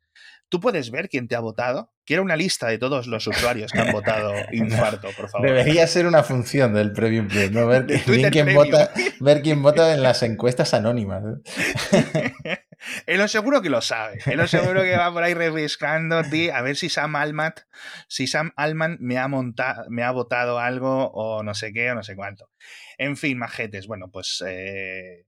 ¿Tú 0.55 0.61
puedes 0.61 0.92
ver 0.92 1.09
quién 1.09 1.26
te 1.26 1.34
ha 1.34 1.40
votado? 1.40 1.92
Quiero 2.07 2.22
una 2.22 2.36
lista 2.36 2.68
de 2.68 2.78
todos 2.78 3.09
los 3.09 3.26
usuarios 3.26 3.72
que 3.72 3.80
han 3.80 3.90
votado 3.92 4.32
infarto, 4.52 5.09
por 5.16 5.28
favor. 5.28 5.48
Debería 5.48 5.84
ser 5.88 6.07
una 6.07 6.22
función 6.22 6.72
del 6.72 6.92
Premium 6.92 7.26
Plus, 7.26 7.50
¿no? 7.50 7.66
Ver, 7.66 7.86
quién, 8.30 8.55
vota, 8.55 8.92
ver 9.18 9.42
quién 9.42 9.64
vota 9.64 9.92
en 9.92 10.00
las 10.00 10.22
encuestas 10.22 10.72
anónimas. 10.72 11.24
¿eh? 11.92 12.59
Él 13.07 13.28
seguro 13.28 13.62
que 13.62 13.68
lo 13.68 13.80
sabe. 13.80 14.20
Él 14.26 14.46
seguro 14.46 14.82
que 14.82 14.96
va 14.96 15.12
por 15.12 15.24
ahí 15.24 15.34
reviscando, 15.34 16.18
a 16.18 16.62
ver 16.62 16.76
si 16.76 16.88
Sam 16.88 17.16
Alman, 17.16 17.55
si 18.07 18.28
Sam 18.28 18.52
Alman 18.55 18.98
me 19.00 19.18
ha, 19.18 19.26
montado, 19.26 19.86
me 19.90 20.05
ha 20.05 20.12
votado 20.12 20.61
algo 20.61 21.11
o 21.14 21.42
no 21.42 21.55
sé 21.55 21.72
qué 21.72 21.90
o 21.90 21.96
no 21.96 22.05
sé 22.05 22.14
cuánto. 22.14 22.48
En 22.96 23.16
fin, 23.16 23.38
majetes. 23.38 23.88
Bueno, 23.88 24.09
pues 24.12 24.40
eh, 24.46 25.24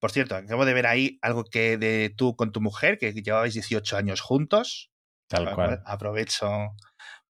por 0.00 0.10
cierto, 0.10 0.34
acabo 0.34 0.64
de 0.64 0.74
ver 0.74 0.86
ahí 0.86 1.18
algo 1.20 1.44
que 1.44 1.76
de 1.76 2.12
tú 2.16 2.34
con 2.34 2.52
tu 2.52 2.60
mujer, 2.60 2.98
que 2.98 3.12
llevabais 3.12 3.54
18 3.54 3.96
años 3.96 4.20
juntos. 4.20 4.90
Tal 5.28 5.54
cual. 5.54 5.82
Aprovecho 5.84 6.48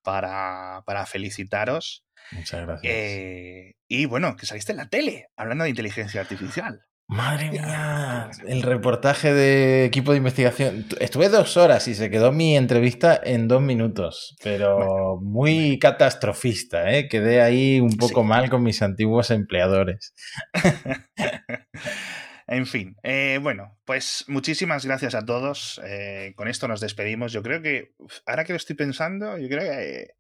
para, 0.03 0.83
para 0.87 1.05
felicitaros. 1.05 2.05
Muchas 2.33 2.67
gracias. 2.67 2.93
Eh, 2.95 3.75
y 3.89 4.07
bueno, 4.07 4.37
que 4.37 4.47
saliste 4.47 4.73
en 4.73 4.79
la 4.79 4.89
tele 4.89 5.29
hablando 5.37 5.65
de 5.65 5.71
inteligencia 5.71 6.21
artificial. 6.21 6.87
Madre 7.09 7.51
mía, 7.51 8.31
el 8.47 8.63
reportaje 8.63 9.35
de 9.35 9.85
equipo 9.85 10.13
de 10.13 10.19
investigación. 10.19 10.87
Estuve 11.01 11.29
dos 11.29 11.57
horas 11.57 11.89
y 11.89 11.97
se 11.97 12.09
quedó 12.09 12.31
mi 12.31 12.57
entrevista 12.57 13.21
en 13.21 13.49
dos 13.49 13.61
minutos, 13.61 14.37
pero 14.45 15.19
muy 15.21 15.81
catastrofista, 15.81 16.93
¿eh? 16.93 17.09
Quedé 17.09 17.43
ahí 17.43 17.81
un 17.81 17.97
poco 17.97 18.23
mal 18.23 18.49
con 18.49 18.63
mis 18.63 18.81
antiguos 18.81 19.33
empleadores. 19.33 20.15
En 22.51 22.67
fin, 22.67 22.97
eh, 23.05 23.39
bueno, 23.41 23.79
pues 23.85 24.25
muchísimas 24.27 24.85
gracias 24.85 25.15
a 25.15 25.25
todos. 25.25 25.81
Eh, 25.85 26.33
con 26.35 26.49
esto 26.49 26.67
nos 26.67 26.81
despedimos. 26.81 27.33
Yo 27.33 27.45
creo 27.45 27.63
que, 27.63 27.95
ahora 28.27 28.43
que 28.45 28.53
lo 28.53 28.57
estoy 28.57 28.75
pensando, 28.75 29.39
yo 29.39 29.49
creo 29.49 29.63
que 29.63 30.17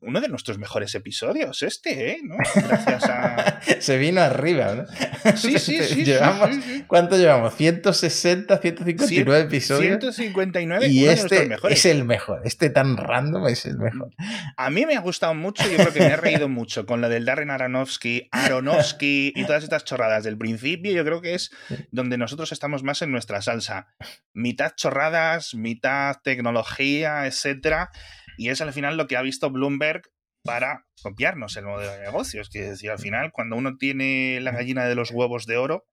uno 0.00 0.20
de 0.20 0.28
nuestros 0.28 0.58
mejores 0.58 0.94
episodios, 0.94 1.62
este, 1.62 2.12
¿eh? 2.12 2.20
¿No? 2.22 2.36
Gracias 2.36 3.04
a. 3.04 3.60
Se 3.80 3.96
vino 3.96 4.20
arriba, 4.20 4.74
¿no? 4.74 5.36
Sí, 5.36 5.58
sí, 5.58 5.82
sí. 5.82 6.04
llevamos, 6.04 6.50
¿Cuánto 6.86 7.16
llevamos? 7.16 7.54
160, 7.54 8.58
159 8.58 9.44
episodios. 9.44 10.00
159 10.00 10.88
y 10.88 11.06
este 11.06 11.50
es 11.70 11.86
el 11.86 12.04
mejor. 12.04 12.42
Este 12.44 12.70
tan 12.70 12.96
random 12.96 13.48
es 13.48 13.64
el 13.66 13.78
mejor. 13.78 14.10
A 14.56 14.70
mí 14.70 14.84
me 14.86 14.96
ha 14.96 15.00
gustado 15.00 15.34
mucho, 15.34 15.68
yo 15.68 15.76
creo 15.76 15.92
que 15.92 16.00
me 16.00 16.06
he 16.06 16.16
reído 16.16 16.48
mucho 16.48 16.86
con 16.86 17.00
lo 17.00 17.08
del 17.08 17.24
Darren 17.24 17.50
Aronofsky, 17.50 18.28
Aronofsky 18.30 19.32
y 19.34 19.44
todas 19.44 19.64
estas 19.64 19.84
chorradas 19.84 20.24
del 20.24 20.36
principio. 20.36 20.92
Yo 20.92 21.04
creo 21.04 21.20
que 21.20 21.34
es 21.34 21.50
donde 21.90 22.18
nosotros 22.18 22.52
estamos 22.52 22.82
más 22.82 23.02
en 23.02 23.10
nuestra 23.10 23.40
salsa. 23.42 23.88
Mitad 24.32 24.72
chorradas, 24.76 25.54
mitad 25.54 26.16
tecnología, 26.22 27.26
etcétera 27.26 27.90
y 28.36 28.48
es 28.48 28.60
al 28.60 28.72
final 28.72 28.96
lo 28.96 29.06
que 29.06 29.16
ha 29.16 29.22
visto 29.22 29.50
Bloomberg 29.50 30.02
para 30.44 30.84
copiarnos 31.02 31.56
el 31.56 31.64
modelo 31.64 31.92
de 31.92 32.00
negocios. 32.00 32.48
Que 32.50 32.62
decir, 32.62 32.90
al 32.90 32.98
final, 32.98 33.32
cuando 33.32 33.56
uno 33.56 33.76
tiene 33.76 34.38
la 34.40 34.52
gallina 34.52 34.84
de 34.84 34.94
los 34.94 35.10
huevos 35.10 35.46
de 35.46 35.56
oro, 35.56 35.86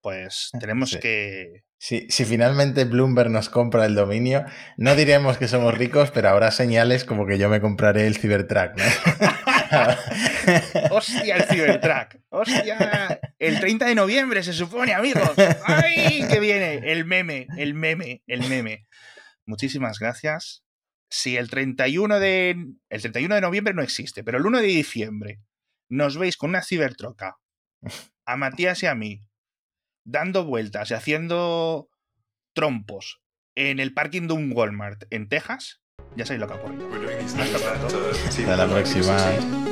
pues 0.00 0.50
tenemos 0.60 0.96
que. 1.00 1.64
si 1.78 2.24
finalmente 2.24 2.84
Bloomberg 2.84 3.30
nos 3.30 3.48
compra 3.48 3.86
el 3.86 3.94
dominio, 3.94 4.44
no 4.76 4.94
diremos 4.94 5.38
que 5.38 5.48
somos 5.48 5.76
ricos, 5.76 6.10
pero 6.10 6.30
habrá 6.30 6.50
señales 6.50 7.04
como 7.04 7.26
que 7.26 7.38
yo 7.38 7.48
me 7.48 7.60
compraré 7.60 8.06
el 8.06 8.16
Cybertruck, 8.16 8.76
¿no? 8.76 8.84
¡Hostia, 10.90 11.36
el 11.36 11.44
Cybertruck! 11.44 12.16
¡Hostia! 12.28 13.20
El 13.38 13.60
30 13.60 13.86
de 13.86 13.94
noviembre 13.94 14.42
se 14.42 14.52
supone, 14.52 14.94
amigos. 14.94 15.32
¡Ay! 15.64 16.26
que 16.28 16.38
viene! 16.38 16.92
El 16.92 17.04
meme, 17.04 17.46
el 17.56 17.74
meme, 17.74 18.22
el 18.26 18.48
meme. 18.48 18.86
Muchísimas 19.46 19.98
gracias. 19.98 20.63
Si 21.14 21.36
el 21.36 21.48
31 21.48 22.18
de. 22.18 22.50
El 22.88 23.00
31 23.00 23.36
de 23.36 23.40
noviembre 23.40 23.72
no 23.72 23.82
existe, 23.82 24.24
pero 24.24 24.38
el 24.38 24.46
1 24.46 24.60
de 24.60 24.66
diciembre 24.66 25.40
nos 25.88 26.18
veis 26.18 26.36
con 26.36 26.50
una 26.50 26.62
cibertroca 26.62 27.38
a 28.26 28.36
Matías 28.36 28.82
y 28.82 28.86
a 28.86 28.96
mí 28.96 29.20
dando 30.04 30.44
vueltas 30.44 30.90
y 30.90 30.94
haciendo 30.94 31.88
trompos 32.52 33.22
en 33.54 33.78
el 33.78 33.94
parking 33.94 34.26
de 34.26 34.34
un 34.34 34.52
Walmart 34.52 35.04
en 35.10 35.28
Texas, 35.28 35.80
ya 36.16 36.26
sabéis 36.26 36.40
lo 36.40 36.48
que 36.48 36.54
ha 36.54 36.56
ocurrido. 36.56 36.90
Seem 37.28 38.50
Hasta 38.50 38.56
la 38.56 38.66
próxima. 38.66 39.63